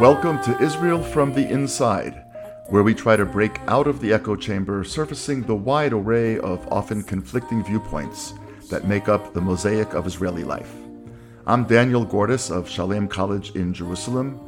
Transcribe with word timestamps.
Welcome 0.00 0.40
to 0.44 0.56
Israel 0.62 1.02
from 1.02 1.34
the 1.34 1.48
Inside, 1.48 2.24
where 2.68 2.84
we 2.84 2.94
try 2.94 3.16
to 3.16 3.26
break 3.26 3.58
out 3.66 3.88
of 3.88 4.00
the 4.00 4.12
echo 4.12 4.36
chamber, 4.36 4.84
surfacing 4.84 5.42
the 5.42 5.56
wide 5.56 5.92
array 5.92 6.38
of 6.38 6.68
often 6.72 7.02
conflicting 7.02 7.64
viewpoints 7.64 8.32
that 8.68 8.86
make 8.86 9.08
up 9.08 9.32
the 9.32 9.40
mosaic 9.40 9.94
of 9.94 10.06
Israeli 10.06 10.44
life. 10.44 10.70
I'm 11.46 11.64
Daniel 11.64 12.04
Gordis 12.04 12.50
of 12.50 12.68
Shalem 12.68 13.08
College 13.08 13.56
in 13.56 13.72
Jerusalem. 13.72 14.38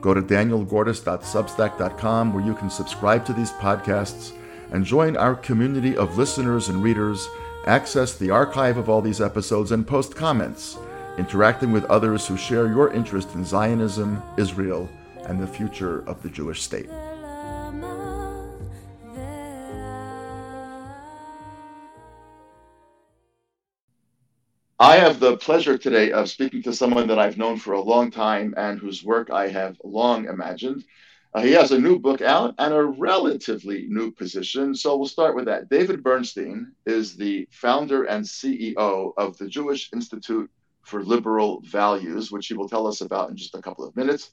Go 0.00 0.12
to 0.14 0.22
danielgordis.substack.com 0.22 2.34
where 2.34 2.44
you 2.44 2.54
can 2.54 2.70
subscribe 2.70 3.24
to 3.24 3.32
these 3.32 3.50
podcasts 3.52 4.32
and 4.70 4.84
join 4.84 5.16
our 5.16 5.34
community 5.34 5.96
of 5.96 6.18
listeners 6.18 6.68
and 6.68 6.82
readers, 6.82 7.26
access 7.66 8.14
the 8.14 8.30
archive 8.30 8.76
of 8.76 8.90
all 8.90 9.00
these 9.00 9.20
episodes, 9.20 9.72
and 9.72 9.86
post 9.86 10.14
comments, 10.14 10.78
interacting 11.18 11.72
with 11.72 11.84
others 11.86 12.26
who 12.26 12.36
share 12.36 12.66
your 12.66 12.92
interest 12.92 13.34
in 13.34 13.44
Zionism, 13.44 14.22
Israel, 14.36 14.88
and 15.24 15.40
the 15.40 15.46
future 15.46 16.06
of 16.08 16.22
the 16.22 16.28
Jewish 16.28 16.62
state. 16.62 16.88
I 24.82 24.96
have 24.96 25.20
the 25.20 25.36
pleasure 25.36 25.76
today 25.76 26.10
of 26.10 26.30
speaking 26.30 26.62
to 26.62 26.72
someone 26.72 27.06
that 27.08 27.18
I've 27.18 27.36
known 27.36 27.58
for 27.58 27.74
a 27.74 27.82
long 27.82 28.10
time 28.10 28.54
and 28.56 28.80
whose 28.80 29.04
work 29.04 29.30
I 29.30 29.48
have 29.48 29.76
long 29.84 30.24
imagined. 30.24 30.84
Uh, 31.34 31.42
he 31.42 31.52
has 31.52 31.70
a 31.70 31.78
new 31.78 31.98
book 31.98 32.22
out 32.22 32.54
and 32.56 32.72
a 32.72 32.84
relatively 32.84 33.84
new 33.90 34.10
position. 34.10 34.74
So 34.74 34.96
we'll 34.96 35.06
start 35.06 35.36
with 35.36 35.44
that. 35.44 35.68
David 35.68 36.02
Bernstein 36.02 36.72
is 36.86 37.14
the 37.14 37.46
founder 37.50 38.04
and 38.04 38.24
CEO 38.24 39.12
of 39.18 39.36
the 39.36 39.48
Jewish 39.48 39.90
Institute 39.92 40.50
for 40.80 41.04
Liberal 41.04 41.60
Values, 41.66 42.32
which 42.32 42.46
he 42.46 42.54
will 42.54 42.70
tell 42.70 42.86
us 42.86 43.02
about 43.02 43.28
in 43.28 43.36
just 43.36 43.54
a 43.54 43.60
couple 43.60 43.86
of 43.86 43.94
minutes. 43.94 44.30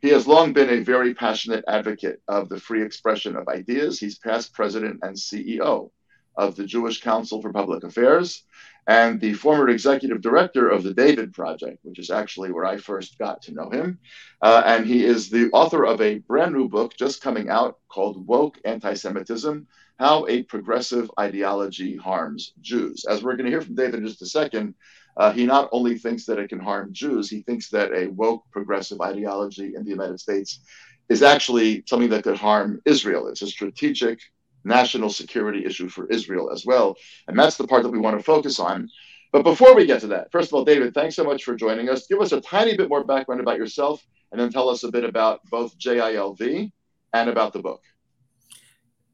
He 0.00 0.08
has 0.08 0.26
long 0.26 0.54
been 0.54 0.70
a 0.70 0.82
very 0.82 1.12
passionate 1.12 1.62
advocate 1.68 2.22
of 2.26 2.48
the 2.48 2.58
free 2.58 2.82
expression 2.82 3.36
of 3.36 3.48
ideas. 3.48 4.00
He's 4.00 4.18
past 4.18 4.54
president 4.54 5.00
and 5.02 5.14
CEO 5.14 5.90
of 6.36 6.56
the 6.56 6.64
Jewish 6.64 7.00
Council 7.00 7.40
for 7.42 7.52
Public 7.52 7.84
Affairs 7.84 8.44
and 8.86 9.20
the 9.20 9.34
former 9.34 9.68
executive 9.68 10.20
director 10.20 10.68
of 10.68 10.82
the 10.82 10.94
David 10.94 11.32
Project, 11.32 11.78
which 11.82 11.98
is 11.98 12.10
actually 12.10 12.50
where 12.50 12.64
I 12.64 12.76
first 12.76 13.18
got 13.18 13.42
to 13.42 13.52
know 13.52 13.70
him. 13.70 13.98
Uh, 14.40 14.62
and 14.64 14.86
he 14.86 15.04
is 15.04 15.30
the 15.30 15.50
author 15.52 15.84
of 15.84 16.00
a 16.00 16.18
brand 16.18 16.54
new 16.54 16.68
book 16.68 16.96
just 16.96 17.22
coming 17.22 17.50
out 17.50 17.78
called 17.88 18.26
Woke 18.26 18.58
Anti 18.64 18.94
Semitism 18.94 19.66
How 19.98 20.26
a 20.26 20.42
Progressive 20.42 21.10
Ideology 21.18 21.96
Harms 21.96 22.52
Jews. 22.60 23.04
As 23.08 23.22
we're 23.22 23.36
going 23.36 23.44
to 23.44 23.52
hear 23.52 23.62
from 23.62 23.74
David 23.74 24.00
in 24.00 24.06
just 24.06 24.22
a 24.22 24.26
second, 24.26 24.74
uh, 25.16 25.32
he 25.32 25.44
not 25.44 25.68
only 25.72 25.98
thinks 25.98 26.24
that 26.26 26.38
it 26.38 26.48
can 26.48 26.60
harm 26.60 26.92
Jews, 26.92 27.28
he 27.28 27.42
thinks 27.42 27.68
that 27.70 27.92
a 27.92 28.06
woke 28.08 28.44
progressive 28.50 29.00
ideology 29.00 29.74
in 29.74 29.84
the 29.84 29.90
United 29.90 30.18
States 30.18 30.60
is 31.08 31.22
actually 31.22 31.82
something 31.86 32.08
that 32.10 32.24
could 32.24 32.36
harm 32.36 32.80
Israel. 32.84 33.28
It's 33.28 33.42
a 33.42 33.46
strategic 33.46 34.20
national 34.64 35.10
security 35.10 35.64
issue 35.64 35.88
for 35.88 36.06
Israel 36.08 36.50
as 36.50 36.64
well. 36.66 36.96
And 37.28 37.38
that's 37.38 37.56
the 37.56 37.66
part 37.66 37.82
that 37.82 37.90
we 37.90 37.98
want 37.98 38.18
to 38.18 38.22
focus 38.22 38.58
on. 38.58 38.88
But 39.32 39.44
before 39.44 39.74
we 39.74 39.86
get 39.86 40.00
to 40.00 40.08
that, 40.08 40.32
first 40.32 40.48
of 40.48 40.54
all, 40.54 40.64
David, 40.64 40.92
thanks 40.92 41.14
so 41.14 41.24
much 41.24 41.44
for 41.44 41.54
joining 41.54 41.88
us. 41.88 42.06
Give 42.06 42.20
us 42.20 42.32
a 42.32 42.40
tiny 42.40 42.76
bit 42.76 42.88
more 42.88 43.04
background 43.04 43.40
about 43.40 43.58
yourself 43.58 44.04
and 44.32 44.40
then 44.40 44.50
tell 44.50 44.68
us 44.68 44.82
a 44.82 44.90
bit 44.90 45.04
about 45.04 45.40
both 45.50 45.78
JILV 45.78 46.72
and 47.12 47.28
about 47.28 47.52
the 47.52 47.60
book. 47.60 47.82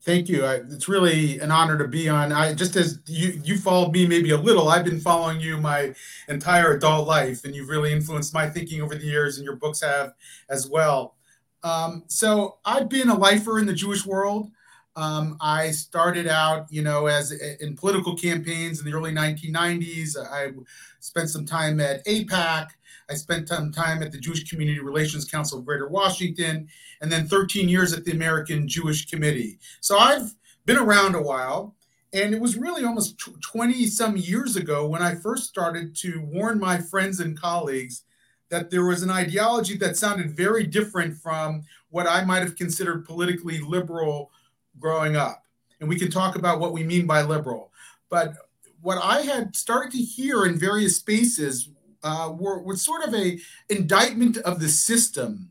Thank 0.03 0.29
you. 0.29 0.45
I, 0.45 0.55
it's 0.55 0.89
really 0.89 1.41
an 1.41 1.51
honor 1.51 1.77
to 1.79 1.89
be 1.89 2.09
on. 2.09 2.31
I 2.31 2.55
just 2.55 2.77
as 2.77 3.01
you 3.09 3.41
you 3.43 3.59
followed 3.59 3.93
me 3.93 4.07
maybe 4.07 4.31
a 4.31 4.37
little. 4.37 4.69
I've 4.69 4.85
been 4.85 5.01
following 5.01 5.41
you 5.41 5.59
my 5.59 5.95
entire 6.29 6.75
adult 6.75 7.09
life, 7.09 7.45
and 7.45 7.57
you've 7.57 7.69
really 7.69 7.93
influenced 7.93 8.33
my 8.33 8.49
thinking 8.49 8.81
over 8.81 8.95
the 8.95 9.05
years, 9.05 9.37
and 9.37 9.45
your 9.45 9.57
books 9.57 9.81
have 9.81 10.13
as 10.49 10.69
well. 10.69 11.17
Um, 11.65 12.05
so 12.07 12.59
I've 12.65 12.89
been 12.89 13.09
a 13.09 13.19
lifer 13.19 13.59
in 13.59 13.67
the 13.67 13.73
Jewish 13.73 14.07
world. 14.07 14.53
Um, 14.97 15.37
I 15.43 15.73
started 15.73 16.27
out, 16.27 16.67
you 16.71 16.83
know, 16.83 17.07
as 17.07 17.31
in 17.33 17.77
political 17.77 18.17
campaigns 18.17 18.81
in 18.81 18.87
the 18.87 18.95
early 18.95 19.13
1990s. 19.13 20.17
I 20.17 20.53
spent 21.01 21.29
some 21.29 21.45
time 21.45 21.81
at 21.81 22.05
AIPAC. 22.07 22.69
I 23.09 23.15
spent 23.15 23.49
some 23.49 23.71
time 23.71 24.03
at 24.03 24.11
the 24.11 24.19
Jewish 24.19 24.49
Community 24.49 24.81
Relations 24.81 25.27
Council 25.27 25.59
of 25.59 25.67
Greater 25.67 25.87
Washington, 25.87 26.69
and 27.03 27.13
then 27.13 27.29
13 27.29 27.69
years 27.69 27.93
at 27.93 28.05
the 28.05 28.13
American 28.13 28.67
Jewish 28.67 29.07
Committee. 29.07 29.59
So 29.81 29.99
I've 29.99 30.35
been 30.65 30.79
around 30.79 31.15
a 31.15 31.23
while. 31.23 31.75
And 32.13 32.33
it 32.33 32.41
was 32.41 32.57
really 32.57 32.85
almost 32.85 33.19
20 33.19 33.87
some 33.89 34.17
years 34.17 34.57
ago 34.57 34.87
when 34.87 35.03
I 35.03 35.17
first 35.17 35.45
started 35.45 35.95
to 35.97 36.21
warn 36.21 36.59
my 36.59 36.79
friends 36.79 37.21
and 37.21 37.39
colleagues 37.39 38.05
that 38.49 38.71
there 38.71 38.87
was 38.87 39.03
an 39.03 39.11
ideology 39.11 39.77
that 39.79 39.97
sounded 39.97 40.31
very 40.35 40.67
different 40.67 41.19
from 41.19 41.63
what 41.91 42.07
I 42.07 42.25
might 42.25 42.43
have 42.43 42.57
considered 42.57 43.05
politically 43.05 43.59
liberal 43.59 44.31
growing 44.79 45.17
up. 45.17 45.43
And 45.81 45.89
we 45.89 45.99
can 45.99 46.11
talk 46.11 46.37
about 46.37 46.61
what 46.61 46.73
we 46.73 46.85
mean 46.85 47.07
by 47.07 47.23
liberal. 47.23 47.73
But 48.09 48.35
what 48.81 48.99
I 49.03 49.23
had 49.23 49.57
started 49.57 49.93
to 49.93 49.99
hear 49.99 50.47
in 50.47 50.59
various 50.59 50.97
spaces 50.97 51.71
uh, 52.03 52.33
were, 52.39 52.63
was 52.63 52.83
sort 52.83 53.07
of 53.07 53.15
a 53.15 53.39
indictment 53.69 54.37
of 54.39 54.61
the 54.61 54.69
system 54.69 55.51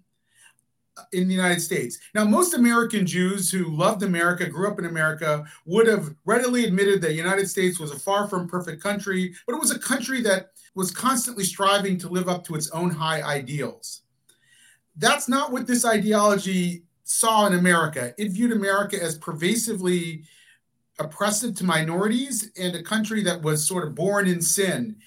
in 1.11 1.27
the 1.27 1.33
United 1.33 1.59
States. 1.59 1.99
Now, 2.13 2.23
most 2.23 2.53
American 2.53 3.05
Jews 3.05 3.51
who 3.51 3.75
loved 3.75 4.03
America, 4.03 4.47
grew 4.47 4.69
up 4.69 4.79
in 4.79 4.85
America, 4.85 5.45
would 5.65 5.87
have 5.87 6.15
readily 6.23 6.65
admitted 6.65 7.01
that 7.01 7.09
the 7.09 7.13
United 7.13 7.49
States 7.49 7.79
was 7.79 7.91
a 7.91 7.99
far 7.99 8.27
from 8.27 8.47
perfect 8.47 8.81
country, 8.81 9.33
but 9.45 9.53
it 9.53 9.59
was 9.59 9.71
a 9.71 9.79
country 9.79 10.21
that 10.21 10.51
was 10.73 10.91
constantly 10.91 11.43
striving 11.43 11.97
to 11.97 12.09
live 12.09 12.29
up 12.29 12.45
to 12.45 12.55
its 12.55 12.69
own 12.71 12.89
high 12.89 13.21
ideals. 13.21 14.03
That's 14.97 15.27
not 15.27 15.51
what 15.51 15.67
this 15.67 15.85
ideology 15.85 16.84
saw 17.05 17.45
in 17.45 17.53
America. 17.53 18.13
It 18.17 18.31
viewed 18.31 18.51
America 18.51 19.01
as 19.01 19.17
pervasively 19.17 20.23
oppressive 20.99 21.55
to 21.55 21.63
minorities 21.63 22.51
and 22.59 22.75
a 22.75 22.83
country 22.83 23.23
that 23.23 23.41
was 23.41 23.65
sort 23.65 23.87
of 23.87 23.95
born 23.95 24.27
in 24.27 24.41
sin. 24.41 24.97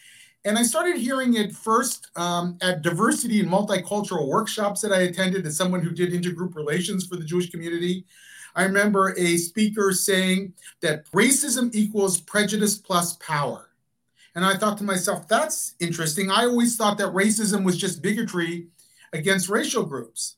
And 0.45 0.57
I 0.57 0.63
started 0.63 0.97
hearing 0.97 1.35
it 1.35 1.53
first 1.53 2.11
um, 2.17 2.57
at 2.63 2.83
diversity 2.83 3.41
and 3.41 3.51
multicultural 3.51 4.29
workshops 4.29 4.81
that 4.81 4.93
I 4.93 5.01
attended 5.01 5.45
as 5.45 5.57
someone 5.57 5.83
who 5.83 5.91
did 5.91 6.13
intergroup 6.13 6.55
relations 6.55 7.07
for 7.07 7.17
the 7.17 7.25
Jewish 7.25 7.51
community. 7.51 8.07
I 8.55 8.65
remember 8.65 9.15
a 9.19 9.37
speaker 9.37 9.93
saying 9.93 10.55
that 10.81 11.11
racism 11.11 11.75
equals 11.75 12.21
prejudice 12.21 12.79
plus 12.79 13.15
power. 13.17 13.71
And 14.37 14.45
I 14.45 14.57
thought 14.57 14.79
to 14.79 14.85
myself, 14.85 15.27
that's 15.27 15.75
interesting. 15.81 16.31
I 16.31 16.45
always 16.45 16.77
thought 16.77 16.99
that 16.99 17.13
racism 17.13 17.65
was 17.65 17.77
just 17.77 18.03
bigotry 18.03 18.69
against 19.13 19.49
racial 19.49 19.85
groups. 19.85 20.37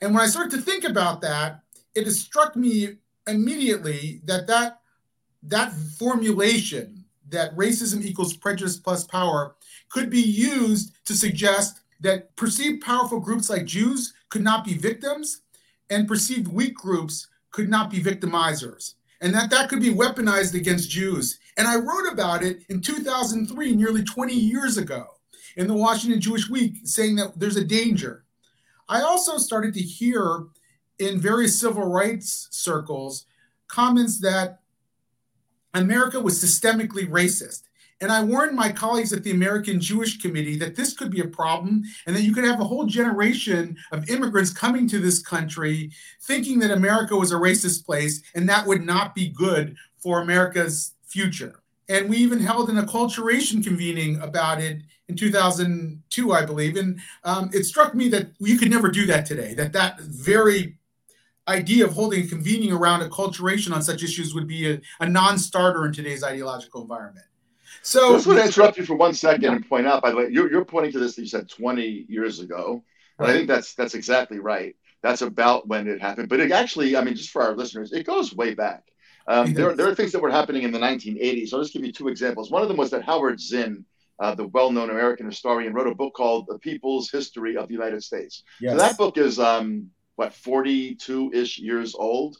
And 0.00 0.14
when 0.14 0.22
I 0.22 0.26
started 0.26 0.56
to 0.56 0.62
think 0.62 0.84
about 0.84 1.20
that, 1.22 1.60
it 1.94 2.10
struck 2.10 2.56
me 2.56 2.96
immediately 3.26 4.20
that 4.24 4.46
that, 4.46 4.80
that 5.42 5.72
formulation 5.72 7.04
that 7.28 7.56
racism 7.56 8.04
equals 8.04 8.36
prejudice 8.36 8.78
plus 8.78 9.04
power 9.04 9.56
could 9.88 10.10
be 10.10 10.20
used 10.20 10.92
to 11.06 11.14
suggest 11.14 11.80
that 12.00 12.34
perceived 12.36 12.84
powerful 12.84 13.18
groups 13.18 13.50
like 13.50 13.64
Jews 13.64 14.12
could 14.28 14.42
not 14.42 14.64
be 14.64 14.74
victims 14.74 15.42
and 15.90 16.06
perceived 16.06 16.48
weak 16.48 16.74
groups 16.74 17.26
could 17.50 17.68
not 17.68 17.90
be 17.90 18.00
victimizers 18.00 18.94
and 19.20 19.34
that 19.34 19.50
that 19.50 19.68
could 19.68 19.80
be 19.80 19.92
weaponized 19.92 20.54
against 20.54 20.90
Jews. 20.90 21.38
And 21.56 21.66
I 21.66 21.76
wrote 21.76 22.12
about 22.12 22.42
it 22.42 22.62
in 22.68 22.80
2003, 22.80 23.74
nearly 23.74 24.04
20 24.04 24.34
years 24.34 24.76
ago, 24.76 25.06
in 25.56 25.66
the 25.66 25.74
Washington 25.74 26.20
Jewish 26.20 26.50
Week, 26.50 26.76
saying 26.84 27.16
that 27.16 27.38
there's 27.38 27.56
a 27.56 27.64
danger. 27.64 28.24
I 28.88 29.00
also 29.00 29.38
started 29.38 29.74
to 29.74 29.82
hear 29.82 30.44
in 30.98 31.20
various 31.20 31.58
civil 31.58 31.84
rights 31.84 32.48
circles 32.50 33.26
comments 33.68 34.20
that 34.20 34.60
America 35.74 36.20
was 36.20 36.42
systemically 36.42 37.08
racist. 37.08 37.62
And 38.00 38.12
I 38.12 38.22
warned 38.22 38.54
my 38.54 38.70
colleagues 38.70 39.12
at 39.12 39.24
the 39.24 39.30
American 39.30 39.80
Jewish 39.80 40.20
Committee 40.20 40.56
that 40.58 40.76
this 40.76 40.92
could 40.92 41.10
be 41.10 41.20
a 41.20 41.28
problem 41.28 41.82
and 42.06 42.14
that 42.14 42.22
you 42.22 42.34
could 42.34 42.44
have 42.44 42.60
a 42.60 42.64
whole 42.64 42.84
generation 42.84 43.76
of 43.90 44.08
immigrants 44.10 44.52
coming 44.52 44.86
to 44.88 44.98
this 44.98 45.22
country 45.22 45.90
thinking 46.22 46.58
that 46.58 46.70
America 46.70 47.16
was 47.16 47.32
a 47.32 47.36
racist 47.36 47.86
place 47.86 48.22
and 48.34 48.48
that 48.48 48.66
would 48.66 48.84
not 48.84 49.14
be 49.14 49.28
good 49.28 49.76
for 49.98 50.20
America's 50.20 50.92
future. 51.06 51.60
And 51.88 52.10
we 52.10 52.18
even 52.18 52.40
held 52.40 52.68
an 52.68 52.76
acculturation 52.76 53.64
convening 53.64 54.20
about 54.20 54.60
it 54.60 54.82
in 55.08 55.16
2002, 55.16 56.32
I 56.32 56.44
believe. 56.44 56.76
And 56.76 57.00
um, 57.24 57.50
it 57.52 57.64
struck 57.64 57.94
me 57.94 58.08
that 58.08 58.30
you 58.38 58.58
could 58.58 58.70
never 58.70 58.88
do 58.88 59.06
that 59.06 59.26
today, 59.26 59.54
that 59.54 59.72
that 59.72 60.00
very 60.00 60.78
idea 61.48 61.84
of 61.84 61.92
holding 61.92 62.24
a 62.24 62.26
convening 62.26 62.72
around 62.72 63.08
acculturation 63.08 63.72
on 63.72 63.82
such 63.82 64.02
issues 64.02 64.34
would 64.34 64.48
be 64.48 64.72
a, 64.72 64.80
a 65.00 65.08
non-starter 65.08 65.86
in 65.86 65.92
today's 65.92 66.24
ideological 66.24 66.82
environment. 66.82 67.26
So 67.82 68.10
I 68.10 68.12
just 68.16 68.26
want 68.26 68.38
to 68.40 68.46
interrupt 68.46 68.78
you 68.78 68.84
for 68.84 68.96
one 68.96 69.14
second 69.14 69.44
and 69.44 69.68
point 69.68 69.86
out, 69.86 70.02
by 70.02 70.10
the 70.10 70.16
way, 70.16 70.28
you're, 70.30 70.50
you're 70.50 70.64
pointing 70.64 70.92
to 70.92 70.98
this, 70.98 71.14
that 71.14 71.22
you 71.22 71.28
said 71.28 71.48
20 71.48 72.06
years 72.08 72.40
ago. 72.40 72.82
Right. 73.18 73.30
I 73.30 73.32
think 73.32 73.48
that's 73.48 73.74
that's 73.74 73.94
exactly 73.94 74.40
right. 74.40 74.76
That's 75.02 75.22
about 75.22 75.68
when 75.68 75.86
it 75.86 76.02
happened. 76.02 76.28
But 76.28 76.40
it 76.40 76.50
actually, 76.50 76.96
I 76.96 77.02
mean, 77.02 77.14
just 77.14 77.30
for 77.30 77.42
our 77.42 77.54
listeners, 77.54 77.92
it 77.92 78.04
goes 78.04 78.34
way 78.34 78.54
back. 78.54 78.82
Um, 79.28 79.54
there, 79.54 79.74
there 79.74 79.88
are 79.88 79.94
things 79.94 80.12
that 80.12 80.22
were 80.22 80.30
happening 80.30 80.62
in 80.62 80.72
the 80.72 80.78
1980s. 80.78 81.52
I'll 81.52 81.60
just 81.60 81.72
give 81.72 81.84
you 81.84 81.92
two 81.92 82.08
examples. 82.08 82.50
One 82.50 82.62
of 82.62 82.68
them 82.68 82.76
was 82.76 82.90
that 82.90 83.04
Howard 83.04 83.40
Zinn, 83.40 83.84
uh, 84.18 84.34
the 84.34 84.46
well-known 84.48 84.90
American 84.90 85.26
historian, 85.26 85.74
wrote 85.74 85.86
a 85.86 85.94
book 85.94 86.14
called 86.14 86.46
"The 86.48 86.58
People's 86.58 87.10
History 87.10 87.56
of 87.56 87.68
the 87.68 87.74
United 87.74 88.02
States." 88.02 88.42
Yes. 88.60 88.72
So 88.72 88.78
that 88.78 88.98
book 88.98 89.18
is 89.18 89.38
um, 89.38 89.90
what 90.16 90.32
42-ish 90.32 91.58
years 91.58 91.94
old, 91.94 92.36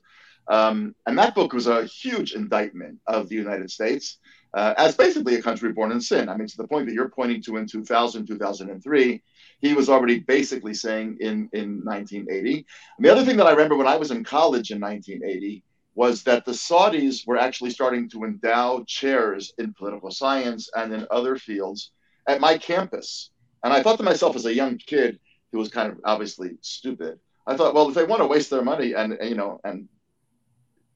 um, 0.48 0.94
and 1.06 1.18
that 1.18 1.34
book 1.34 1.52
was 1.52 1.66
a 1.66 1.84
huge 1.84 2.34
indictment 2.34 2.98
of 3.06 3.28
the 3.28 3.36
United 3.36 3.70
States 3.70 4.18
uh, 4.56 4.72
as 4.78 4.96
basically 4.96 5.34
a 5.34 5.42
country 5.42 5.70
born 5.70 5.92
in 5.92 6.00
sin. 6.00 6.30
I 6.30 6.36
mean, 6.36 6.48
to 6.48 6.56
the 6.56 6.66
point 6.66 6.86
that 6.86 6.94
you're 6.94 7.10
pointing 7.10 7.42
to 7.42 7.58
in 7.58 7.66
2000, 7.66 8.26
2003, 8.26 9.22
he 9.60 9.74
was 9.74 9.90
already 9.90 10.20
basically 10.20 10.72
saying 10.72 11.18
in 11.20 11.48
in 11.52 11.84
1980. 11.84 12.66
And 12.96 13.06
the 13.06 13.12
other 13.12 13.24
thing 13.24 13.36
that 13.36 13.46
I 13.46 13.50
remember 13.50 13.76
when 13.76 13.86
I 13.86 13.96
was 13.96 14.10
in 14.10 14.24
college 14.24 14.70
in 14.70 14.80
1980 14.80 15.62
was 15.96 16.22
that 16.24 16.44
the 16.44 16.52
Saudis 16.52 17.26
were 17.26 17.38
actually 17.38 17.70
starting 17.70 18.08
to 18.10 18.24
endow 18.24 18.84
chairs 18.86 19.54
in 19.58 19.72
political 19.72 20.10
science 20.10 20.68
and 20.76 20.92
in 20.92 21.06
other 21.10 21.36
fields 21.36 21.90
at 22.28 22.38
my 22.38 22.58
campus. 22.58 23.30
And 23.64 23.72
I 23.72 23.82
thought 23.82 23.96
to 23.96 24.04
myself 24.04 24.36
as 24.36 24.44
a 24.44 24.54
young 24.54 24.76
kid 24.76 25.18
who 25.50 25.58
was 25.58 25.70
kind 25.70 25.90
of 25.90 25.98
obviously 26.04 26.58
stupid, 26.60 27.18
I 27.46 27.56
thought, 27.56 27.74
well, 27.74 27.88
if 27.88 27.94
they 27.94 28.04
want 28.04 28.20
to 28.20 28.26
waste 28.26 28.50
their 28.50 28.62
money 28.62 28.92
and, 28.92 29.14
and 29.14 29.28
you 29.28 29.36
know 29.36 29.58
and 29.64 29.88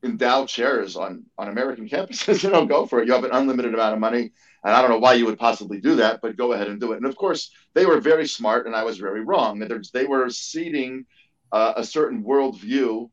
endow 0.03 0.45
chairs 0.45 0.97
on 0.97 1.25
on 1.39 1.49
American 1.49 1.89
campuses, 1.95 2.43
you 2.43 2.51
know, 2.51 2.67
go 2.67 2.85
for 2.85 3.01
it. 3.01 3.09
You 3.09 3.15
have 3.15 3.25
an 3.25 3.33
unlimited 3.33 3.73
amount 3.73 3.95
of 3.95 4.01
money, 4.01 4.33
and 4.65 4.75
I 4.75 4.83
don't 4.83 4.91
know 4.91 4.99
why 4.99 5.15
you 5.15 5.25
would 5.25 5.39
possibly 5.39 5.81
do 5.81 5.97
that, 5.97 6.21
but 6.21 6.37
go 6.37 6.53
ahead 6.53 6.69
and 6.69 6.79
do 6.79 6.93
it. 6.93 6.97
And 6.97 7.07
of 7.07 7.17
course, 7.17 7.51
they 7.73 7.87
were 7.87 8.01
very 8.01 8.27
smart, 8.27 8.67
and 8.67 8.77
I 8.77 8.85
was 8.85 8.99
very 8.99 9.25
wrong. 9.25 9.59
They 9.95 10.05
were 10.05 10.29
seeding 10.29 11.07
uh, 11.53 11.73
a 11.77 11.85
certain 11.85 12.23
worldview 12.23 13.09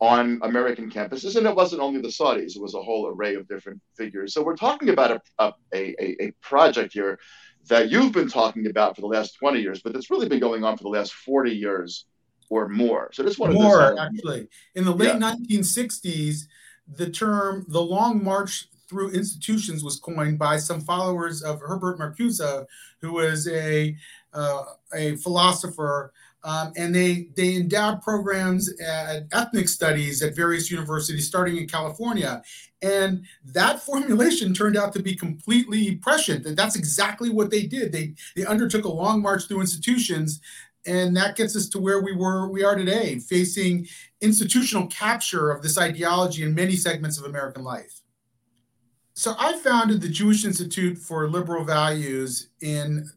on 0.00 0.40
American 0.42 0.90
campuses. 0.90 1.36
And 1.36 1.46
it 1.46 1.54
wasn't 1.54 1.82
only 1.82 2.00
the 2.00 2.08
Saudis, 2.08 2.56
it 2.56 2.62
was 2.62 2.74
a 2.74 2.82
whole 2.82 3.08
array 3.08 3.34
of 3.34 3.46
different 3.46 3.80
figures. 3.96 4.32
So 4.32 4.42
we're 4.42 4.56
talking 4.56 4.88
about 4.88 5.10
a, 5.10 5.20
a, 5.38 5.54
a, 5.74 6.24
a 6.24 6.30
project 6.40 6.94
here 6.94 7.18
that 7.68 7.90
you've 7.90 8.12
been 8.12 8.28
talking 8.28 8.66
about 8.66 8.96
for 8.96 9.02
the 9.02 9.06
last 9.06 9.36
20 9.38 9.60
years, 9.60 9.82
but 9.82 9.92
that's 9.92 10.10
really 10.10 10.28
been 10.28 10.40
going 10.40 10.64
on 10.64 10.76
for 10.76 10.84
the 10.84 10.88
last 10.88 11.12
40 11.12 11.52
years 11.52 12.06
or 12.48 12.68
more. 12.68 13.10
So 13.12 13.22
this 13.22 13.38
one 13.38 13.52
more 13.52 13.98
actually. 13.98 14.48
In 14.74 14.84
the 14.84 14.94
late 14.94 15.14
yeah. 15.20 15.34
1960s, 15.34 16.46
the 16.88 17.08
term 17.10 17.64
the 17.68 17.80
long 17.80 18.24
march 18.24 18.68
through 18.88 19.10
institutions 19.10 19.84
was 19.84 20.00
coined 20.00 20.38
by 20.38 20.56
some 20.56 20.80
followers 20.80 21.42
of 21.42 21.60
Herbert 21.60 21.98
Marcuse, 21.98 22.66
who 23.00 23.12
was 23.12 23.46
a 23.46 23.96
uh, 24.32 24.64
a 24.92 25.16
philosopher 25.16 26.12
um, 26.42 26.72
and 26.76 26.94
they 26.94 27.28
they 27.36 27.56
endowed 27.56 28.02
programs 28.02 28.72
at 28.80 29.24
ethnic 29.32 29.68
studies 29.68 30.22
at 30.22 30.34
various 30.34 30.70
universities, 30.70 31.26
starting 31.26 31.56
in 31.56 31.66
California. 31.66 32.42
And 32.82 33.26
that 33.44 33.80
formulation 33.86 34.54
turned 34.54 34.76
out 34.76 34.92
to 34.94 35.02
be 35.02 35.14
completely 35.14 35.96
prescient. 35.96 36.46
And 36.46 36.56
that's 36.56 36.76
exactly 36.76 37.30
what 37.30 37.50
they 37.50 37.66
did. 37.66 37.92
They 37.92 38.14
they 38.36 38.46
undertook 38.46 38.84
a 38.84 38.88
long 38.88 39.20
march 39.20 39.46
through 39.46 39.60
institutions, 39.60 40.40
and 40.86 41.16
that 41.16 41.36
gets 41.36 41.54
us 41.56 41.68
to 41.70 41.78
where 41.78 42.00
we 42.00 42.14
were 42.14 42.48
we 42.48 42.64
are 42.64 42.74
today, 42.74 43.18
facing 43.18 43.86
institutional 44.20 44.86
capture 44.86 45.50
of 45.50 45.62
this 45.62 45.76
ideology 45.76 46.42
in 46.42 46.54
many 46.54 46.76
segments 46.76 47.18
of 47.18 47.24
American 47.24 47.64
life. 47.64 48.00
So 49.12 49.34
I 49.38 49.58
founded 49.58 50.00
the 50.00 50.08
Jewish 50.08 50.46
Institute 50.46 50.96
for 50.96 51.28
Liberal 51.28 51.64
Values 51.64 52.48
in 52.62 53.10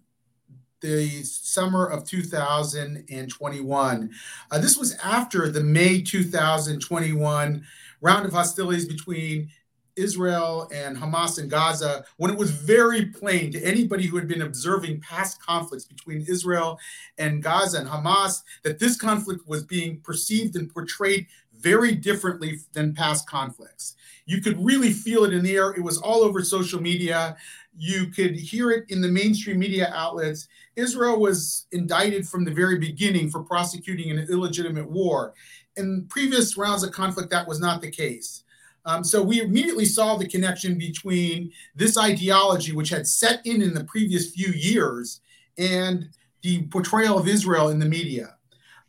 the 0.84 1.24
summer 1.24 1.88
of 1.88 2.08
2021. 2.08 4.12
Uh, 4.52 4.60
this 4.60 4.78
was 4.78 4.96
after 5.04 5.50
the 5.50 5.64
May 5.64 6.00
2021 6.02 7.66
round 8.02 8.26
of 8.26 8.34
hostilities 8.34 8.86
between 8.86 9.50
Israel 9.96 10.70
and 10.74 10.98
Hamas 10.98 11.40
in 11.40 11.48
Gaza, 11.48 12.04
when 12.18 12.32
it 12.32 12.38
was 12.38 12.52
very 12.52 13.06
plain 13.06 13.54
to 13.54 13.64
anybody 13.64 14.08
who 14.08 14.18
had 14.18 14.28
been 14.28 14.42
observing 14.42 15.00
past 15.00 15.42
conflicts 15.42 15.86
between 15.86 16.26
Israel 16.28 16.78
and 17.18 17.42
Gaza 17.42 17.80
and 17.80 17.88
Hamas 17.88 18.42
that 18.64 18.80
this 18.80 18.98
conflict 18.98 19.48
was 19.48 19.64
being 19.64 20.02
perceived 20.02 20.58
and 20.58 20.74
portrayed 20.74 21.28
very 21.58 21.96
differently 21.96 22.60
than 22.74 22.94
past 22.94 23.30
conflicts. 23.30 23.96
You 24.26 24.42
could 24.42 24.64
really 24.64 24.92
feel 24.92 25.26
it 25.26 25.34
in 25.34 25.44
the 25.44 25.56
air. 25.56 25.72
It 25.72 25.84
was 25.84 25.98
all 25.98 26.22
over 26.24 26.44
social 26.44 26.82
media. 26.82 27.36
You 27.78 28.08
could 28.08 28.36
hear 28.36 28.72
it 28.72 28.86
in 28.90 29.02
the 29.02 29.08
mainstream 29.08 29.60
media 29.60 29.92
outlets. 29.94 30.48
Israel 30.76 31.20
was 31.20 31.66
indicted 31.72 32.28
from 32.28 32.46
the 32.46 32.52
very 32.52 32.80
beginning 32.80 33.30
for 33.30 33.44
prosecuting 33.44 34.12
an 34.12 34.28
illegitimate 34.30 34.90
war. 34.90 35.34
In 35.76 36.06
previous 36.10 36.56
rounds 36.58 36.84
of 36.84 36.92
conflict, 36.92 37.30
that 37.32 37.48
was 37.48 37.60
not 37.60 37.82
the 37.82 37.92
case. 37.92 38.44
Um, 38.86 39.04
so 39.04 39.24
we 39.24 39.42
immediately 39.42 39.86
saw 39.86 40.18
the 40.18 40.28
connection 40.28 40.78
between 40.78 41.52
this 41.76 41.98
ideology, 41.98 42.74
which 42.74 42.90
had 42.90 43.08
set 43.08 43.46
in 43.46 43.62
in 43.62 43.74
the 43.74 43.86
previous 43.86 44.32
few 44.32 44.50
years, 44.50 45.22
and 45.58 46.10
the 46.42 46.64
portrayal 46.64 47.18
of 47.18 47.28
Israel 47.28 47.70
in 47.70 47.80
the 47.80 47.86
media. 47.86 48.36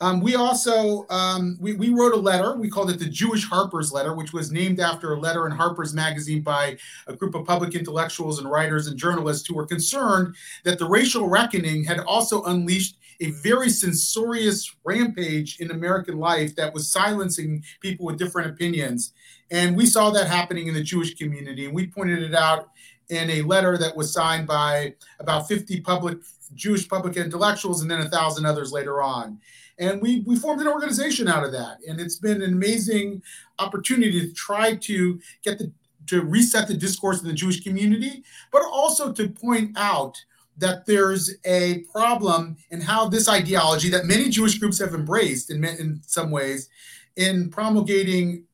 Um, 0.05 0.21
we 0.21 0.35
also 0.35 1.07
um, 1.09 1.57
we, 1.59 1.73
we 1.73 1.89
wrote 1.89 2.13
a 2.13 2.19
letter. 2.19 2.55
We 2.57 2.69
called 2.69 2.91
it 2.91 2.99
the 2.99 3.07
Jewish 3.07 3.49
Harper's 3.49 3.91
Letter, 3.91 4.15
which 4.15 4.35
was 4.35 4.53
named 4.53 4.79
after 4.79 5.15
a 5.15 5.19
letter 5.19 5.47
in 5.47 5.53
Harper's 5.53 5.95
Magazine 5.95 6.43
by 6.43 6.77
a 7.07 7.15
group 7.15 7.35
of 7.35 7.47
public 7.47 7.75
intellectuals 7.75 8.39
and 8.39 8.51
writers 8.51 8.87
and 8.87 8.99
journalists 8.99 9.49
who 9.49 9.55
were 9.55 9.65
concerned 9.65 10.35
that 10.65 10.79
the 10.79 10.87
racial 10.87 11.27
reckoning 11.27 11.85
had 11.85 12.01
also 12.01 12.43
unleashed 12.43 12.99
a 13.21 13.31
very 13.43 13.71
censorious 13.71 14.77
rampage 14.85 15.59
in 15.59 15.71
American 15.71 16.19
life 16.19 16.55
that 16.57 16.75
was 16.75 16.93
silencing 16.93 17.65
people 17.81 18.05
with 18.05 18.19
different 18.19 18.51
opinions. 18.51 19.15
And 19.51 19.75
we 19.75 19.87
saw 19.87 20.11
that 20.11 20.27
happening 20.27 20.67
in 20.67 20.75
the 20.75 20.83
Jewish 20.83 21.15
community, 21.15 21.65
and 21.65 21.75
we 21.75 21.87
pointed 21.87 22.23
it 22.23 22.35
out 22.35 22.69
in 23.09 23.31
a 23.31 23.41
letter 23.41 23.79
that 23.79 23.97
was 23.97 24.13
signed 24.13 24.47
by 24.47 24.97
about 25.19 25.49
50 25.49 25.81
public 25.81 26.19
Jewish 26.55 26.87
public 26.87 27.17
intellectuals 27.17 27.81
and 27.81 27.91
then 27.91 28.01
a 28.01 28.09
thousand 28.09 28.45
others 28.45 28.71
later 28.71 29.03
on. 29.03 29.41
And 29.79 30.01
we, 30.01 30.21
we 30.21 30.37
formed 30.37 30.61
an 30.61 30.69
organization 30.69 31.29
out 31.29 31.45
of 31.45 31.53
that. 31.53 31.79
And 31.89 32.01
it's 32.01 32.17
been 32.17 32.43
an 32.43 32.53
amazing 32.53 33.23
opportunity 33.59 34.21
to 34.21 34.33
try 34.33 34.77
to 34.77 35.21
get 35.43 35.59
the 35.59 35.73
to 36.07 36.23
reset 36.23 36.69
the 36.69 36.75
discourse 36.75 37.23
in 37.23 37.27
the 37.27 37.33
Jewish 37.33 37.63
community, 37.63 38.25
but 38.53 38.63
also 38.63 39.13
to 39.13 39.29
point 39.29 39.77
out 39.77 40.23
that 40.57 40.87
there's 40.87 41.35
a 41.45 41.79
problem 41.93 42.57
in 42.71 42.81
how 42.81 43.09
this 43.09 43.29
ideology 43.29 43.89
that 43.91 44.07
many 44.07 44.29
Jewish 44.29 44.59
groups 44.59 44.79
have 44.79 44.95
embraced 44.95 45.51
in, 45.51 45.65
in 45.65 46.01
some 46.07 46.31
ways 46.31 46.69
in 47.17 47.51
promulgating 47.51 48.45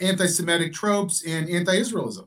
anti-Semitic 0.00 0.72
tropes 0.72 1.24
and 1.26 1.48
anti-Israelism. 1.48 2.26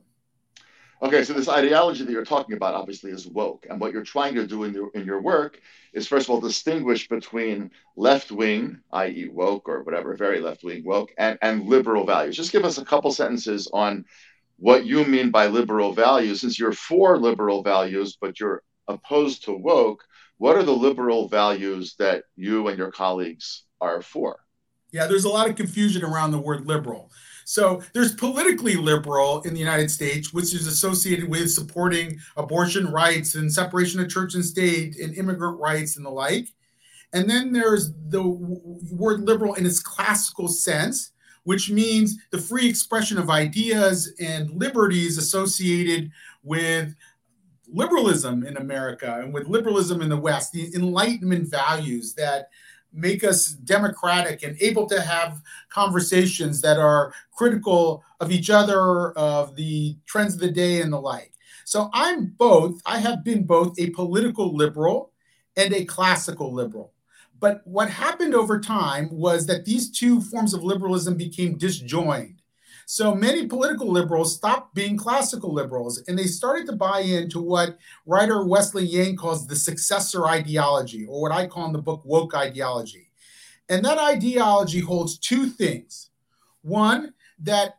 Okay, 1.02 1.24
so 1.24 1.32
this 1.32 1.48
ideology 1.48 2.04
that 2.04 2.12
you're 2.12 2.26
talking 2.26 2.56
about 2.56 2.74
obviously 2.74 3.10
is 3.10 3.26
woke, 3.26 3.66
and 3.70 3.80
what 3.80 3.92
you're 3.92 4.02
trying 4.02 4.34
to 4.34 4.46
do 4.46 4.64
in 4.64 4.74
your 4.74 4.90
in 4.94 5.06
your 5.06 5.22
work 5.22 5.58
is 5.94 6.06
first 6.06 6.26
of 6.26 6.30
all 6.30 6.40
distinguish 6.40 7.08
between 7.08 7.70
left 7.96 8.30
wing, 8.30 8.80
i.e., 8.92 9.30
woke 9.32 9.66
or 9.66 9.82
whatever, 9.82 10.14
very 10.14 10.40
left 10.40 10.62
wing 10.62 10.84
woke, 10.84 11.10
and 11.16 11.38
and 11.40 11.66
liberal 11.66 12.04
values. 12.04 12.36
Just 12.36 12.52
give 12.52 12.66
us 12.66 12.76
a 12.76 12.84
couple 12.84 13.10
sentences 13.12 13.70
on 13.72 14.04
what 14.58 14.84
you 14.84 15.04
mean 15.06 15.30
by 15.30 15.46
liberal 15.46 15.94
values, 15.94 16.42
since 16.42 16.58
you're 16.58 16.72
for 16.72 17.18
liberal 17.18 17.62
values, 17.62 18.18
but 18.20 18.38
you're 18.38 18.62
opposed 18.86 19.44
to 19.44 19.52
woke. 19.54 20.04
What 20.36 20.56
are 20.56 20.62
the 20.62 20.76
liberal 20.76 21.28
values 21.28 21.94
that 21.98 22.24
you 22.36 22.68
and 22.68 22.76
your 22.76 22.92
colleagues 22.92 23.64
are 23.80 24.02
for? 24.02 24.40
Yeah, 24.92 25.06
there's 25.06 25.24
a 25.24 25.30
lot 25.30 25.48
of 25.48 25.56
confusion 25.56 26.04
around 26.04 26.32
the 26.32 26.38
word 26.38 26.66
liberal. 26.66 27.10
So 27.50 27.82
there's 27.94 28.14
politically 28.14 28.76
liberal 28.76 29.42
in 29.42 29.54
the 29.54 29.58
United 29.58 29.90
States, 29.90 30.32
which 30.32 30.54
is 30.54 30.68
associated 30.68 31.28
with 31.28 31.50
supporting 31.50 32.20
abortion 32.36 32.92
rights 32.92 33.34
and 33.34 33.52
separation 33.52 33.98
of 33.98 34.08
church 34.08 34.36
and 34.36 34.44
state 34.44 34.96
and 35.00 35.16
immigrant 35.16 35.58
rights 35.58 35.96
and 35.96 36.06
the 36.06 36.10
like. 36.10 36.46
And 37.12 37.28
then 37.28 37.52
there's 37.52 37.90
the 38.06 38.22
word 38.92 39.22
liberal 39.22 39.54
in 39.54 39.66
its 39.66 39.80
classical 39.80 40.46
sense, 40.46 41.10
which 41.42 41.68
means 41.72 42.18
the 42.30 42.38
free 42.38 42.68
expression 42.68 43.18
of 43.18 43.30
ideas 43.30 44.14
and 44.20 44.48
liberties 44.50 45.18
associated 45.18 46.12
with 46.44 46.94
liberalism 47.66 48.46
in 48.46 48.58
America 48.58 49.18
and 49.24 49.34
with 49.34 49.48
liberalism 49.48 50.02
in 50.02 50.08
the 50.08 50.16
West, 50.16 50.52
the 50.52 50.72
Enlightenment 50.76 51.50
values 51.50 52.14
that 52.14 52.48
make 52.92 53.24
us 53.24 53.48
democratic 53.48 54.42
and 54.42 54.60
able 54.60 54.86
to 54.86 55.00
have 55.00 55.40
conversations 55.68 56.60
that 56.60 56.78
are 56.78 57.12
critical 57.32 58.02
of 58.20 58.30
each 58.30 58.50
other, 58.50 59.12
of 59.12 59.56
the 59.56 59.96
trends 60.06 60.34
of 60.34 60.40
the 60.40 60.50
day, 60.50 60.80
and 60.82 60.92
the 60.92 61.00
like. 61.00 61.32
So 61.64 61.88
I'm 61.92 62.26
both, 62.26 62.80
I 62.84 62.98
have 62.98 63.22
been 63.22 63.44
both 63.44 63.78
a 63.78 63.90
political 63.90 64.54
liberal 64.54 65.12
and 65.56 65.72
a 65.72 65.84
classical 65.84 66.52
liberal. 66.52 66.92
But 67.38 67.62
what 67.64 67.88
happened 67.88 68.34
over 68.34 68.60
time 68.60 69.08
was 69.10 69.46
that 69.46 69.64
these 69.64 69.90
two 69.90 70.20
forms 70.20 70.52
of 70.52 70.62
liberalism 70.62 71.16
became 71.16 71.56
disjoined. 71.56 72.39
So 72.92 73.14
many 73.14 73.46
political 73.46 73.88
liberals 73.88 74.34
stopped 74.34 74.74
being 74.74 74.96
classical 74.96 75.54
liberals 75.54 76.02
and 76.08 76.18
they 76.18 76.26
started 76.26 76.66
to 76.66 76.72
buy 76.72 77.02
into 77.02 77.40
what 77.40 77.78
writer 78.04 78.44
Wesley 78.44 78.84
Yang 78.84 79.14
calls 79.14 79.46
the 79.46 79.54
successor 79.54 80.26
ideology, 80.26 81.06
or 81.06 81.20
what 81.20 81.30
I 81.30 81.46
call 81.46 81.66
in 81.66 81.72
the 81.72 81.78
book 81.78 82.02
woke 82.04 82.34
ideology. 82.34 83.12
And 83.68 83.84
that 83.84 83.98
ideology 83.98 84.80
holds 84.80 85.18
two 85.18 85.46
things. 85.46 86.10
One, 86.62 87.14
that 87.38 87.78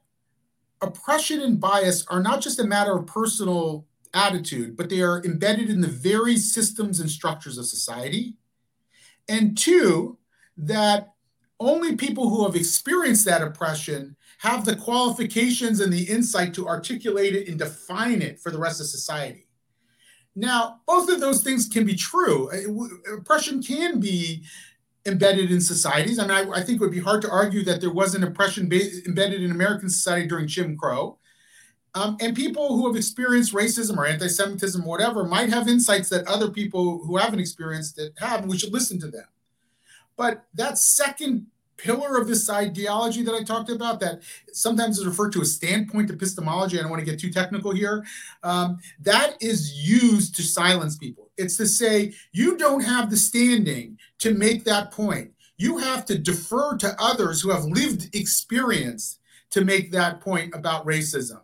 oppression 0.82 1.42
and 1.42 1.60
bias 1.60 2.06
are 2.08 2.24
not 2.24 2.40
just 2.40 2.62
a 2.62 2.66
matter 2.66 2.96
of 2.98 3.06
personal 3.06 3.86
attitude, 4.14 4.78
but 4.78 4.90
they 4.90 5.02
are 5.02 5.22
embedded 5.26 5.70
in 5.70 5.82
the 5.82 5.90
very 5.90 6.38
systems 6.38 7.02
and 7.02 7.10
structures 7.10 7.58
of 7.58 7.66
society. 7.66 8.38
And 9.28 9.58
two, 9.58 10.20
that 10.56 11.12
only 11.60 11.98
people 11.98 12.30
who 12.30 12.46
have 12.46 12.56
experienced 12.56 13.26
that 13.26 13.42
oppression 13.42 14.16
have 14.42 14.66
the 14.66 14.76
qualifications 14.76 15.82
and 15.82 15.94
the 15.94 16.04
insight 16.04 16.52
to 16.52 16.68
articulate 16.68 17.36
it 17.36 17.48
and 17.48 17.60
define 17.60 18.24
it 18.24 18.40
for 18.40 18.50
the 18.52 18.58
rest 18.58 18.82
of 18.82 18.88
society. 18.88 19.46
Now, 20.36 20.80
both 20.88 21.10
of 21.12 21.20
those 21.20 21.44
things 21.44 21.68
can 21.68 21.86
be 21.86 21.94
true. 21.94 22.50
Uh, 22.50 23.18
oppression 23.18 23.62
can 23.62 24.00
be 24.00 24.44
embedded 25.06 25.52
in 25.52 25.62
societies. 25.62 26.18
I 26.18 26.24
mean, 26.24 26.32
I, 26.32 26.60
I 26.60 26.64
think 26.64 26.78
it 26.78 26.84
would 26.84 26.92
be 26.92 27.00
hard 27.00 27.22
to 27.22 27.30
argue 27.30 27.64
that 27.66 27.82
there 27.82 27.94
wasn't 27.94 28.24
oppression 28.24 28.64
embedded 29.06 29.44
in 29.44 29.52
American 29.52 29.90
society 29.90 30.28
during 30.28 30.48
Jim 30.48 30.76
Crow. 30.76 31.20
Um, 31.94 32.18
and 32.20 32.36
people 32.36 32.78
who 32.78 32.88
have 32.88 32.96
experienced 32.96 33.54
racism 33.54 33.96
or 33.96 34.08
anti-Semitism, 34.08 34.84
or 34.84 34.88
whatever, 34.88 35.24
might 35.24 35.50
have 35.50 35.68
insights 35.68 36.10
that 36.10 36.28
other 36.28 36.50
people 36.50 37.06
who 37.06 37.18
haven't 37.18 37.40
experienced 37.40 38.00
it 38.00 38.14
have, 38.18 38.40
and 38.40 38.50
we 38.50 38.58
should 38.58 38.74
listen 38.74 39.00
to 39.02 39.12
them. 39.12 39.26
But 40.18 40.46
that 40.56 40.80
second 40.80 41.46
pillar 41.82 42.20
of 42.20 42.28
this 42.28 42.50
ideology 42.50 43.24
that 43.24 43.34
I 43.34 43.44
talked 43.44 43.70
about, 43.70 44.00
that 44.00 44.22
sometimes 44.54 45.00
is 45.00 45.06
referred 45.06 45.32
to 45.34 45.42
as 45.42 45.54
standpoint 45.54 46.10
epistemology. 46.10 46.78
I 46.78 46.82
don't 46.82 46.92
want 46.92 47.04
to 47.04 47.10
get 47.10 47.20
too 47.20 47.32
technical 47.32 47.72
here. 47.72 48.06
Um, 48.44 48.80
that 49.02 49.36
is 49.42 49.74
used 49.74 50.36
to 50.36 50.44
silence 50.44 50.98
people. 50.98 51.32
It's 51.38 51.58
to 51.58 51.66
say 51.66 52.14
you 52.32 52.58
don't 52.58 52.84
have 52.84 53.10
the 53.10 53.18
standing 53.18 53.98
to 54.20 54.34
make 54.34 54.64
that 54.66 54.92
point. 54.92 55.32
You 55.58 55.78
have 55.78 56.06
to 56.06 56.18
defer 56.18 56.78
to 56.78 56.96
others 57.00 57.42
who 57.42 57.52
have 57.52 57.66
lived 57.66 58.16
experience 58.16 59.20
to 59.52 59.64
make 59.66 59.92
that 59.92 60.22
point 60.22 60.56
about 60.56 60.86
racism 60.86 61.42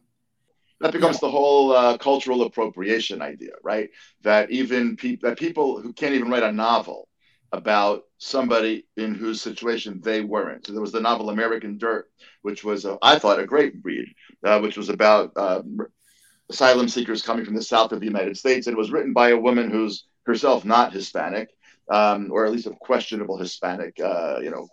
that 0.79 0.91
becomes 0.91 1.19
the 1.19 1.29
whole 1.29 1.71
uh, 1.71 1.97
cultural 1.97 2.43
appropriation 2.43 3.21
idea, 3.21 3.53
right? 3.63 3.89
That 4.21 4.51
even 4.51 4.95
pe- 4.95 5.17
that 5.17 5.39
people 5.39 5.81
who 5.81 5.91
can't 5.91 6.13
even 6.13 6.29
write 6.29 6.43
a 6.43 6.51
novel 6.51 7.06
about 7.51 8.03
somebody 8.17 8.85
in 8.97 9.13
whose 9.13 9.41
situation 9.41 10.01
they 10.03 10.21
weren't. 10.21 10.65
So 10.65 10.73
there 10.73 10.81
was 10.81 10.91
the 10.91 10.99
novel 10.99 11.29
American 11.29 11.77
Dirt, 11.77 12.09
which 12.41 12.63
was 12.63 12.85
a, 12.85 12.97
I 13.01 13.19
thought 13.19 13.39
a 13.39 13.45
great 13.45 13.75
read, 13.83 14.07
uh, 14.43 14.59
which 14.59 14.77
was 14.77 14.89
about 14.89 15.31
uh, 15.35 15.61
asylum 16.49 16.87
seekers 16.87 17.21
coming 17.21 17.45
from 17.45 17.55
the 17.55 17.61
south 17.61 17.91
of 17.91 17.99
the 17.99 18.05
United 18.05 18.37
States. 18.37 18.67
It 18.67 18.77
was 18.77 18.91
written 18.91 19.13
by 19.13 19.29
a 19.29 19.37
woman 19.37 19.69
who's 19.69 20.05
herself 20.25 20.65
not 20.65 20.93
Hispanic, 20.93 21.49
um, 21.89 22.31
or 22.31 22.45
at 22.45 22.51
least 22.51 22.67
of 22.67 22.77
questionable 22.79 23.37
Hispanic, 23.37 23.99
uh, 23.99 24.39
you 24.41 24.51
know, 24.51 24.67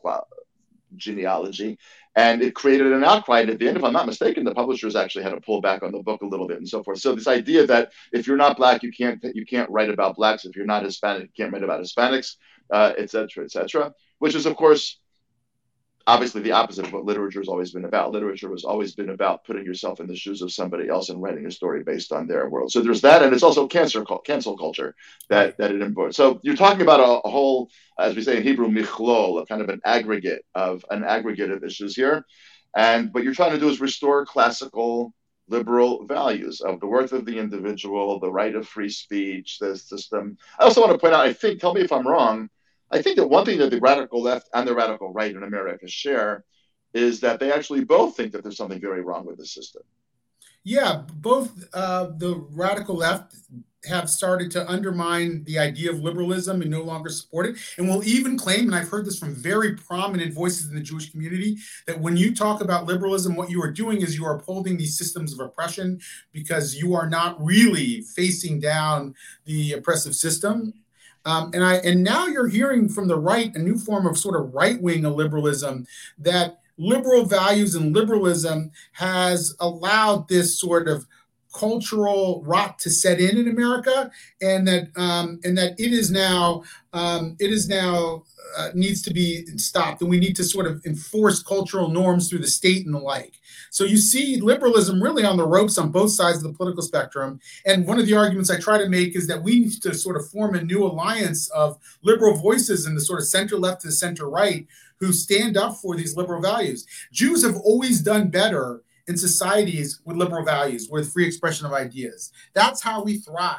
genealogy. 0.97 1.79
And 2.17 2.43
it 2.43 2.55
created 2.55 2.93
an 2.93 3.03
outcry. 3.03 3.41
And 3.41 3.51
at 3.51 3.59
the 3.59 3.67
end, 3.67 3.77
if 3.77 3.83
I'm 3.83 3.93
not 3.93 4.07
mistaken, 4.07 4.45
the 4.45 4.55
publishers 4.55 4.95
actually 4.95 5.25
had 5.25 5.33
to 5.35 5.41
pull 5.41 5.61
back 5.61 5.83
on 5.83 5.91
the 5.91 6.03
book 6.03 6.23
a 6.23 6.27
little 6.27 6.47
bit 6.47 6.59
and 6.59 6.69
so 6.69 6.83
forth. 6.83 7.01
So 7.01 7.15
this 7.15 7.27
idea 7.27 7.67
that 7.67 7.93
if 8.13 8.27
you're 8.27 8.37
not 8.37 8.57
black, 8.57 8.85
you 8.85 8.93
can't 8.93 9.23
you 9.35 9.45
can't 9.45 9.71
write 9.71 9.91
about 9.91 10.15
blacks. 10.15 10.45
If 10.45 10.55
you're 10.55 10.65
not 10.65 10.85
Hispanic, 10.85 11.23
you 11.23 11.45
can't 11.45 11.53
write 11.53 11.65
about 11.65 11.81
Hispanics, 11.81 12.37
uh, 12.71 12.93
et 12.97 13.11
cetera, 13.11 13.45
et 13.45 13.51
cetera. 13.51 13.93
Which 14.19 14.35
is, 14.35 14.47
of 14.47 14.57
course, 14.57 14.99
obviously 16.07 16.43
the 16.43 16.53
opposite 16.53 16.87
of 16.87 16.93
what 16.93 17.05
literature 17.05 17.41
has 17.41 17.49
always 17.49 17.73
been 17.73 17.85
about. 17.85 18.13
Literature 18.13 18.51
has 18.51 18.65
always 18.65 18.95
been 18.95 19.11
about 19.11 19.45
putting 19.45 19.65
yourself 19.65 20.01
in 20.01 20.07
the 20.07 20.17
shoes 20.17 20.43
of 20.43 20.53
somebody 20.53 20.89
else 20.89 21.09
and 21.09 21.23
writing 21.23 21.47
a 21.47 21.51
story 21.51 21.83
based 21.83 22.13
on 22.13 22.27
their 22.27 22.49
world. 22.49 22.71
So 22.71 22.81
there's 22.81 23.01
that, 23.03 23.23
and 23.23 23.33
it's 23.33 23.43
also 23.43 23.67
cancer 23.67 24.05
cancel 24.25 24.57
culture 24.59 24.95
that 25.29 25.57
that 25.59 25.73
it 25.73 25.81
imports. 25.81 26.17
So 26.17 26.41
you're 26.43 26.57
talking 26.57 26.83
about 26.83 27.01
a, 27.01 27.27
a, 27.27 27.31
whole, 27.31 27.71
as 27.99 28.15
we 28.15 28.23
say 28.23 28.37
in 28.37 28.43
Hebrew, 28.43 28.69
michlol, 28.69 29.43
a 29.43 29.47
kind 29.47 29.63
of 29.63 29.69
an 29.69 29.81
aggregate 29.85 30.45
of 30.55 30.85
an 30.91 31.05
aggregate 31.05 31.51
of 31.51 31.65
issues 31.65 31.97
here, 31.97 32.25
and 32.77 33.13
what 33.13 33.25
you're 33.25 33.35
trying 33.35 33.53
to 33.53 33.61
do 33.61 33.69
is 33.69 33.81
restore 33.81 34.27
classical 34.27 35.15
liberal 35.49 36.07
values 36.07 36.63
of 36.63 36.81
the 36.81 36.87
worth 36.87 37.13
of 37.13 37.27
the 37.27 37.39
individual, 37.39 38.19
the 38.19 38.33
right 38.33 38.55
of 38.55 38.67
free 38.67 38.89
speech, 38.89 39.59
the 39.59 39.77
system. 39.77 40.39
I 40.59 40.65
also 40.65 40.81
want 40.81 40.93
to 40.93 40.99
point 40.99 41.15
out, 41.15 41.27
I 41.27 41.35
think, 41.35 41.61
tell 41.61 41.75
me 41.75 41.83
if 41.83 41.93
I'm 41.93 42.09
wrong 42.09 42.49
I 42.91 43.03
think 43.03 43.17
that 43.17 43.29
one 43.29 43.45
thing 43.45 43.59
that 43.59 43.71
the 43.71 43.81
radical 43.81 44.23
left 44.23 44.49
and 44.53 44.69
the 44.69 44.75
radical 44.75 45.13
right 45.13 45.35
in 45.35 45.43
America 45.43 45.89
share 45.89 46.45
is 46.93 47.21
that 47.21 47.41
they 47.41 47.53
actually 47.53 47.85
both 47.85 48.17
think 48.17 48.33
that 48.33 48.43
there's 48.43 48.57
something 48.57 48.81
very 48.81 49.03
wrong 49.03 49.27
with 49.27 49.39
the 49.39 49.47
system. 49.47 49.83
Yeah, 50.63 51.03
both 51.17 51.53
uh, 51.75 52.11
the 52.17 52.47
radical 52.51 52.97
left 52.97 53.35
have 53.87 54.09
started 54.09 54.51
to 54.53 54.69
undermine 54.71 55.45
the 55.45 55.59
idea 55.59 55.91
of 55.91 56.01
liberalism 56.01 56.63
and 56.63 56.71
no 56.71 56.83
longer 56.83 57.11
support 57.11 57.47
it. 57.47 57.57
And 57.77 57.89
will 57.89 58.03
even 58.05 58.39
claim, 58.39 58.67
and 58.67 58.75
I've 58.75 58.89
heard 58.89 59.05
this 59.05 59.19
from 59.19 59.35
very 59.35 59.75
prominent 59.75 60.33
voices 60.33 60.69
in 60.69 60.75
the 60.75 60.81
Jewish 60.81 61.11
community, 61.11 61.59
that 61.87 62.01
when 62.01 62.17
you 62.17 62.35
talk 62.35 62.63
about 62.63 62.87
liberalism, 62.87 63.37
what 63.37 63.51
you 63.51 63.63
are 63.63 63.71
doing 63.71 64.01
is 64.01 64.17
you 64.17 64.25
are 64.25 64.37
upholding 64.37 64.77
these 64.77 64.97
systems 64.97 65.33
of 65.33 65.41
oppression 65.41 66.01
because 66.33 66.75
you 66.75 66.95
are 66.95 67.09
not 67.09 67.37
really 67.45 68.01
facing 68.01 68.61
down 68.61 69.15
the 69.45 69.73
oppressive 69.73 70.15
system. 70.15 70.73
Um, 71.25 71.51
and 71.55 71.65
I 71.65 71.77
and 71.77 72.03
now 72.03 72.27
you're 72.27 72.49
hearing 72.49 72.89
from 72.89 73.09
the 73.09 73.19
right 73.19 73.55
a 73.55 73.59
new 73.59 73.79
form 73.79 74.07
of 74.07 74.19
sort 74.19 74.39
of 74.39 74.55
right 74.55 74.81
wing 74.81 75.03
liberalism 75.03 75.87
that 76.19 76.61
liberal 76.77 77.25
values 77.25 77.75
and 77.75 77.95
liberalism 77.95 78.71
has 78.93 79.55
allowed 79.61 80.29
this 80.29 80.59
sort 80.59 80.89
of 80.89 81.07
cultural 81.55 82.43
rot 82.45 82.79
to 82.81 82.91
set 82.91 83.21
in 83.21 83.39
in 83.39 83.49
America, 83.49 84.11
and 84.43 84.67
that 84.67 84.89
um, 84.97 85.41
and 85.45 85.57
that 85.57 85.79
it 85.79 85.93
is 85.93 86.11
now 86.11 86.63
um, 86.93 87.37
it 87.39 87.51
is 87.51 87.69
now 87.69 88.25
uh, 88.59 88.71
needs 88.75 89.01
to 89.03 89.13
be 89.13 89.47
stopped, 89.57 90.01
and 90.01 90.11
we 90.11 90.19
need 90.19 90.37
to 90.37 90.45
sort 90.45 90.67
of 90.67 90.85
enforce 90.85 91.43
cultural 91.43 91.89
norms 91.89 92.29
through 92.29 92.41
the 92.41 92.49
state 92.49 92.85
and 92.85 92.95
the 92.95 92.99
like. 92.99 93.41
So 93.75 93.83
you 93.83 93.97
see 93.97 94.41
liberalism 94.41 95.03
really 95.03 95.25
on 95.25 95.37
the 95.37 95.45
ropes 95.45 95.79
on 95.79 95.91
both 95.91 96.13
sides 96.13 96.37
of 96.37 96.45
the 96.45 96.53
political 96.53 96.81
spectrum. 96.81 97.41
And 97.67 97.85
one 97.85 97.99
of 97.99 98.07
the 98.07 98.15
arguments 98.15 98.49
I 98.49 98.61
try 98.61 98.79
to 98.79 98.89
make 98.89 99.17
is 99.17 99.27
that 99.27 99.43
we 99.43 99.59
need 99.59 99.83
to 99.83 99.93
sort 99.95 100.15
of 100.15 100.31
form 100.31 100.55
a 100.55 100.63
new 100.63 100.85
alliance 100.85 101.51
of 101.51 101.77
liberal 102.01 102.37
voices 102.37 102.87
in 102.87 102.95
the 102.95 103.01
sort 103.01 103.19
of 103.19 103.27
center 103.27 103.57
left 103.57 103.81
to 103.81 103.91
center 103.91 104.31
right 104.31 104.65
who 105.01 105.13
stand 105.13 105.57
up 105.57 105.75
for 105.79 105.97
these 105.97 106.17
liberal 106.17 106.41
values. 106.41 106.87
Jews 107.11 107.43
have 107.43 107.57
always 107.57 108.01
done 108.01 108.29
better 108.29 108.85
in 109.09 109.17
societies 109.17 110.01
with 110.05 110.17
liberal 110.17 110.45
values, 110.45 110.89
with 110.89 111.13
free 111.13 111.27
expression 111.27 111.67
of 111.67 111.73
ideas. 111.73 112.31
That's 112.53 112.81
how 112.81 113.03
we 113.03 113.19
thrive. 113.19 113.59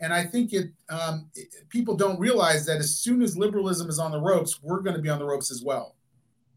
And 0.00 0.14
I 0.14 0.22
think 0.22 0.52
it, 0.52 0.70
um, 0.88 1.30
it, 1.34 1.68
people 1.68 1.96
don't 1.96 2.20
realize 2.20 2.64
that 2.66 2.78
as 2.78 2.96
soon 2.96 3.22
as 3.22 3.36
liberalism 3.36 3.88
is 3.88 3.98
on 3.98 4.12
the 4.12 4.20
ropes, 4.20 4.62
we're 4.62 4.82
going 4.82 4.94
to 4.94 5.02
be 5.02 5.08
on 5.08 5.18
the 5.18 5.26
ropes 5.26 5.50
as 5.50 5.64
well. 5.64 5.96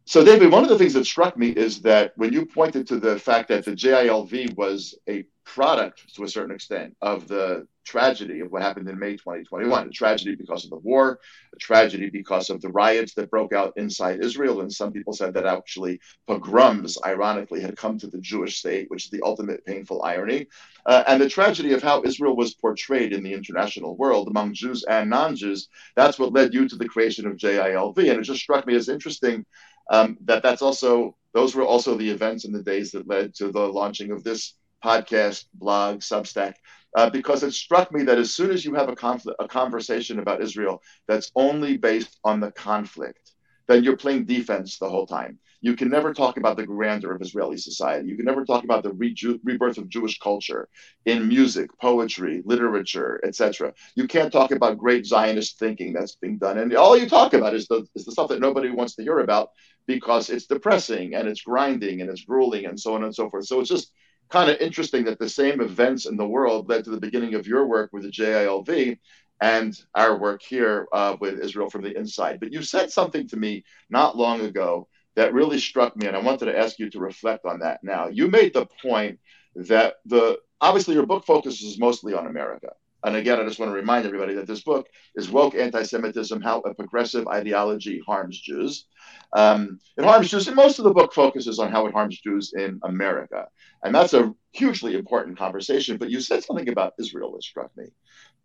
So, 0.05 0.24
David, 0.25 0.51
one 0.51 0.63
of 0.63 0.70
the 0.70 0.77
things 0.77 0.93
that 0.93 1.05
struck 1.05 1.38
me 1.38 1.50
is 1.50 1.81
that 1.84 2.13
when 2.15 2.34
you 2.34 2.46
pointed 2.46 2.88
to 2.88 3.00
the 3.00 3.20
fact 3.20 3.50
that 3.50 3.65
the 3.65 3.72
JILV 3.72 4.58
was 4.58 4.98
a 5.08 5.25
product 5.46 6.13
to 6.15 6.24
a 6.24 6.27
certain 6.27 6.55
extent 6.55 6.96
of 7.01 7.27
the 7.27 7.67
tragedy 7.84 8.39
of 8.39 8.51
what 8.51 8.62
happened 8.62 8.88
in 8.88 8.98
May 8.98 9.13
2021, 9.13 9.88
a 9.88 9.89
tragedy 9.89 10.36
because 10.36 10.63
of 10.63 10.70
the 10.70 10.77
war, 10.77 11.20
a 11.53 11.58
tragedy 11.58 12.10
because 12.10 12.50
of 12.50 12.62
the 12.62 12.70
riots 12.70 13.13
that 13.15 13.29
broke 13.29 13.53
out 13.53 13.74
inside 13.75 14.24
Israel. 14.24 14.62
And 14.62 14.72
some 14.72 14.91
people 14.91 15.13
said 15.13 15.34
that 15.34 15.46
actually 15.46 16.00
pogroms, 16.27 16.98
ironically, 17.05 17.62
had 17.62 17.75
come 17.75 17.98
to 18.00 18.08
the 18.08 18.20
Jewish 18.20 18.58
state, 18.58 18.89
which 18.89 19.05
is 19.05 19.12
the 19.12 19.22
ultimate 19.24 19.65
painful 19.65 20.03
irony. 20.03 20.48
Uh, 20.86 21.03
and 21.08 21.22
the 21.22 21.29
tragedy 21.29 21.74
of 21.74 21.84
how 21.84 22.03
Israel 22.03 22.36
was 22.36 22.53
portrayed 22.53 23.13
in 23.13 23.24
the 23.24 23.34
international 23.34 23.98
world 23.98 24.27
among 24.27 24.53
Jews 24.53 24.84
and 24.84 25.10
non 25.10 25.36
Jews, 25.36 25.67
that's 25.96 26.20
what 26.20 26.34
led 26.34 26.53
you 26.53 26.67
to 26.70 26.75
the 26.75 26.88
creation 26.88 27.27
of 27.27 27.38
JILV. 27.38 27.98
And 27.98 28.20
it 28.20 28.24
just 28.24 28.41
struck 28.41 28.65
me 28.65 28.75
as 28.75 28.89
interesting 28.89 29.46
um, 29.91 30.17
that 30.25 30.41
that's 30.41 30.63
also 30.63 31.15
those 31.33 31.55
were 31.55 31.63
also 31.63 31.95
the 31.95 32.10
events 32.10 32.45
and 32.45 32.55
the 32.55 32.63
days 32.63 32.91
that 32.91 33.07
led 33.07 33.36
to 33.36 33.51
the 33.51 33.60
launching 33.60 34.12
of 34.12 34.24
this 34.24 34.55
podcast, 34.83 35.45
blog, 35.53 36.00
Substack, 36.00 36.55
uh, 36.98 37.10
because 37.10 37.43
it 37.43 37.53
struck 37.53 37.91
me 37.91 38.03
that 38.03 38.17
as 38.17 38.33
soon 38.33 38.51
as 38.51 38.65
you 38.65 38.74
have 38.74 38.89
a 38.89 38.95
conflict, 38.95 39.38
a 39.39 39.48
conversation 39.48 40.19
about 40.19 40.41
Israel 40.41 40.81
that's 41.07 41.31
only 41.36 41.77
based 41.77 42.19
on 42.24 42.39
the 42.39 42.51
conflict, 42.51 43.31
then 43.67 43.83
you're 43.83 43.95
playing 43.98 44.25
defense 44.25 44.77
the 44.77 44.89
whole 44.89 45.05
time. 45.05 45.39
You 45.63 45.75
can 45.75 45.89
never 45.89 46.13
talk 46.13 46.38
about 46.38 46.57
the 46.57 46.65
grandeur 46.65 47.13
of 47.13 47.21
Israeli 47.21 47.57
society. 47.57 48.10
You 48.10 48.15
can 48.15 48.25
never 48.25 48.43
talk 48.43 48.63
about 48.63 48.81
the 48.81 48.93
re- 48.93 49.15
rebirth 49.43 49.77
of 49.77 49.88
Jewish 49.89 50.17
culture 50.17 50.67
in 51.05 51.27
music, 51.27 51.69
poetry, 51.79 52.41
literature, 52.43 53.21
etc. 53.24 53.74
You 53.95 54.07
can't 54.07 54.33
talk 54.33 54.51
about 54.51 54.79
great 54.79 55.05
Zionist 55.05 55.60
thinking 55.60 55.93
that's 55.93 56.15
being 56.15 56.39
done, 56.39 56.57
and 56.57 56.75
all 56.75 56.98
you 56.98 57.07
talk 57.07 57.36
about 57.36 57.53
is 57.53 57.67
the 57.67 57.86
is 57.95 58.05
the 58.05 58.12
stuff 58.12 58.29
that 58.29 58.39
nobody 58.39 58.71
wants 58.71 58.95
to 58.95 59.03
hear 59.03 59.19
about 59.19 59.51
because 59.88 60.29
it's 60.29 60.45
depressing 60.45 61.15
and 61.15 61.27
it's 61.27 61.41
grinding 61.41 62.01
and 62.01 62.09
it's 62.09 62.23
grueling 62.23 62.65
and 62.65 62.79
so 62.79 62.95
on 62.95 63.03
and 63.03 63.13
so 63.13 63.29
forth. 63.29 63.45
So 63.45 63.59
it's 63.59 63.69
just 63.69 63.91
kind 64.29 64.50
of 64.50 64.57
interesting 64.59 65.03
that 65.05 65.19
the 65.19 65.29
same 65.29 65.61
events 65.61 66.05
in 66.05 66.17
the 66.17 66.27
world 66.27 66.69
led 66.69 66.85
to 66.85 66.89
the 66.89 67.00
beginning 67.00 67.35
of 67.35 67.47
your 67.47 67.67
work 67.67 67.91
with 67.91 68.03
the 68.03 68.09
JILV 68.09 68.97
and 69.41 69.77
our 69.95 70.17
work 70.17 70.41
here 70.41 70.88
uh, 70.93 71.17
with 71.19 71.39
Israel 71.39 71.69
from 71.69 71.81
the 71.81 71.97
inside. 71.97 72.39
But 72.39 72.53
you 72.53 72.61
said 72.61 72.91
something 72.91 73.27
to 73.29 73.38
me 73.38 73.63
not 73.89 74.15
long 74.17 74.41
ago 74.41 74.88
that 75.15 75.33
really 75.33 75.59
struck 75.59 75.97
me, 75.97 76.07
and 76.07 76.15
I 76.15 76.21
wanted 76.21 76.45
to 76.45 76.57
ask 76.57 76.79
you 76.79 76.89
to 76.91 77.00
reflect 77.00 77.45
on 77.45 77.59
that 77.59 77.83
now. 77.83 78.07
You 78.07 78.27
made 78.27 78.53
the 78.53 78.67
point 78.81 79.19
that 79.55 79.95
the 80.05 80.38
obviously 80.61 80.93
your 80.93 81.05
book 81.05 81.25
focuses 81.25 81.77
mostly 81.79 82.13
on 82.13 82.27
America. 82.27 82.69
And 83.03 83.15
again, 83.15 83.39
I 83.39 83.46
just 83.46 83.60
want 83.60 83.72
to 83.72 83.75
remind 83.75 84.05
everybody 84.05 84.36
that 84.36 84.48
this 84.48 84.62
book 84.62 84.88
is 85.15 85.29
Woke 85.29 85.55
Anti 85.55 85.84
Semitism 85.84 86.41
How 86.41 86.60
a 86.60 86.74
Progressive 86.74 87.27
Ideology 87.27 88.01
Harms 88.05 88.39
Jews. 88.39 88.86
Um, 89.34 89.79
it 89.98 90.05
harms 90.05 90.29
Jews, 90.29 90.48
and 90.48 90.55
most 90.55 90.77
of 90.77 90.86
the 90.86 90.93
book 90.93 91.13
focuses 91.13 91.58
on 91.60 91.72
how 91.72 91.88
it 91.88 91.93
harms 91.93 92.20
Jews 92.20 92.53
in 92.55 92.79
America. 92.84 93.48
And 93.84 93.96
that's 93.96 94.13
a 94.13 94.34
hugely 94.51 94.96
important 94.96 95.38
conversation. 95.38 95.98
But 95.98 96.12
you 96.12 96.22
said 96.22 96.43
something 96.43 96.70
about 96.70 96.93
Israel 97.00 97.31
that 97.34 97.43
struck 97.43 97.75
me. 97.75 97.86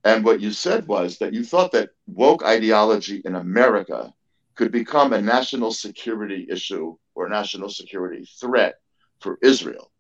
And 0.04 0.24
what 0.24 0.40
you 0.40 0.52
said 0.52 0.86
was 0.86 1.18
that 1.18 1.34
you 1.34 1.44
thought 1.44 1.72
that 1.72 1.90
woke 2.06 2.44
ideology 2.44 3.22
in 3.24 3.34
America 3.34 4.14
could 4.54 4.72
become 4.72 5.12
a 5.12 5.20
national 5.20 5.72
security 5.72 6.46
issue 6.50 6.96
or 7.14 7.26
a 7.26 7.30
national 7.30 7.68
security 7.68 8.26
threat 8.40 8.76
for 9.20 9.38
Israel. 9.42 9.90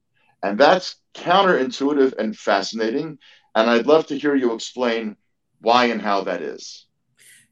And 0.42 0.58
that's 0.58 0.96
counterintuitive 1.14 2.14
and 2.18 2.36
fascinating. 2.36 3.18
And 3.56 3.70
I'd 3.70 3.86
love 3.86 4.06
to 4.08 4.18
hear 4.18 4.34
you 4.34 4.52
explain 4.52 5.16
why 5.60 5.86
and 5.86 6.00
how 6.00 6.20
that 6.24 6.42
is. 6.42 6.86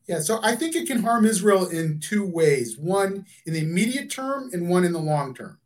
Yeah, 0.06 0.20
so 0.20 0.38
I 0.42 0.54
think 0.54 0.76
it 0.76 0.86
can 0.86 1.02
harm 1.02 1.24
Israel 1.24 1.66
in 1.66 1.98
two 1.98 2.26
ways 2.26 2.76
one 2.78 3.24
in 3.46 3.54
the 3.54 3.62
immediate 3.62 4.10
term 4.10 4.50
and 4.52 4.68
one 4.68 4.84
in 4.84 4.92
the 4.92 4.98
long 4.98 5.34
term. 5.34 5.58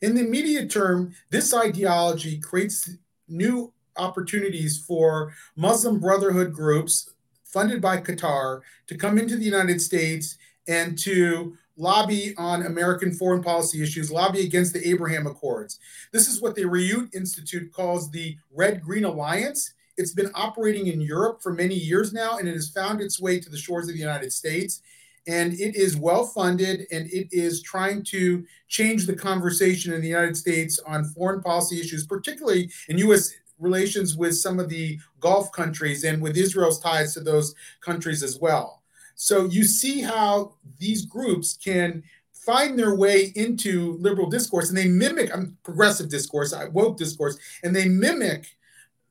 In 0.00 0.14
the 0.14 0.22
immediate 0.22 0.70
term, 0.70 1.14
this 1.30 1.52
ideology 1.52 2.40
creates 2.40 2.90
new 3.28 3.74
opportunities 3.96 4.78
for 4.78 5.34
Muslim 5.56 6.00
Brotherhood 6.00 6.54
groups 6.54 7.12
funded 7.44 7.82
by 7.82 7.98
Qatar 7.98 8.62
to 8.86 8.96
come 8.96 9.18
into 9.18 9.36
the 9.36 9.44
United 9.44 9.82
States 9.82 10.38
and 10.66 10.98
to 11.00 11.58
lobby 11.76 12.34
on 12.38 12.64
American 12.64 13.12
foreign 13.12 13.42
policy 13.42 13.82
issues, 13.82 14.10
lobby 14.10 14.40
against 14.40 14.72
the 14.72 14.88
Abraham 14.88 15.26
Accords. 15.26 15.78
This 16.12 16.28
is 16.28 16.40
what 16.40 16.54
the 16.54 16.64
Reut 16.64 17.14
Institute 17.14 17.72
calls 17.72 18.10
the 18.10 18.38
Red 18.50 18.82
Green 18.82 19.04
Alliance. 19.04 19.74
It's 20.02 20.12
been 20.12 20.32
operating 20.34 20.88
in 20.88 21.00
Europe 21.00 21.42
for 21.42 21.52
many 21.52 21.76
years 21.76 22.12
now, 22.12 22.38
and 22.38 22.48
it 22.48 22.54
has 22.54 22.68
found 22.68 23.00
its 23.00 23.20
way 23.20 23.38
to 23.38 23.48
the 23.48 23.56
shores 23.56 23.88
of 23.88 23.94
the 23.94 24.00
United 24.00 24.32
States. 24.32 24.82
And 25.28 25.52
it 25.52 25.76
is 25.76 25.96
well 25.96 26.26
funded 26.26 26.88
and 26.90 27.06
it 27.06 27.28
is 27.30 27.62
trying 27.62 28.02
to 28.06 28.44
change 28.66 29.06
the 29.06 29.14
conversation 29.14 29.92
in 29.92 30.00
the 30.00 30.08
United 30.08 30.36
States 30.36 30.80
on 30.84 31.04
foreign 31.04 31.40
policy 31.40 31.80
issues, 31.80 32.04
particularly 32.04 32.68
in 32.88 32.98
U.S. 32.98 33.32
relations 33.60 34.16
with 34.16 34.36
some 34.36 34.58
of 34.58 34.68
the 34.68 34.98
Gulf 35.20 35.52
countries 35.52 36.02
and 36.02 36.20
with 36.20 36.36
Israel's 36.36 36.80
ties 36.80 37.14
to 37.14 37.20
those 37.20 37.54
countries 37.80 38.24
as 38.24 38.40
well. 38.40 38.82
So 39.14 39.44
you 39.44 39.62
see 39.62 40.00
how 40.00 40.54
these 40.80 41.06
groups 41.06 41.56
can 41.56 42.02
find 42.32 42.76
their 42.76 42.96
way 42.96 43.32
into 43.36 43.96
liberal 44.00 44.28
discourse 44.28 44.68
and 44.68 44.76
they 44.76 44.88
mimic 44.88 45.32
um, 45.32 45.56
progressive 45.62 46.08
discourse, 46.08 46.52
woke 46.72 46.98
discourse, 46.98 47.38
and 47.62 47.76
they 47.76 47.86
mimic 47.86 48.56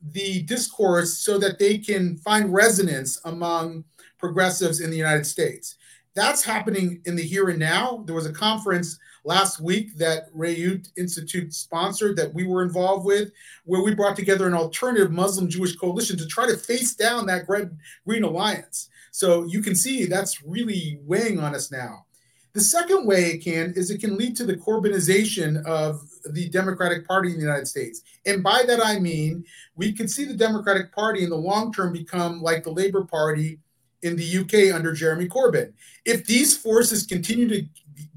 the 0.09 0.41
discourse 0.43 1.19
so 1.19 1.37
that 1.37 1.59
they 1.59 1.77
can 1.77 2.17
find 2.17 2.53
resonance 2.53 3.19
among 3.25 3.83
progressives 4.17 4.81
in 4.81 4.89
the 4.89 4.97
United 4.97 5.25
States. 5.25 5.75
That's 6.13 6.43
happening 6.43 7.01
in 7.05 7.15
the 7.15 7.23
here 7.23 7.49
and 7.49 7.59
now. 7.59 8.03
There 8.05 8.15
was 8.15 8.25
a 8.25 8.33
conference 8.33 8.99
last 9.23 9.61
week 9.61 9.97
that 9.97 10.33
Reut 10.33 10.89
Institute 10.97 11.53
sponsored 11.53 12.17
that 12.17 12.33
we 12.33 12.45
were 12.45 12.63
involved 12.63 13.05
with, 13.05 13.31
where 13.63 13.81
we 13.81 13.95
brought 13.95 14.15
together 14.15 14.47
an 14.47 14.53
alternative 14.53 15.11
Muslim 15.11 15.47
Jewish 15.47 15.75
coalition 15.75 16.17
to 16.17 16.27
try 16.27 16.47
to 16.47 16.57
face 16.57 16.95
down 16.95 17.25
that 17.27 17.45
Green 17.45 18.23
Alliance. 18.23 18.89
So 19.11 19.45
you 19.45 19.61
can 19.61 19.75
see 19.75 20.05
that's 20.05 20.43
really 20.43 20.99
weighing 21.03 21.39
on 21.39 21.55
us 21.55 21.71
now. 21.71 22.05
The 22.53 22.61
second 22.61 23.05
way 23.05 23.31
it 23.31 23.43
can 23.43 23.73
is 23.77 23.89
it 23.89 24.01
can 24.01 24.17
lead 24.17 24.35
to 24.37 24.43
the 24.43 24.57
Corbynization 24.57 25.63
of 25.65 26.01
the 26.31 26.49
Democratic 26.49 27.07
Party 27.07 27.29
in 27.29 27.35
the 27.35 27.41
United 27.41 27.67
States. 27.67 28.01
And 28.25 28.43
by 28.43 28.63
that 28.67 28.83
I 28.83 28.99
mean 28.99 29.45
we 29.75 29.93
could 29.93 30.09
see 30.09 30.25
the 30.25 30.33
Democratic 30.33 30.93
Party 30.93 31.23
in 31.23 31.29
the 31.29 31.35
long 31.35 31.73
term 31.73 31.93
become 31.93 32.41
like 32.41 32.63
the 32.63 32.71
Labour 32.71 33.03
Party 33.03 33.59
in 34.03 34.15
the 34.15 34.37
UK 34.39 34.75
under 34.75 34.93
Jeremy 34.93 35.27
Corbyn. 35.27 35.73
If 36.05 36.25
these 36.25 36.57
forces 36.57 37.05
continue 37.05 37.47
to 37.49 37.65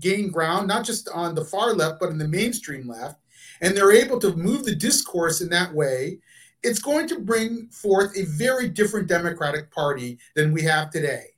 gain 0.00 0.30
ground, 0.30 0.68
not 0.68 0.84
just 0.84 1.08
on 1.10 1.34
the 1.34 1.44
far 1.44 1.74
left, 1.74 2.00
but 2.00 2.10
in 2.10 2.18
the 2.18 2.28
mainstream 2.28 2.88
left, 2.88 3.20
and 3.60 3.76
they're 3.76 3.92
able 3.92 4.18
to 4.20 4.34
move 4.34 4.64
the 4.64 4.74
discourse 4.74 5.40
in 5.40 5.48
that 5.50 5.72
way, 5.72 6.18
it's 6.62 6.78
going 6.78 7.06
to 7.08 7.20
bring 7.20 7.68
forth 7.68 8.16
a 8.16 8.24
very 8.24 8.68
different 8.68 9.06
Democratic 9.06 9.70
Party 9.70 10.18
than 10.34 10.52
we 10.52 10.62
have 10.62 10.90
today. 10.90 11.33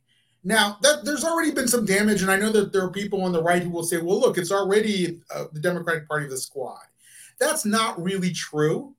Now, 0.47 0.79
that, 0.83 1.05
there's 1.05 1.25
already 1.25 1.51
been 1.51 1.67
some 1.67 1.85
damage, 1.85 2.23
and 2.23 2.31
I 2.31 2.37
know 2.37 2.53
that 2.53 2.73
there 2.73 2.85
are 2.85 2.91
people 2.93 3.23
on 3.23 3.33
the 3.33 3.43
right 3.43 3.61
who 3.61 3.69
will 3.69 3.83
say, 3.83 4.01
well, 4.01 4.21
look, 4.21 4.39
it's 4.39 4.53
already 4.53 5.21
uh, 5.35 5.47
the 5.53 5.59
Democratic 5.59 6.07
Party 6.07 6.27
of 6.27 6.31
the 6.31 6.37
squad. 6.37 6.85
That's 7.41 7.65
not 7.65 8.01
really 8.01 8.31
true. 8.31 8.95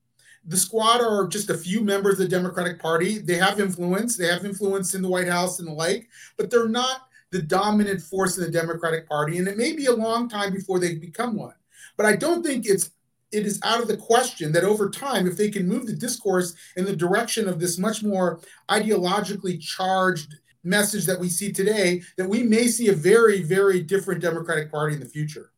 The 0.46 0.58
squad 0.58 1.00
are 1.00 1.26
just 1.26 1.50
a 1.50 1.58
few 1.58 1.80
members 1.80 2.16
of 2.16 2.20
the 2.20 2.28
Democratic 2.28 2.80
Party. 2.80 3.20
They 3.20 3.36
have 3.36 3.62
influence, 3.62 4.18
they 4.18 4.28
have 4.28 4.44
influence 4.44 4.94
in 4.94 5.02
the 5.02 5.08
White 5.08 5.30
House 5.30 5.60
and 5.60 5.70
the 5.70 5.72
like, 5.72 6.10
but 6.38 6.52
they're 6.52 6.68
not 6.68 7.08
the 7.32 7.42
dominant 7.42 8.02
force 8.02 8.38
in 8.38 8.44
the 8.44 8.52
Democratic 8.52 9.08
Party, 9.08 9.38
and 9.38 9.48
it 9.48 9.56
may 9.56 9.72
be 9.72 9.86
a 9.86 9.94
long 9.94 10.28
time 10.28 10.52
before 10.52 10.80
they 10.80 10.96
become 10.96 11.38
one. 11.38 11.56
But 11.96 12.08
I 12.08 12.18
don't 12.18 12.44
think 12.46 12.66
it's 12.66 12.92
it 13.32 13.46
is 13.46 13.60
out 13.64 13.82
of 13.82 13.88
the 13.88 13.98
question 13.98 14.52
that 14.52 14.66
over 14.66 14.90
time, 14.90 15.28
if 15.28 15.38
they 15.38 15.50
can 15.50 15.68
move 15.68 15.86
the 15.86 15.94
discourse 15.94 16.56
in 16.76 16.84
the 16.84 16.96
direction 16.96 17.48
of 17.48 17.60
this 17.60 17.78
much 17.78 18.04
more 18.04 18.42
ideologically 18.70 19.62
charged 19.62 20.36
message 20.64 21.06
that 21.06 21.20
we 21.20 21.30
see 21.30 21.52
today, 21.52 22.02
that 22.18 22.30
we 22.30 22.44
may 22.44 22.68
see 22.68 22.90
a 22.90 22.94
very, 22.94 23.42
very 23.44 23.82
different 23.82 24.22
Democratic 24.22 24.72
Party 24.72 24.96
in 24.96 25.00
the 25.00 25.06
future. 25.06 25.52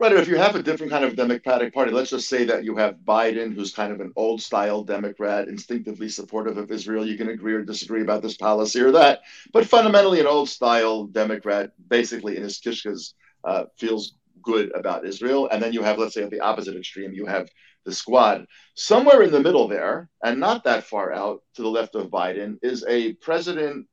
Right. 0.00 0.12
If 0.12 0.26
you 0.26 0.36
have 0.36 0.56
a 0.56 0.62
different 0.62 0.90
kind 0.90 1.04
of 1.04 1.14
Democratic 1.14 1.72
Party, 1.72 1.92
let's 1.92 2.10
just 2.10 2.28
say 2.28 2.44
that 2.46 2.64
you 2.64 2.76
have 2.76 2.96
Biden, 3.06 3.54
who's 3.54 3.72
kind 3.72 3.92
of 3.92 4.00
an 4.00 4.12
old 4.16 4.42
style 4.42 4.82
Democrat, 4.82 5.46
instinctively 5.46 6.08
supportive 6.08 6.58
of 6.58 6.72
Israel. 6.72 7.06
You 7.06 7.16
can 7.16 7.28
agree 7.28 7.54
or 7.54 7.62
disagree 7.62 8.02
about 8.02 8.20
this 8.20 8.36
policy 8.36 8.80
or 8.80 8.90
that, 8.90 9.20
but 9.52 9.66
fundamentally 9.66 10.18
an 10.18 10.26
old 10.26 10.48
style 10.48 11.04
Democrat, 11.04 11.70
basically 11.88 12.36
in 12.36 12.42
his 12.42 12.60
kishkas, 12.60 13.14
uh, 13.44 13.64
feels 13.76 14.16
good 14.42 14.72
about 14.74 15.06
Israel. 15.06 15.48
And 15.50 15.62
then 15.62 15.72
you 15.72 15.82
have, 15.82 15.96
let's 15.96 16.14
say, 16.14 16.24
at 16.24 16.30
the 16.30 16.40
opposite 16.40 16.76
extreme, 16.76 17.12
you 17.12 17.26
have 17.26 17.48
the 17.84 17.92
squad. 17.92 18.46
Somewhere 18.74 19.22
in 19.22 19.30
the 19.30 19.40
middle 19.40 19.68
there, 19.68 20.08
and 20.24 20.40
not 20.40 20.64
that 20.64 20.84
far 20.84 21.12
out 21.12 21.42
to 21.54 21.62
the 21.62 21.68
left 21.68 21.94
of 21.94 22.10
Biden, 22.10 22.58
is 22.62 22.84
a 22.88 23.12
president 23.14 23.86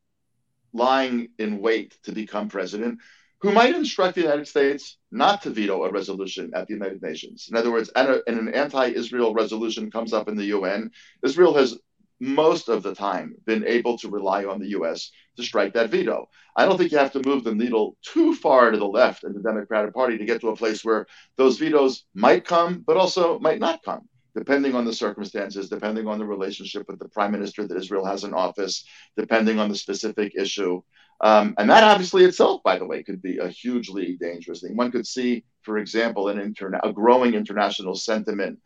lying 0.74 1.30
in 1.38 1.60
wait 1.60 1.98
to 2.04 2.12
become 2.12 2.50
president 2.50 3.00
who 3.42 3.52
might 3.52 3.76
instruct 3.76 4.16
the 4.16 4.22
United 4.22 4.48
States 4.48 4.98
not 5.12 5.42
to 5.42 5.50
veto 5.50 5.84
a 5.84 5.92
resolution 5.92 6.52
at 6.54 6.68
the 6.68 6.74
United 6.74 7.02
Nations. 7.02 7.48
In 7.50 7.58
other 7.58 7.72
words, 7.72 7.90
and 7.96 8.22
an 8.28 8.54
anti 8.54 8.88
Israel 8.88 9.34
resolution 9.34 9.90
comes 9.90 10.14
up 10.14 10.28
in 10.28 10.38
the 10.38 10.46
UN, 10.46 10.92
Israel 11.24 11.56
has 11.56 11.78
most 12.20 12.70
of 12.70 12.84
the 12.84 12.94
time 12.94 13.34
been 13.48 13.66
able 13.66 13.98
to 13.98 14.08
rely 14.08 14.46
on 14.46 14.60
the 14.60 14.70
US 14.70 15.12
to 15.38 15.44
strike 15.44 15.74
that 15.74 15.90
veto. 15.90 16.30
I 16.56 16.66
don't 16.66 16.78
think 16.78 16.92
you 16.92 17.00
have 17.00 17.14
to 17.14 17.28
move 17.28 17.44
the 17.44 17.56
needle 17.56 17.98
too 18.04 18.36
far 18.36 18.70
to 18.70 18.78
the 18.78 18.86
left 18.86 19.24
in 19.24 19.34
the 19.34 19.42
Democratic 19.42 19.92
Party 19.96 20.20
to 20.20 20.26
get 20.26 20.40
to 20.42 20.50
a 20.50 20.56
place 20.56 20.86
where 20.86 21.08
those 21.36 21.58
vetoes 21.58 22.06
might 22.14 22.46
come, 22.46 22.84
but 22.86 22.96
also 22.96 23.40
might 23.40 23.60
not 23.60 23.82
come, 23.84 24.08
depending 24.36 24.76
on 24.76 24.86
the 24.86 24.94
circumstances, 24.94 25.70
depending 25.70 26.08
on 26.08 26.20
the 26.20 26.26
relationship 26.26 26.86
with 26.88 27.00
the 27.00 27.10
prime 27.10 27.32
minister 27.32 27.68
that 27.68 27.78
Israel 27.78 28.06
has 28.06 28.24
in 28.24 28.34
office, 28.34 28.86
depending 29.18 29.60
on 29.60 29.70
the 29.70 29.76
specific 29.76 30.34
issue. 30.36 30.82
Um, 31.22 31.54
and 31.58 31.70
that 31.70 31.84
obviously 31.84 32.24
itself, 32.24 32.64
by 32.64 32.80
the 32.80 32.86
way, 32.86 33.04
could 33.04 33.22
be 33.22 33.38
a 33.38 33.48
hugely 33.48 34.18
dangerous 34.20 34.62
thing. 34.62 34.76
One 34.76 34.92
could 34.92 35.06
see, 35.06 35.44
for 35.62 35.78
example, 35.78 36.30
an 36.30 36.38
interna- 36.38 36.80
a 36.84 36.92
growing 36.92 37.36
international 37.36 37.96
sentiment 37.96 38.60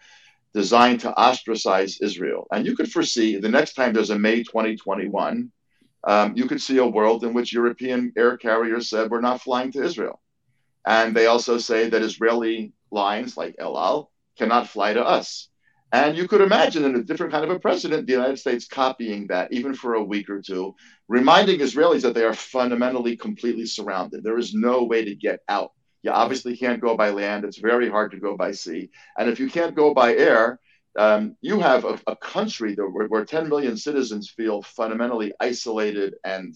designed 0.54 1.02
to 1.02 1.14
ostracize 1.18 2.00
Israel. 2.02 2.48
And 2.52 2.66
you 2.66 2.78
could 2.78 2.90
foresee 2.90 3.38
the 3.38 3.50
next 3.50 3.74
time 3.74 3.92
there's 3.92 4.10
a 4.10 4.18
May 4.18 4.42
2021, 4.44 5.52
um, 6.06 6.34
you 6.38 6.48
could 6.48 6.62
see 6.62 6.78
a 6.78 6.86
world 6.86 7.26
in 7.26 7.34
which 7.34 7.52
European 7.52 8.14
air 8.16 8.38
carriers 8.38 8.90
said, 8.90 9.10
we're 9.10 9.20
not 9.20 9.42
flying 9.42 9.72
to 9.74 9.84
Israel. 9.84 10.22
And 10.86 11.16
they 11.16 11.26
also 11.26 11.58
say 11.58 11.90
that 11.90 12.02
Israeli 12.02 12.72
lines 12.92 13.36
like 13.36 13.56
El 13.60 13.78
Al 13.78 14.12
cannot 14.38 14.70
fly 14.70 14.94
to 14.94 15.04
us. 15.04 15.50
And 15.92 16.18
you 16.18 16.28
could 16.28 16.42
imagine 16.42 16.84
in 16.84 16.96
a 16.96 17.04
different 17.04 17.32
kind 17.32 17.46
of 17.46 17.52
a 17.52 17.60
precedent, 17.60 18.08
the 18.08 18.14
United 18.14 18.38
States 18.38 18.68
copying 18.68 19.28
that, 19.28 19.54
even 19.54 19.74
for 19.74 19.94
a 19.94 20.04
week 20.04 20.30
or 20.30 20.42
two, 20.42 20.76
reminding 21.08 21.60
Israelis 21.60 22.02
that 22.02 22.16
they 22.16 22.24
are 22.24 22.34
fundamentally 22.34 23.16
completely 23.16 23.66
surrounded. 23.66 24.24
There 24.24 24.38
is 24.38 24.54
no 24.54 24.84
way 24.84 25.06
to 25.06 25.16
get 25.16 25.42
out 25.48 25.72
you 26.06 26.12
obviously 26.12 26.56
can't 26.56 26.80
go 26.80 26.96
by 26.96 27.10
land. 27.10 27.46
It's 27.46 27.58
very 27.58 27.90
hard 27.90 28.12
to 28.12 28.20
go 28.20 28.38
by 28.38 28.52
sea. 28.52 28.92
And 29.18 29.28
if 29.28 29.40
you 29.40 29.50
can't 29.50 29.76
go 29.76 29.92
by 29.92 30.16
air, 30.16 30.60
um, 31.00 31.36
you 31.42 31.60
have 31.60 31.84
a, 31.84 32.00
a 32.06 32.16
country 32.16 32.76
that, 32.76 32.88
where, 32.88 33.08
where 33.08 33.26
10 33.26 33.50
million 33.50 33.76
citizens 33.76 34.30
feel 34.30 34.62
fundamentally 34.62 35.34
isolated 35.40 36.14
and 36.24 36.56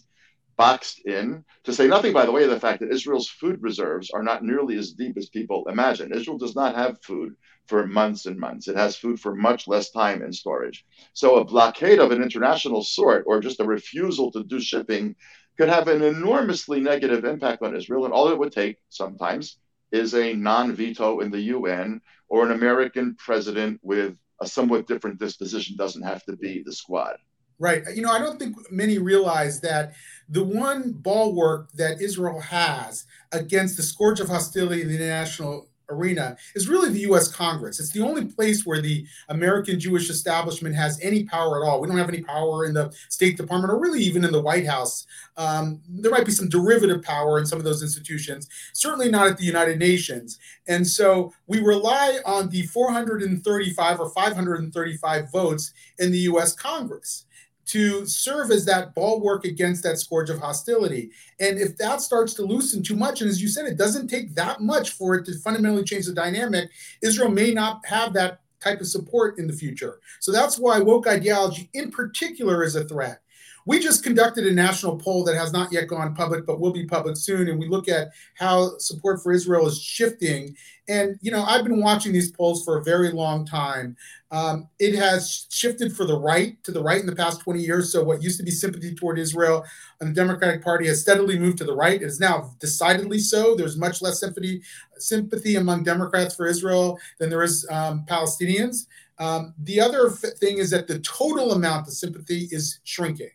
boxed 0.60 1.00
in, 1.06 1.46
to 1.64 1.72
say 1.72 1.88
nothing, 1.88 2.12
by 2.12 2.26
the 2.26 2.34
way, 2.34 2.44
of 2.44 2.50
the 2.50 2.60
fact 2.60 2.82
that 2.82 2.92
Israel's 2.92 3.30
food 3.30 3.58
reserves 3.62 4.12
are 4.12 4.22
not 4.22 4.44
nearly 4.44 4.78
as 4.78 4.92
deep 4.92 5.16
as 5.16 5.30
people 5.30 5.64
imagine. 5.70 6.14
Israel 6.14 6.38
does 6.38 6.54
not 6.54 6.76
have 6.76 7.02
food 7.02 7.34
for 7.68 7.88
months 7.88 8.26
and 8.26 8.38
months. 8.38 8.68
It 8.68 8.76
has 8.76 8.98
food 8.98 9.22
for 9.22 9.34
much 9.34 9.70
less 9.70 9.90
time 9.92 10.22
in 10.22 10.34
storage. 10.34 10.86
So 11.14 11.38
a 11.38 11.46
blockade 11.46 12.00
of 12.00 12.12
an 12.12 12.22
international 12.22 12.84
sort 12.84 13.24
or 13.26 13.40
just 13.40 13.62
a 13.62 13.64
refusal 13.64 14.34
to 14.34 14.44
do 14.44 14.60
shipping 14.60 15.16
could 15.58 15.70
have 15.70 15.88
an 15.88 16.02
enormously 16.02 16.82
negative 16.82 17.24
impact 17.24 17.64
on 17.64 17.74
Israel. 17.74 18.04
And 18.04 18.14
all 18.14 18.28
it 18.28 18.38
would 18.38 18.52
take 18.52 18.80
sometimes 18.90 19.60
is 19.94 20.14
a 20.14 20.34
non 20.34 20.74
veto 20.76 21.22
in 21.22 21.32
the 21.32 21.42
UN, 21.56 22.02
or 22.28 22.46
an 22.46 22.52
American 22.52 23.16
president 23.16 23.80
with 23.82 24.18
a 24.42 24.46
somewhat 24.46 24.88
different 24.88 25.20
disposition 25.20 25.78
doesn't 25.78 26.04
have 26.04 26.24
to 26.26 26.36
be 26.36 26.64
the 26.66 26.74
squad. 26.74 27.16
Right. 27.60 27.84
You 27.94 28.02
know, 28.02 28.12
I 28.12 28.20
don't 28.20 28.40
think 28.40 28.72
many 28.72 29.00
realize 29.00 29.60
that 29.62 29.94
the 30.30 30.44
one 30.44 30.94
bulwark 30.94 31.72
that 31.74 32.02
Israel 32.02 32.40
has 32.40 33.06
against 33.34 33.76
the 33.76 33.84
scourge 33.84 34.22
of 34.22 34.30
hostility 34.30 34.82
in 34.82 34.88
the 34.88 34.96
international 34.96 35.68
arena 35.90 36.38
is 36.56 36.70
really 36.70 36.90
the 36.90 37.12
US 37.12 37.28
Congress. 37.28 37.80
It's 37.80 37.92
the 37.92 38.02
only 38.02 38.26
place 38.26 38.66
where 38.66 38.82
the 38.82 39.06
American 39.28 39.80
Jewish 39.80 40.10
establishment 40.10 40.76
has 40.76 41.00
any 41.02 41.24
power 41.24 41.62
at 41.62 41.68
all. 41.68 41.82
We 41.82 41.88
don't 41.88 41.98
have 41.98 42.10
any 42.10 42.22
power 42.22 42.66
in 42.66 42.74
the 42.74 42.94
State 43.10 43.38
Department 43.38 43.74
or 43.74 43.80
really 43.80 44.02
even 44.02 44.24
in 44.24 44.32
the 44.32 44.42
White 44.42 44.68
House. 44.68 45.06
Um, 45.36 45.82
there 45.90 46.12
might 46.12 46.26
be 46.26 46.32
some 46.32 46.50
derivative 46.50 47.02
power 47.02 47.40
in 47.40 47.46
some 47.46 47.60
of 47.60 47.66
those 47.66 47.82
institutions, 47.82 48.48
certainly 48.74 49.10
not 49.10 49.28
at 49.28 49.38
the 49.38 49.46
United 49.46 49.80
Nations. 49.80 50.40
And 50.68 50.86
so 50.88 51.34
we 51.48 51.60
rely 51.60 52.20
on 52.26 52.50
the 52.50 52.64
435 52.68 54.00
or 54.00 54.10
535 54.10 55.32
votes 55.32 55.74
in 55.98 56.12
the 56.12 56.20
US 56.20 56.54
Congress 56.54 57.26
to 57.70 58.06
serve 58.06 58.50
as 58.50 58.66
that 58.66 58.96
bulwark 58.96 59.46
against 59.46 59.84
that 59.84 60.00
scourge 60.00 60.30
of 60.30 60.40
hostility. 60.40 61.12
And 61.40 61.60
if 61.60 61.78
that 61.78 62.02
starts 62.02 62.34
to 62.36 62.42
loosen 62.42 62.82
too 62.82 62.96
much, 62.96 63.22
and 63.22 63.30
as 63.30 63.42
you 63.42 63.48
said, 63.48 63.66
it 63.66 63.78
doesn't 63.78 64.08
take 64.08 64.34
that 64.36 64.62
much 64.62 64.92
for 64.92 65.16
it 65.16 65.26
to 65.26 65.38
fundamentally 65.38 65.84
change 65.84 66.08
the 66.08 66.14
dynamic, 66.14 66.72
Israel 67.04 67.30
may 67.30 67.54
not 67.54 67.86
have 67.86 68.14
that 68.14 68.42
type 68.60 68.82
of 68.82 68.88
support 68.88 69.38
in 69.38 69.46
the 69.46 69.54
future. 69.54 70.00
So 70.20 70.32
that's 70.32 70.58
why 70.58 70.80
woke 70.80 71.08
ideology 71.08 71.70
in 71.74 71.92
particular 71.92 72.64
is 72.64 72.76
a 72.76 72.86
threat. 72.86 73.22
We 73.66 73.80
just 73.80 74.04
conducted 74.04 74.48
a 74.48 74.52
national 74.52 74.98
poll 74.98 75.24
that 75.26 75.36
has 75.36 75.54
not 75.54 75.72
yet 75.72 75.88
gone 75.88 76.16
public, 76.16 76.46
but 76.46 76.60
will 76.60 76.74
be 76.74 76.86
public 76.86 77.18
soon. 77.18 77.50
And 77.50 77.60
we 77.60 77.68
look 77.68 77.88
at 77.88 78.10
how 78.34 78.80
support 78.80 79.22
for 79.22 79.32
Israel 79.32 79.68
is 79.68 79.80
shifting. 79.80 80.56
And, 80.90 81.20
you 81.22 81.32
know, 81.32 81.44
I've 81.44 81.64
been 81.64 81.82
watching 81.82 82.12
these 82.12 82.32
polls 82.32 82.66
for 82.66 82.78
a 82.78 82.84
very 82.84 83.12
long 83.12 83.46
time. 83.46 83.96
Um, 84.32 84.68
it 84.80 84.96
has 84.96 85.46
shifted 85.50 85.96
for 85.96 86.04
the 86.04 86.18
right 86.18 86.62
to 86.64 86.72
the 86.72 86.82
right 86.82 87.00
in 87.00 87.06
the 87.06 87.16
past 87.16 87.42
20 87.42 87.62
years. 87.62 87.92
So, 87.92 88.04
what 88.04 88.24
used 88.24 88.38
to 88.40 88.44
be 88.44 88.52
sympathy 88.52 88.96
toward 88.96 89.20
Israel 89.20 89.64
and 90.02 90.10
the 90.10 90.14
Democratic 90.14 90.64
Party 90.64 90.88
has 90.88 91.02
steadily 91.02 91.38
moved 91.38 91.60
to 91.60 91.64
the 91.64 91.76
right. 91.76 92.02
It 92.02 92.06
is 92.06 92.20
now 92.20 92.56
decidedly 92.60 93.20
so. 93.20 93.56
There's 93.56 93.78
much 93.78 94.02
less 94.02 94.20
sympathy 94.20 94.64
sympathy 94.98 95.56
among 95.56 95.84
Democrats 95.84 96.36
for 96.36 96.48
Israel 96.48 97.00
than 97.20 97.30
there 97.30 97.44
is 97.44 97.68
um, 97.70 98.06
Palestinians. 98.08 98.88
Um, 99.20 99.54
the 99.60 99.80
other 99.80 100.08
f- 100.08 100.38
thing 100.40 100.58
is 100.58 100.72
that 100.72 100.88
the 100.88 101.00
total 101.00 101.54
amount 101.54 101.88
of 101.88 101.94
sympathy 101.94 102.48
is 102.52 102.80
shrinking. 102.84 103.32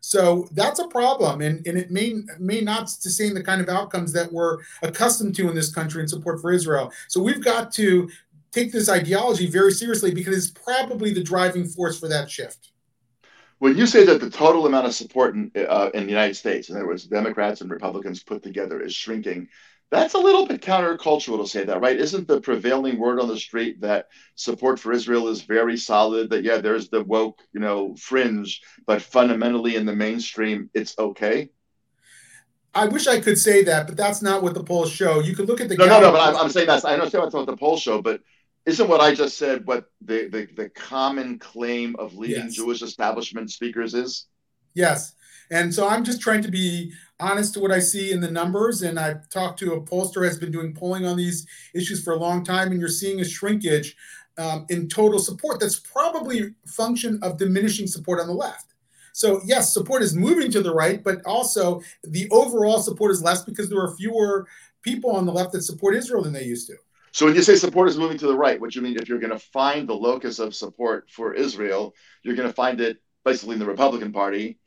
So 0.00 0.48
that's 0.52 0.80
a 0.80 0.88
problem, 0.88 1.42
and, 1.42 1.66
and 1.66 1.76
it 1.76 1.90
may 1.90 2.22
may 2.38 2.62
not 2.62 2.88
sustain 2.88 3.34
the 3.34 3.42
kind 3.42 3.60
of 3.60 3.68
outcomes 3.68 4.12
that 4.14 4.32
we're 4.32 4.58
accustomed 4.82 5.34
to 5.36 5.48
in 5.48 5.54
this 5.54 5.72
country 5.72 6.00
in 6.02 6.08
support 6.08 6.40
for 6.40 6.52
Israel. 6.52 6.90
So 7.08 7.22
we've 7.22 7.44
got 7.44 7.70
to 7.72 8.08
take 8.50 8.72
this 8.72 8.88
ideology 8.88 9.46
very 9.46 9.72
seriously 9.72 10.12
because 10.12 10.36
it's 10.36 10.50
probably 10.50 11.12
the 11.12 11.22
driving 11.22 11.66
force 11.66 11.98
for 11.98 12.08
that 12.08 12.30
shift. 12.30 12.72
When 13.58 13.76
you 13.76 13.86
say 13.86 14.04
that 14.06 14.20
the 14.20 14.30
total 14.30 14.66
amount 14.66 14.86
of 14.86 14.94
support 14.94 15.34
in, 15.34 15.52
uh, 15.54 15.90
in 15.92 16.04
the 16.04 16.10
United 16.10 16.34
States, 16.34 16.70
in 16.70 16.76
other 16.76 16.86
words, 16.86 17.04
Democrats 17.04 17.60
and 17.60 17.70
Republicans 17.70 18.22
put 18.22 18.42
together, 18.42 18.80
is 18.80 18.94
shrinking, 18.94 19.48
that's 19.90 20.14
a 20.14 20.18
little 20.18 20.46
bit 20.46 20.62
countercultural 20.62 21.42
to 21.42 21.48
say 21.48 21.64
that, 21.64 21.80
right? 21.80 21.98
Isn't 21.98 22.28
the 22.28 22.40
prevailing 22.40 22.98
word 22.98 23.20
on 23.20 23.28
the 23.28 23.38
street 23.38 23.80
that 23.80 24.08
support 24.36 24.78
for 24.78 24.92
Israel 24.92 25.28
is 25.28 25.42
very 25.42 25.76
solid? 25.76 26.30
That 26.30 26.44
yeah, 26.44 26.58
there's 26.58 26.88
the 26.88 27.02
woke, 27.02 27.40
you 27.52 27.60
know, 27.60 27.96
fringe, 27.96 28.62
but 28.86 29.02
fundamentally 29.02 29.74
in 29.74 29.86
the 29.86 29.94
mainstream, 29.94 30.70
it's 30.74 30.96
okay. 30.98 31.50
I 32.72 32.86
wish 32.86 33.08
I 33.08 33.20
could 33.20 33.36
say 33.36 33.64
that, 33.64 33.88
but 33.88 33.96
that's 33.96 34.22
not 34.22 34.44
what 34.44 34.54
the 34.54 34.62
polls 34.62 34.92
show. 34.92 35.18
You 35.18 35.34
could 35.34 35.48
look 35.48 35.60
at 35.60 35.68
the 35.68 35.74
no, 35.74 35.86
no, 35.86 36.00
no. 36.00 36.12
But 36.12 36.20
I'm, 36.20 36.36
I'm 36.36 36.50
saying 36.50 36.68
that's 36.68 36.84
I 36.84 36.94
understand 36.94 37.32
what 37.32 37.46
the 37.46 37.56
polls 37.56 37.82
show, 37.82 38.00
but 38.00 38.20
isn't 38.66 38.88
what 38.88 39.00
I 39.00 39.14
just 39.14 39.38
said 39.38 39.66
what 39.66 39.86
the, 40.02 40.28
the, 40.28 40.46
the 40.54 40.68
common 40.68 41.38
claim 41.38 41.96
of 41.96 42.14
leading 42.14 42.44
yes. 42.44 42.54
Jewish 42.54 42.82
establishment 42.82 43.50
speakers 43.50 43.94
is? 43.94 44.26
Yes. 44.74 45.14
And 45.50 45.74
so 45.74 45.88
I'm 45.88 46.04
just 46.04 46.20
trying 46.20 46.42
to 46.42 46.50
be 46.50 46.92
honest 47.20 47.54
to 47.54 47.60
what 47.60 47.70
I 47.70 47.78
see 47.78 48.12
in 48.12 48.20
the 48.20 48.30
numbers. 48.30 48.82
And 48.82 48.98
I've 48.98 49.28
talked 49.28 49.58
to 49.60 49.74
a 49.74 49.80
pollster 49.80 50.24
has 50.24 50.38
been 50.38 50.50
doing 50.50 50.74
polling 50.74 51.06
on 51.06 51.16
these 51.16 51.46
issues 51.74 52.02
for 52.02 52.12
a 52.12 52.18
long 52.18 52.44
time, 52.44 52.70
and 52.70 52.80
you're 52.80 52.88
seeing 52.88 53.20
a 53.20 53.24
shrinkage 53.24 53.96
um, 54.38 54.66
in 54.70 54.88
total 54.88 55.18
support. 55.18 55.60
That's 55.60 55.78
probably 55.78 56.54
function 56.66 57.18
of 57.22 57.38
diminishing 57.38 57.86
support 57.86 58.20
on 58.20 58.26
the 58.26 58.32
left. 58.32 58.74
So 59.12 59.40
yes, 59.44 59.74
support 59.74 60.02
is 60.02 60.14
moving 60.14 60.50
to 60.52 60.62
the 60.62 60.72
right, 60.72 61.02
but 61.02 61.24
also 61.26 61.82
the 62.04 62.28
overall 62.30 62.80
support 62.80 63.10
is 63.10 63.22
less 63.22 63.42
because 63.42 63.68
there 63.68 63.80
are 63.80 63.94
fewer 63.96 64.46
people 64.82 65.10
on 65.10 65.26
the 65.26 65.32
left 65.32 65.52
that 65.52 65.62
support 65.62 65.94
Israel 65.94 66.22
than 66.22 66.32
they 66.32 66.44
used 66.44 66.68
to. 66.68 66.76
So 67.12 67.26
when 67.26 67.34
you 67.34 67.42
say 67.42 67.56
support 67.56 67.88
is 67.88 67.98
moving 67.98 68.18
to 68.18 68.28
the 68.28 68.36
right, 68.36 68.60
what 68.60 68.74
you 68.74 68.82
mean 68.82 68.96
if 68.96 69.08
you're 69.08 69.18
going 69.18 69.32
to 69.32 69.38
find 69.38 69.88
the 69.88 69.94
locus 69.94 70.38
of 70.38 70.54
support 70.54 71.10
for 71.10 71.34
Israel, 71.34 71.92
you're 72.22 72.36
going 72.36 72.48
to 72.48 72.54
find 72.54 72.80
it 72.80 72.98
basically 73.24 73.54
in 73.54 73.58
the 73.58 73.66
Republican 73.66 74.12
Party 74.12 74.59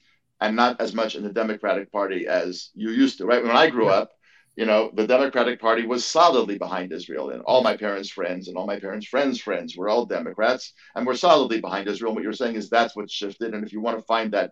and 0.44 0.58
not 0.58 0.82
as 0.82 0.94
much 0.94 1.16
in 1.16 1.24
the 1.24 1.32
Democratic 1.32 1.90
Party 1.90 2.28
as 2.28 2.70
you 2.76 2.90
used 2.90 3.18
to, 3.18 3.26
right? 3.26 3.42
When 3.42 3.56
I 3.56 3.70
grew 3.70 3.88
up, 3.88 4.12
you 4.58 4.66
know, 4.66 4.92
the 4.94 5.08
Democratic 5.08 5.62
Party 5.62 5.88
was 5.88 6.04
solidly 6.04 6.58
behind 6.58 6.92
Israel, 6.92 7.30
and 7.30 7.42
all 7.44 7.64
my 7.64 7.78
parents' 7.78 8.10
friends 8.10 8.50
and 8.50 8.58
all 8.58 8.68
my 8.68 8.78
parents' 8.78 9.08
friends' 9.08 9.40
friends 9.40 9.78
were 9.78 9.88
all 9.88 10.06
Democrats, 10.06 10.74
and 10.96 11.08
we're 11.08 11.16
solidly 11.16 11.62
behind 11.62 11.88
Israel. 11.88 12.10
And 12.10 12.18
what 12.18 12.24
you're 12.24 12.34
saying 12.34 12.58
is 12.58 12.70
that's 12.70 12.94
what 12.94 13.10
shifted, 13.10 13.54
and 13.54 13.66
if 13.66 13.72
you 13.72 13.80
want 13.80 13.98
to 13.98 14.04
find 14.04 14.34
that 14.34 14.52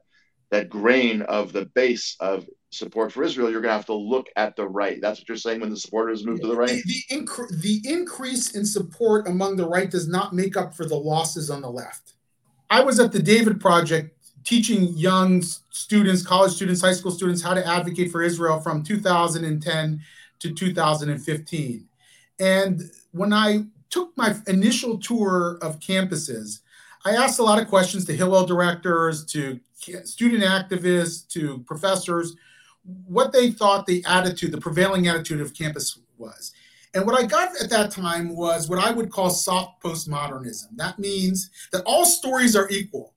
that 0.50 0.70
grain 0.70 1.22
of 1.24 1.52
the 1.52 1.66
base 1.66 2.16
of 2.20 2.46
support 2.72 3.12
for 3.12 3.24
Israel, 3.24 3.52
you're 3.52 3.62
going 3.62 3.72
to 3.72 3.76
have 3.76 3.86
to 3.86 3.94
look 3.94 4.28
at 4.38 4.56
the 4.56 4.68
right. 4.68 5.00
That's 5.02 5.20
what 5.20 5.28
you're 5.28 5.38
saying 5.38 5.60
when 5.60 5.70
the 5.70 5.78
supporters 5.78 6.26
move 6.26 6.42
to 6.42 6.48
the 6.48 6.56
right. 6.56 6.70
The, 6.70 6.84
the, 6.86 7.16
inc- 7.16 7.62
the 7.62 7.82
increase 7.86 8.54
in 8.56 8.66
support 8.66 9.28
among 9.28 9.56
the 9.56 9.68
right 9.68 9.90
does 9.90 10.10
not 10.10 10.34
make 10.34 10.58
up 10.58 10.74
for 10.74 10.86
the 10.86 10.96
losses 10.96 11.50
on 11.50 11.62
the 11.62 11.72
left. 11.72 12.16
I 12.70 12.82
was 12.82 13.00
at 13.00 13.14
the 13.14 13.22
David 13.22 13.62
Project 13.62 14.21
teaching 14.44 14.88
young 14.96 15.42
students, 15.42 16.26
college 16.26 16.54
students, 16.54 16.82
high 16.82 16.94
school 16.94 17.12
students 17.12 17.42
how 17.42 17.54
to 17.54 17.66
advocate 17.66 18.12
for 18.12 18.22
Israel 18.22 18.60
from 18.60 18.84
2010 18.84 20.02
to 20.40 20.54
2015. 20.54 21.88
And 22.40 22.82
when 23.12 23.34
I 23.34 23.66
took 23.90 24.16
my 24.18 24.36
initial 24.48 24.98
tour 24.98 25.58
of 25.62 25.80
campuses, 25.80 26.62
I 27.06 27.12
asked 27.12 27.40
a 27.40 27.44
lot 27.44 27.62
of 27.62 27.68
questions 27.68 28.06
to 28.06 28.16
Hillel 28.16 28.46
directors, 28.46 29.26
to 29.26 29.60
student 30.04 30.44
activists, 30.44 31.28
to 31.30 31.60
professors, 31.60 32.36
what 33.06 33.32
they 33.32 33.52
thought 33.52 33.86
the 33.86 34.04
attitude, 34.08 34.52
the 34.52 34.62
prevailing 34.62 35.08
attitude 35.08 35.42
of 35.42 35.54
campus 35.54 36.00
was. 36.18 36.52
And 36.94 37.06
what 37.06 37.20
I 37.20 37.26
got 37.26 37.50
at 37.62 37.70
that 37.70 37.92
time 37.92 38.36
was 38.36 38.68
what 38.70 38.84
I 38.84 38.92
would 38.92 39.12
call 39.12 39.30
soft 39.30 39.82
postmodernism. 39.82 40.76
That 40.76 41.00
means 41.00 41.50
that 41.72 41.84
all 41.86 42.06
stories 42.06 42.56
are 42.56 42.70
equal 42.70 43.14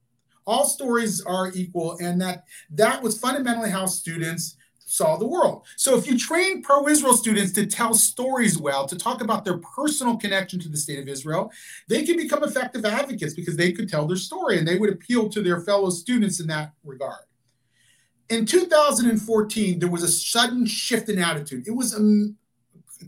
all 0.46 0.66
stories 0.66 1.20
are 1.22 1.50
equal 1.54 1.96
and 2.00 2.20
that 2.20 2.44
that 2.70 3.02
was 3.02 3.18
fundamentally 3.18 3.70
how 3.70 3.86
students 3.86 4.56
saw 4.86 5.16
the 5.16 5.26
world. 5.26 5.66
So 5.76 5.96
if 5.96 6.06
you 6.06 6.18
train 6.18 6.62
pro-Israel 6.62 7.14
students 7.14 7.52
to 7.52 7.66
tell 7.66 7.94
stories 7.94 8.58
well, 8.58 8.86
to 8.86 8.96
talk 8.96 9.22
about 9.22 9.44
their 9.44 9.58
personal 9.58 10.16
connection 10.16 10.60
to 10.60 10.68
the 10.68 10.76
state 10.76 10.98
of 10.98 11.08
Israel, 11.08 11.50
they 11.88 12.04
can 12.04 12.16
become 12.16 12.44
effective 12.44 12.84
advocates 12.84 13.34
because 13.34 13.56
they 13.56 13.72
could 13.72 13.88
tell 13.88 14.06
their 14.06 14.16
story 14.16 14.58
and 14.58 14.68
they 14.68 14.78
would 14.78 14.90
appeal 14.90 15.28
to 15.30 15.42
their 15.42 15.60
fellow 15.60 15.90
students 15.90 16.38
in 16.38 16.46
that 16.48 16.72
regard. 16.84 17.24
In 18.28 18.46
2014, 18.46 19.78
there 19.78 19.90
was 19.90 20.02
a 20.02 20.08
sudden 20.08 20.64
shift 20.66 21.08
in 21.08 21.18
attitude. 21.18 21.66
It 21.66 21.72
was 21.72 21.94
um, 21.94 22.36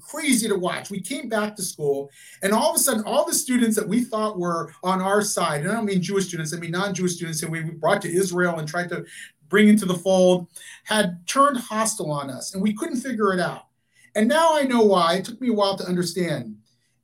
crazy 0.01 0.49
to 0.49 0.59
watch. 0.59 0.91
We 0.91 1.01
came 1.01 1.29
back 1.29 1.57
to 1.57 1.63
school, 1.63 2.11
and 2.43 2.53
all 2.53 2.71
of 2.71 2.77
a 2.77 2.79
sudden, 2.79 3.05
all 3.05 3.25
the 3.25 3.35
students 3.35 3.77
that 3.77 3.89
we 3.89 4.05
thought 4.05 4.39
were 4.39 4.73
on 4.83 5.01
our 5.01 5.23
side, 5.23 5.63
and 5.63 5.71
I 5.71 5.75
don't 5.75 5.85
mean 5.85 6.03
Jewish 6.03 6.27
students, 6.27 6.55
I 6.55 6.59
mean 6.59 6.71
non 6.71 6.95
Jewish 6.95 7.15
students 7.15 7.41
that 7.41 7.51
we 7.51 7.63
brought 7.63 8.03
to 8.03 8.13
Israel 8.13 8.59
and 8.59 8.69
tried 8.69 8.89
to 8.91 9.05
bring 9.49 9.69
into 9.69 9.87
the 9.87 9.95
fold, 9.95 10.49
had 10.85 11.27
turned 11.27 11.57
hostile 11.57 12.11
on 12.11 12.31
us, 12.31 12.55
and 12.55 12.63
we 12.63 12.75
couldn't 12.75 13.01
figure 13.01 13.33
it 13.33 13.41
out. 13.41 13.67
And 14.15 14.29
now 14.29 14.57
I 14.57 14.63
know 14.63 14.83
why. 14.83 15.17
It 15.17 15.25
took 15.25 15.41
me 15.41 15.49
a 15.49 15.53
while 15.53 15.77
to 15.77 15.87
understand. 15.87 16.57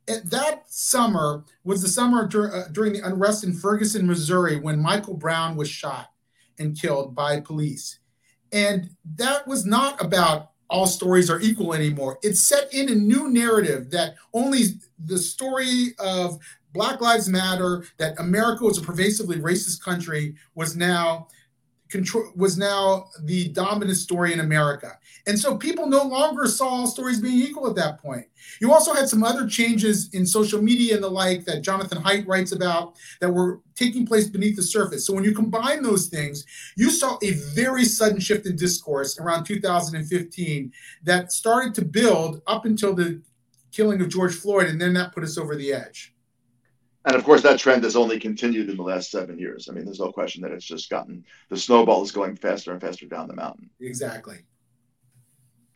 That 0.07 0.65
summer 0.67 1.45
was 1.63 1.83
the 1.83 1.89
summer 1.89 2.27
dur- 2.27 2.55
uh, 2.55 2.69
during 2.73 2.95
the 2.95 3.07
unrest 3.07 3.45
in 3.45 3.53
Ferguson, 3.53 4.07
Missouri, 4.07 4.59
when 4.59 4.81
Michael 4.81 5.15
Brown 5.15 5.55
was 5.55 5.69
shot 5.69 6.11
and 6.59 6.79
killed 6.79 7.15
by 7.15 7.41
police. 7.41 7.99
And 8.51 8.91
that 9.17 9.47
was 9.47 9.65
not 9.65 10.03
about 10.05 10.52
all 10.73 10.87
stories 10.87 11.31
are 11.31 11.41
equal 11.41 11.75
anymore. 11.75 12.19
It 12.23 12.37
set 12.37 12.73
in 12.73 12.89
a 12.89 12.95
new 12.95 13.29
narrative 13.31 13.91
that 13.91 14.17
only 14.33 14.81
the 15.05 15.19
story 15.19 15.95
of 15.99 16.39
Black 16.73 17.01
Lives 17.01 17.29
Matter, 17.29 17.85
that 17.99 18.19
America 18.19 18.65
was 18.65 18.79
a 18.79 18.83
pervasively 18.83 19.37
racist 19.37 19.83
country, 19.83 20.35
was 20.55 20.75
now 20.75 21.29
control 21.93 22.33
was 22.35 22.59
now 22.59 23.11
the 23.23 23.49
dominant 23.51 23.99
story 23.99 24.33
in 24.33 24.41
America. 24.41 24.99
And 25.27 25.39
so 25.39 25.57
people 25.57 25.87
no 25.87 26.03
longer 26.03 26.49
saw 26.49 26.85
stories 26.87 27.21
being 27.21 27.39
equal 27.39 27.69
at 27.69 27.77
that 27.77 28.03
point. 28.03 28.27
You 28.61 28.73
also 28.73 28.93
had 28.93 29.09
some 29.09 29.23
other 29.23 29.47
changes 29.47 30.09
in 30.13 30.27
social 30.27 30.61
media 30.61 30.95
and 30.95 31.05
the 31.05 31.09
like 31.09 31.45
that 31.45 31.63
Jonathan 31.63 32.03
Haidt 32.03 32.27
writes 32.27 32.51
about 32.51 32.97
that 33.21 33.31
were 33.31 33.61
taking 33.77 34.05
place 34.05 34.27
beneath 34.27 34.57
the 34.57 34.63
surface. 34.63 35.07
So 35.07 35.13
when 35.15 35.23
you 35.23 35.35
combine 35.35 35.83
those 35.83 36.09
things, 36.09 36.45
you 36.77 36.91
saw 36.91 37.19
a 37.23 37.33
very 37.55 37.85
sudden 37.85 38.19
shift 38.19 38.47
in 38.47 38.57
discourse 38.57 39.21
around 39.21 39.45
2015 39.45 40.73
that 41.05 41.31
started 41.31 41.75
to 41.77 41.85
build 41.85 42.43
up 42.49 42.65
until 42.65 42.95
the 42.95 43.23
killing 43.71 44.01
of 44.01 44.09
George 44.09 44.35
Floyd, 44.35 44.67
and 44.67 44.81
then 44.81 44.95
that 44.95 45.15
put 45.15 45.25
us 45.25 45.39
over 45.39 45.57
the 45.57 45.73
edge. 45.73 46.15
And 47.05 47.17
of 47.17 47.25
course, 47.25 47.43
that 47.43 47.59
trend 47.59 47.83
has 47.85 47.97
only 47.97 48.19
continued 48.21 48.71
in 48.71 48.77
the 48.77 48.83
last 48.83 49.11
seven 49.11 49.39
years. 49.39 49.69
I 49.69 49.73
mean, 49.73 49.85
there's 49.85 50.01
no 50.01 50.13
question 50.13 50.43
that 50.43 50.53
it's 50.53 50.65
just 50.65 50.89
gotten 50.89 51.25
the 51.49 51.57
snowball 51.57 52.03
is 52.03 52.13
going 52.13 52.37
faster 52.37 52.73
and 52.73 52.81
faster 52.81 53.07
down 53.07 53.29
the 53.29 53.35
mountain. 53.35 53.71
Exactly. 53.81 54.39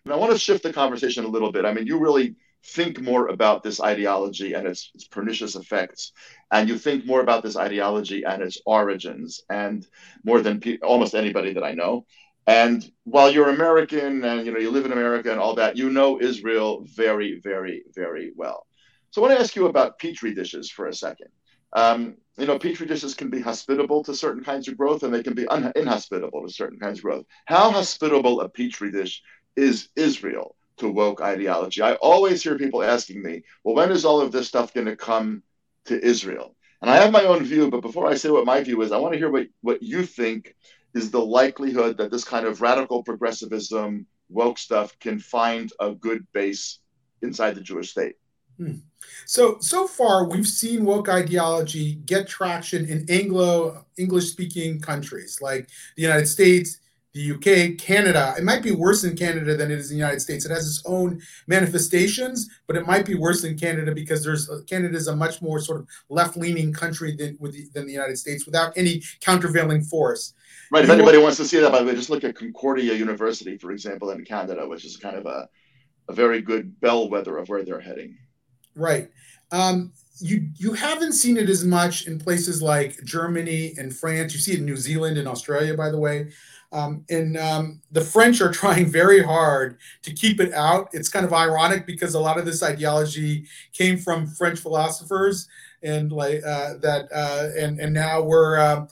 And 0.05 0.13
I 0.15 0.17
want 0.17 0.33
to 0.33 0.39
shift 0.39 0.63
the 0.63 0.73
conversation 0.73 1.25
a 1.25 1.29
little 1.29 1.51
bit. 1.51 1.65
I 1.65 1.73
mean, 1.73 1.87
you 1.87 1.99
really 1.99 2.37
think 2.65 3.01
more 3.01 3.29
about 3.29 3.63
this 3.63 3.81
ideology 3.81 4.53
and 4.53 4.67
its, 4.67 4.91
its, 4.95 5.07
pernicious 5.07 5.57
effects, 5.57 6.13
and 6.53 6.69
you 6.69 6.79
think 6.79 7.05
more 7.07 7.21
about 7.21 7.43
this 7.43 7.57
ideology 7.57 8.25
and 8.25 8.43
its 8.43 8.59
origins, 8.67 9.43
and 9.51 9.87
more 10.25 10.41
than 10.41 10.61
pe- 10.61 10.79
almost 10.79 11.15
anybody 11.15 11.53
that 11.53 11.65
I 11.65 11.73
know. 11.73 12.07
And 12.47 12.89
while 13.03 13.31
you're 13.31 13.49
American 13.49 14.25
and 14.25 14.47
you 14.47 14.53
know 14.53 14.61
you 14.61 14.71
live 14.71 14.87
in 14.87 14.93
America 14.93 15.31
and 15.33 15.41
all 15.41 15.57
that, 15.57 15.77
you 15.77 15.91
know 15.91 16.21
Israel 16.21 16.85
very, 16.85 17.41
very, 17.41 17.83
very 17.95 18.33
well. 18.37 18.67
So 19.11 19.23
I 19.23 19.29
want 19.29 19.39
to 19.39 19.43
ask 19.43 19.57
you 19.57 19.67
about 19.67 19.99
petri 19.99 20.35
dishes 20.35 20.71
for 20.71 20.87
a 20.87 20.95
second. 20.95 21.29
Um, 21.73 22.17
you 22.39 22.47
know, 22.47 22.59
petri 22.59 22.87
dishes 22.87 23.15
can 23.15 23.31
be 23.31 23.41
hospitable 23.41 24.05
to 24.05 24.15
certain 24.15 24.45
kinds 24.45 24.69
of 24.69 24.77
growth, 24.77 25.03
and 25.03 25.13
they 25.13 25.23
can 25.23 25.35
be 25.35 25.47
un- 25.49 25.73
inhospitable 25.75 26.47
to 26.47 26.53
certain 26.53 26.79
kinds 26.79 26.99
of 26.99 27.05
growth. 27.05 27.25
How 27.47 27.71
hospitable 27.71 28.41
a 28.41 28.49
petri 28.49 28.91
dish 28.91 29.23
is 29.57 29.89
Israel? 29.97 30.57
to 30.79 30.91
woke 30.91 31.21
ideology. 31.21 31.83
I 31.83 31.95
always 31.95 32.43
hear 32.43 32.59
people 32.59 32.83
asking 32.83 33.23
me, 33.23 33.43
well, 33.65 33.75
when 33.75 33.91
is 33.91 34.05
all 34.05 34.21
of 34.21 34.33
this 34.33 34.49
stuff 34.49 34.75
going 34.75 34.87
to 34.87 34.97
come 34.97 35.43
to 35.87 36.05
Israel? 36.05 36.55
And 36.83 36.91
I 36.91 36.97
have 36.97 37.13
my 37.13 37.25
own 37.25 37.45
view, 37.45 37.71
but 37.71 37.81
before 37.81 38.07
I 38.07 38.15
say 38.15 38.29
what 38.31 38.45
my 38.45 38.63
view 38.63 38.83
is, 38.83 38.93
I 38.93 38.99
want 38.99 39.15
to 39.15 39.19
hear 39.19 39.31
what, 39.31 39.47
what 39.63 39.83
you 39.83 40.05
think 40.05 40.55
is 40.95 41.11
the 41.11 41.25
likelihood 41.25 41.99
that 41.99 42.11
this 42.11 42.25
kind 42.25 42.47
of 42.47 42.61
radical 42.61 43.03
progressivism, 43.03 44.07
woke 44.29 44.59
stuff 44.59 44.99
can 44.99 45.19
find 45.19 45.73
a 45.81 45.93
good 45.93 46.27
base 46.33 46.81
inside 47.23 47.55
the 47.55 47.61
Jewish 47.61 47.91
state. 47.91 48.17
Hmm. 48.57 48.77
So 49.27 49.59
so 49.61 49.87
far, 49.87 50.29
we've 50.29 50.47
seen 50.47 50.85
woke 50.85 51.09
ideology 51.09 51.97
get 52.07 52.29
traction 52.29 52.87
in 52.87 53.07
Anglo 53.09 53.85
English 53.99 54.31
speaking 54.31 54.81
countries 54.81 55.41
like 55.41 55.69
the 55.97 56.03
United 56.03 56.27
States, 56.27 56.81
the 57.17 57.33
UK, 57.33 57.79
Canada. 57.79 58.35
It 58.37 58.45
might 58.45 58.63
be 58.63 58.73
worse 58.73 59.05
in 59.05 59.17
Canada 59.17 59.57
than 59.57 59.71
it 59.71 59.79
is 59.79 59.91
in 59.91 59.97
the 59.97 60.03
United 60.03 60.21
States. 60.21 60.45
It 60.45 60.51
has 60.51 60.67
its 60.67 60.83
own 60.87 61.21
manifestations, 61.47 62.49
but 62.67 62.77
it 62.77 62.87
might 62.87 63.07
be 63.07 63.15
worse 63.15 63.43
in 63.45 63.59
Canada 63.59 63.95
because 63.95 64.23
there's 64.23 64.51
Canada 64.67 64.97
is 64.97 65.09
a 65.09 65.17
much 65.17 65.41
more 65.41 65.59
sort 65.59 65.81
of 65.81 65.89
left-leaning 66.11 66.73
country 66.73 67.17
than 67.17 67.39
the, 67.41 67.69
than 67.73 67.87
the 67.87 67.93
United 67.93 68.19
States 68.19 68.45
without 68.45 68.77
any 68.77 69.03
countervailing 69.21 69.83
force. 69.83 70.35
Right. 70.71 70.85
If 70.85 70.91
anybody 70.91 71.19
wants 71.19 71.39
to 71.39 71.45
see 71.45 71.59
that, 71.61 71.73
by 71.73 71.81
the 71.81 71.87
way, 71.87 71.95
just 71.95 72.11
look 72.11 72.25
at 72.25 72.35
Concordia 72.35 72.93
University, 72.95 73.57
for 73.57 73.71
example, 73.71 74.11
in 74.11 74.25
Canada, 74.25 74.69
which 74.69 74.85
is 74.85 74.97
kind 74.97 75.17
of 75.17 75.27
a, 75.27 75.49
a 76.09 76.13
very 76.13 76.43
good 76.43 76.79
bellwether 76.81 77.39
of 77.39 77.49
where 77.49 77.65
they're 77.65 77.81
heading. 77.81 78.19
Right. 78.77 79.11
Um, 79.51 79.93
you 80.19 80.49
you 80.57 80.73
haven't 80.73 81.13
seen 81.13 81.37
it 81.37 81.49
as 81.49 81.65
much 81.65 82.07
in 82.07 82.19
places 82.19 82.63
like 82.63 83.03
Germany 83.05 83.75
and 83.79 83.95
France. 83.95 84.33
You 84.35 84.41
see 84.41 84.53
it 84.53 84.61
in 84.61 84.67
New 84.67 84.77
Zealand 84.77 85.19
and 85.19 85.27
Australia, 85.27 85.75
by 85.75 85.91
the 85.91 85.99
way. 85.99 86.31
Um, 86.73 87.05
and 87.09 87.37
um, 87.37 87.81
the 87.93 88.01
French 88.01 88.41
are 88.41 88.53
trying 88.53 88.87
very 88.87 89.23
hard 89.23 89.79
to 90.03 90.13
keep 90.13 90.41
it 90.41 90.53
out. 90.53 90.89
It's 90.93 91.09
kind 91.09 91.25
of 91.25 91.33
ironic 91.33 91.87
because 91.87 92.15
a 92.15 92.21
lot 92.21 92.39
of 92.39 92.45
this 92.45 92.63
ideology 92.63 93.47
came 93.73 93.99
from 93.99 94.27
French 94.27 94.61
philosophers, 94.61 95.49
and 95.83 96.13
like 96.13 96.43
uh, 96.45 96.75
that, 96.83 97.09
uh, 97.13 97.49
and 97.59 97.81
and 97.81 97.93
now 97.93 98.23
we're 98.23 98.59
uh, 98.59 98.87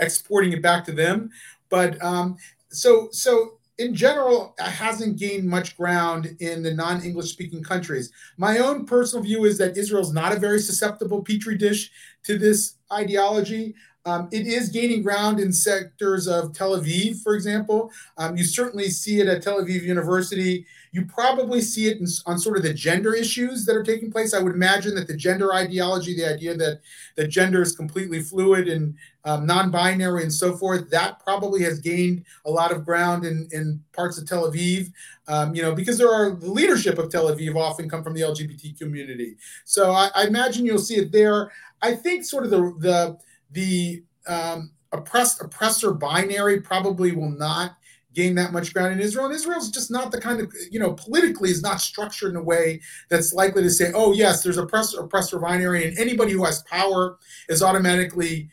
exporting 0.00 0.52
it 0.52 0.62
back 0.62 0.84
to 0.86 0.92
them. 0.92 1.30
But 1.68 2.02
um, 2.02 2.36
so 2.68 3.08
so 3.12 3.59
in 3.80 3.94
general, 3.94 4.54
it 4.58 4.70
hasn't 4.70 5.18
gained 5.18 5.48
much 5.48 5.74
ground 5.74 6.36
in 6.38 6.62
the 6.62 6.72
non-English 6.72 7.32
speaking 7.32 7.62
countries. 7.62 8.12
My 8.36 8.58
own 8.58 8.84
personal 8.84 9.24
view 9.24 9.44
is 9.44 9.56
that 9.56 9.76
Israel's 9.76 10.12
not 10.12 10.36
a 10.36 10.38
very 10.38 10.60
susceptible 10.60 11.22
petri 11.22 11.56
dish 11.56 11.90
to 12.24 12.38
this 12.38 12.74
ideology. 12.92 13.74
Um, 14.04 14.28
it 14.32 14.46
is 14.46 14.68
gaining 14.68 15.02
ground 15.02 15.40
in 15.40 15.50
sectors 15.50 16.28
of 16.28 16.52
Tel 16.52 16.78
Aviv, 16.78 17.22
for 17.22 17.34
example. 17.34 17.90
Um, 18.18 18.36
you 18.36 18.44
certainly 18.44 18.90
see 18.90 19.20
it 19.20 19.28
at 19.28 19.42
Tel 19.42 19.62
Aviv 19.62 19.82
University. 19.82 20.66
You 20.92 21.04
probably 21.04 21.60
see 21.60 21.86
it 21.86 21.98
in, 21.98 22.06
on 22.26 22.38
sort 22.38 22.56
of 22.56 22.62
the 22.62 22.74
gender 22.74 23.14
issues 23.14 23.64
that 23.64 23.76
are 23.76 23.82
taking 23.82 24.10
place. 24.10 24.34
I 24.34 24.40
would 24.40 24.54
imagine 24.54 24.94
that 24.96 25.06
the 25.06 25.16
gender 25.16 25.54
ideology, 25.54 26.16
the 26.16 26.28
idea 26.28 26.56
that 26.56 26.80
that 27.16 27.28
gender 27.28 27.62
is 27.62 27.76
completely 27.76 28.20
fluid 28.20 28.66
and 28.68 28.96
um, 29.24 29.46
non-binary 29.46 30.22
and 30.22 30.32
so 30.32 30.56
forth, 30.56 30.90
that 30.90 31.20
probably 31.20 31.62
has 31.62 31.78
gained 31.78 32.24
a 32.44 32.50
lot 32.50 32.72
of 32.72 32.84
ground 32.84 33.24
in, 33.24 33.48
in 33.52 33.82
parts 33.92 34.18
of 34.18 34.26
Tel 34.26 34.50
Aviv. 34.50 34.92
Um, 35.28 35.54
you 35.54 35.62
know, 35.62 35.74
because 35.74 35.96
there 35.96 36.12
are 36.12 36.30
the 36.30 36.50
leadership 36.50 36.98
of 36.98 37.10
Tel 37.10 37.26
Aviv 37.26 37.54
often 37.56 37.88
come 37.88 38.02
from 38.02 38.14
the 38.14 38.22
LGBT 38.22 38.76
community. 38.78 39.36
So 39.64 39.92
I, 39.92 40.10
I 40.14 40.26
imagine 40.26 40.66
you'll 40.66 40.78
see 40.78 40.96
it 40.96 41.12
there. 41.12 41.52
I 41.82 41.94
think 41.94 42.24
sort 42.24 42.44
of 42.44 42.50
the 42.50 42.74
the 42.78 43.18
the 43.52 44.02
um, 44.26 44.72
oppressed 44.92 45.40
oppressor 45.40 45.92
binary 45.92 46.60
probably 46.60 47.12
will 47.12 47.30
not 47.30 47.76
gain 48.14 48.34
that 48.34 48.52
much 48.52 48.72
ground 48.74 48.92
in 48.92 49.00
Israel. 49.00 49.26
And 49.26 49.34
Israel's 49.34 49.70
just 49.70 49.90
not 49.90 50.10
the 50.10 50.20
kind 50.20 50.40
of, 50.40 50.52
you 50.70 50.80
know, 50.80 50.92
politically 50.92 51.50
is 51.50 51.62
not 51.62 51.80
structured 51.80 52.30
in 52.30 52.36
a 52.36 52.42
way 52.42 52.80
that's 53.08 53.32
likely 53.32 53.62
to 53.62 53.70
say, 53.70 53.92
oh, 53.94 54.12
yes, 54.12 54.42
there's 54.42 54.58
a 54.58 54.62
oppressor, 54.62 55.00
oppressor 55.00 55.38
binary, 55.38 55.86
and 55.86 55.98
anybody 55.98 56.32
who 56.32 56.44
has 56.44 56.62
power 56.64 57.18
is 57.48 57.62
automatically 57.62 58.48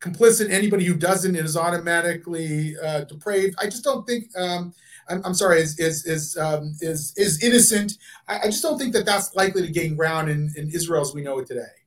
complicit. 0.00 0.50
Anybody 0.50 0.84
who 0.84 0.94
doesn't 0.94 1.36
is 1.36 1.56
automatically 1.56 2.76
uh, 2.78 3.04
depraved. 3.04 3.56
I 3.60 3.66
just 3.66 3.84
don't 3.84 4.06
think. 4.06 4.26
Um, 4.36 4.72
I'm, 5.08 5.22
I'm, 5.24 5.34
sorry, 5.34 5.60
is 5.60 5.78
is 5.78 6.06
is 6.06 6.36
um, 6.36 6.74
is, 6.80 7.12
is 7.16 7.42
innocent. 7.42 7.98
I, 8.28 8.38
I, 8.40 8.44
just 8.44 8.62
don't 8.62 8.78
think 8.78 8.92
that 8.92 9.04
that's 9.04 9.34
likely 9.34 9.62
to 9.62 9.72
gain 9.72 9.96
ground 9.96 10.30
in, 10.30 10.52
in 10.56 10.70
Israel 10.70 11.02
as 11.02 11.12
we 11.12 11.22
know 11.22 11.38
it 11.40 11.46
today. 11.46 11.79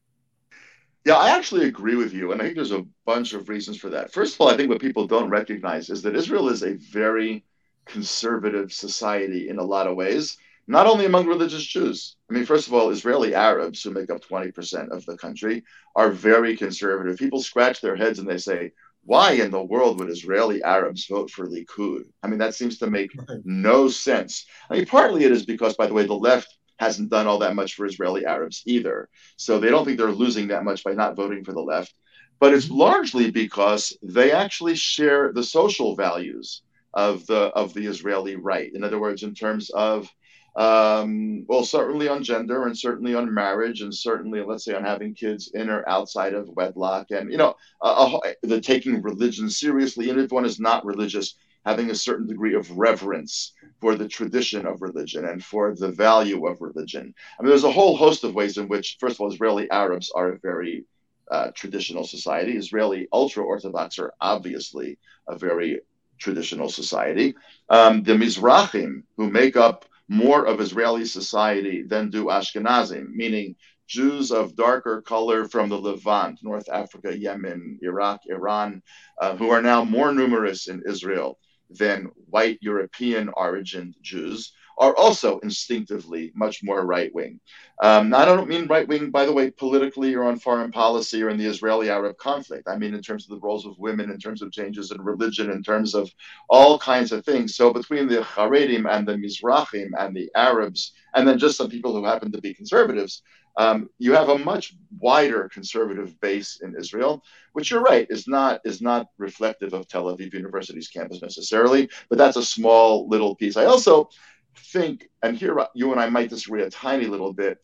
Yeah, 1.06 1.16
I 1.16 1.32
actually 1.32 1.66
agree 1.66 1.96
with 1.96 2.14
you. 2.14 2.32
And 2.32 2.42
I 2.42 2.46
think 2.46 2.56
there's 2.56 2.72
a 2.72 2.86
bunch 3.06 3.34
of 3.34 3.50
reasons 3.50 3.78
for 3.78 3.90
that. 3.90 4.14
First 4.14 4.36
of 4.36 4.42
all, 4.42 4.50
I 4.50 4.56
think 4.56 4.70
what 4.70 4.80
people 4.80 5.06
don't 5.06 5.30
recognize 5.30 5.90
is 5.90 6.02
that 6.04 6.16
Israel 6.16 6.48
is 6.48 6.64
a 6.64 6.76
very 6.76 7.44
conservative 7.86 8.72
society 8.72 9.50
in 9.50 9.60
a 9.60 9.64
lot 9.64 9.88
of 9.88 9.98
ways, 9.98 10.38
not 10.66 10.88
only 10.88 11.06
among 11.06 11.28
religious 11.28 11.66
Jews. 11.66 12.16
I 12.30 12.34
mean, 12.34 12.46
first 12.46 12.68
of 12.68 12.74
all, 12.74 12.90
Israeli 12.90 13.36
Arabs, 13.36 13.84
who 13.84 13.92
make 13.92 14.10
up 14.10 14.24
20% 14.24 14.92
of 14.92 15.06
the 15.06 15.18
country, 15.18 15.66
are 15.94 16.10
very 16.10 16.56
conservative. 16.56 17.18
People 17.18 17.42
scratch 17.42 17.82
their 17.82 17.98
heads 17.98 18.20
and 18.20 18.28
they 18.28 18.38
say, 18.38 18.72
why 19.06 19.34
in 19.34 19.52
the 19.52 19.62
world 19.62 20.00
would 20.00 20.10
Israeli 20.10 20.64
Arabs 20.64 21.08
vote 21.08 21.30
for 21.30 21.46
Likud? 21.46 22.06
I 22.24 22.28
mean, 22.28 22.40
that 22.40 22.56
seems 22.56 22.78
to 22.78 22.90
make 22.90 23.12
no 23.44 23.90
sense. 23.90 24.46
I 24.70 24.76
mean, 24.76 24.86
partly 24.86 25.26
it 25.26 25.34
is 25.34 25.46
because, 25.46 25.76
by 25.76 25.88
the 25.88 25.94
way, 25.94 26.06
the 26.06 26.14
left 26.14 26.58
hasn't 26.84 27.10
done 27.10 27.28
all 27.28 27.40
that 27.40 27.56
much 27.56 27.76
for 27.76 27.86
Israeli 27.86 28.26
Arabs 28.26 28.62
either. 28.66 29.10
So 29.38 29.60
they 29.60 29.70
don't 29.70 29.86
think 29.86 29.98
they're 29.98 30.12
losing 30.24 30.48
that 30.50 30.64
much 30.64 30.84
by 30.84 30.94
not 30.94 31.16
voting 31.16 31.44
for 31.44 31.54
the 31.54 31.62
left. 31.74 31.94
But 32.40 32.54
it's 32.54 32.70
largely 32.70 33.32
because 33.32 33.98
they 34.02 34.32
actually 34.32 34.76
share 34.76 35.32
the 35.32 35.44
social 35.44 35.96
values 35.96 36.62
of 36.94 37.26
the 37.26 37.42
of 37.62 37.74
the 37.74 37.86
Israeli 37.88 38.36
right. 38.36 38.72
In 38.74 38.84
other 38.84 39.00
words, 39.00 39.24
in 39.24 39.34
terms 39.34 39.70
of 39.72 40.10
um, 40.56 41.46
well, 41.48 41.66
certainly 41.66 42.08
on 42.08 42.24
gender 42.24 42.68
and 42.68 42.78
certainly 42.78 43.16
on 43.16 43.34
marriage 43.34 43.82
and 43.82 43.94
certainly, 43.94 44.42
let's 44.42 44.66
say, 44.66 44.76
on 44.76 44.84
having 44.84 45.16
kids 45.16 45.52
in 45.54 45.70
or 45.70 45.88
outside 45.90 46.36
of 46.36 46.48
wedlock 46.50 47.08
and, 47.10 47.32
you 47.32 47.38
know, 47.38 47.56
uh, 47.82 48.18
uh, 48.18 48.34
the 48.44 48.62
taking 48.62 49.02
religion 49.02 49.50
seriously. 49.50 50.12
And 50.12 50.20
if 50.20 50.32
one 50.32 50.46
is 50.46 50.60
not 50.60 50.86
religious, 50.86 51.36
having 51.66 51.90
a 51.90 51.96
certain 51.96 52.28
degree 52.28 52.56
of 52.56 52.70
reverence 52.72 53.54
for 53.80 53.96
the 53.96 54.08
tradition 54.08 54.66
of 54.66 54.82
religion 54.82 55.26
and 55.26 55.44
for 55.44 55.74
the 55.76 55.90
value 55.90 56.46
of 56.48 56.62
religion. 56.62 57.14
I 57.40 57.44
mean, 57.44 57.50
there's 57.50 57.64
a 57.64 57.72
whole 57.72 57.96
host 57.96 58.24
of 58.24 58.36
ways 58.36 58.58
in 58.58 58.68
which, 58.68 58.98
first 59.00 59.16
of 59.16 59.22
all, 59.22 59.32
Israeli 59.32 59.70
Arabs 59.72 60.12
are 60.14 60.30
a 60.30 60.40
very 60.40 60.86
uh, 61.32 61.52
traditional 61.56 62.06
society. 62.06 62.58
Israeli 62.58 63.08
ultra 63.14 63.44
Orthodox 63.44 63.98
are 64.00 64.14
obviously 64.20 64.98
a 65.28 65.38
very 65.38 65.80
traditional 66.20 66.70
society. 66.70 67.34
Um, 67.70 68.04
the 68.04 68.14
Mizrahim, 68.14 69.04
who 69.18 69.30
make 69.30 69.56
up 69.56 69.86
more 70.10 70.46
of 70.46 70.60
Israeli 70.60 71.06
society 71.06 71.84
than 71.84 72.10
do 72.10 72.26
Ashkenazim, 72.26 73.10
meaning 73.10 73.56
Jews 73.88 74.32
of 74.32 74.56
darker 74.56 75.02
color 75.02 75.46
from 75.46 75.70
the 75.70 75.78
Levant, 75.78 76.40
North 76.44 76.70
Africa, 76.70 77.18
Yemen, 77.18 77.80
Iraq, 77.82 78.22
Iran, 78.28 78.82
uh, 79.20 79.36
who 79.36 79.50
are 79.50 79.62
now 79.62 79.84
more 79.84 80.14
numerous 80.14 80.68
in 80.68 80.84
Israel 80.88 81.38
than 81.78 82.12
white 82.30 82.60
European 82.62 83.30
origin 83.36 83.94
Jews 84.02 84.54
are 84.78 84.96
also 84.96 85.40
instinctively 85.40 86.32
much 86.34 86.64
more 86.64 86.86
right 86.86 87.14
wing. 87.14 87.40
Um, 87.82 88.14
I 88.14 88.26
don't 88.26 88.48
mean 88.48 88.68
right 88.68 88.88
wing, 88.88 89.12
by 89.12 89.26
the 89.26 89.34
way, 89.34 89.52
politically 89.52 90.16
or 90.16 90.24
on 90.24 90.40
foreign 90.40 90.72
policy 90.72 91.22
or 91.22 91.30
in 91.30 91.38
the 91.38 91.46
Israeli 91.46 91.90
Arab 91.90 92.18
conflict. 92.18 92.68
I 92.68 92.78
mean 92.78 92.94
in 92.94 93.02
terms 93.02 93.26
of 93.26 93.30
the 93.30 93.46
roles 93.46 93.66
of 93.66 93.78
women, 93.78 94.10
in 94.10 94.18
terms 94.18 94.42
of 94.42 94.52
changes 94.52 94.92
in 94.92 95.02
religion, 95.02 95.52
in 95.52 95.64
terms 95.64 95.94
of 95.94 96.12
all 96.50 96.80
kinds 96.80 97.12
of 97.12 97.24
things. 97.26 97.56
So 97.56 97.72
between 97.72 98.08
the 98.08 98.22
Haredim 98.22 98.90
and 98.90 99.08
the 99.08 99.14
Mizrahim 99.14 99.92
and 99.98 100.16
the 100.16 100.30
Arabs, 100.36 100.94
and 101.14 101.28
then 101.28 101.38
just 101.38 101.58
some 101.58 101.70
people 101.70 101.94
who 101.96 102.06
happen 102.06 102.32
to 102.32 102.42
be 102.42 102.54
conservatives, 102.54 103.22
um, 103.58 103.90
you 104.00 104.14
have 104.14 104.30
a 104.30 104.38
much 104.38 104.76
wider 105.00 105.50
conservative 105.50 106.20
base 106.20 106.60
in 106.62 106.76
Israel, 106.76 107.24
which 107.54 107.70
you're 107.70 107.82
right 107.82 108.08
is 108.10 108.28
not 108.28 108.62
is 108.66 108.82
not 108.82 109.08
reflective 109.18 109.74
of 109.74 109.88
Tel 109.88 110.06
Aviv 110.06 110.34
University's 110.34 110.88
campus 110.88 111.22
necessarily, 111.22 111.90
but 112.10 112.18
that's 112.18 112.38
a 112.38 112.44
small 112.44 113.08
little 113.08 113.36
piece. 113.36 113.58
I 113.58 113.66
also 113.66 114.10
think, 114.56 115.10
and 115.22 115.38
here 115.38 115.66
you 115.76 115.92
and 115.92 116.02
I 116.02 116.10
might 116.10 116.30
disagree 116.30 116.64
a 116.64 116.70
tiny 116.70 117.06
little 117.06 117.34
bit. 117.34 117.60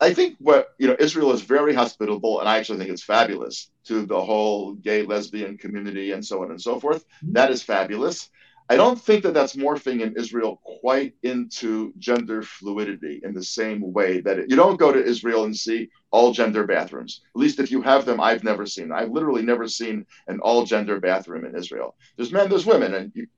I 0.00 0.12
think 0.12 0.36
what 0.38 0.68
you 0.78 0.88
know, 0.88 0.96
Israel 0.98 1.32
is 1.32 1.42
very 1.42 1.74
hospitable, 1.74 2.40
and 2.40 2.48
I 2.48 2.58
actually 2.58 2.78
think 2.78 2.90
it's 2.90 3.02
fabulous 3.02 3.70
to 3.84 4.06
the 4.06 4.20
whole 4.20 4.74
gay 4.74 5.02
lesbian 5.02 5.56
community 5.58 6.12
and 6.12 6.24
so 6.24 6.42
on 6.42 6.50
and 6.50 6.60
so 6.60 6.80
forth. 6.80 7.04
Mm-hmm. 7.04 7.32
That 7.32 7.50
is 7.50 7.62
fabulous. 7.62 8.30
I 8.68 8.76
don't 8.76 9.00
think 9.00 9.22
that 9.22 9.34
that's 9.34 9.54
morphing 9.54 10.00
in 10.00 10.16
Israel 10.16 10.60
quite 10.80 11.14
into 11.22 11.92
gender 11.98 12.42
fluidity 12.42 13.20
in 13.22 13.32
the 13.32 13.42
same 13.42 13.92
way 13.92 14.20
that 14.22 14.40
it, 14.40 14.50
you 14.50 14.56
don't 14.56 14.78
go 14.78 14.90
to 14.90 15.04
Israel 15.04 15.44
and 15.44 15.56
see 15.56 15.88
all 16.10 16.32
gender 16.32 16.66
bathrooms. 16.66 17.20
At 17.34 17.40
least 17.40 17.60
if 17.60 17.70
you 17.70 17.80
have 17.82 18.04
them, 18.04 18.20
I've 18.20 18.42
never 18.42 18.66
seen. 18.66 18.90
I've 18.90 19.10
literally 19.10 19.42
never 19.42 19.68
seen 19.68 20.04
an 20.26 20.40
all 20.40 20.64
gender 20.64 20.98
bathroom 20.98 21.44
in 21.44 21.54
Israel. 21.54 21.94
There's 22.16 22.32
men, 22.32 22.48
there's 22.48 22.66
women, 22.66 22.94
and 22.94 23.12
you 23.14 23.28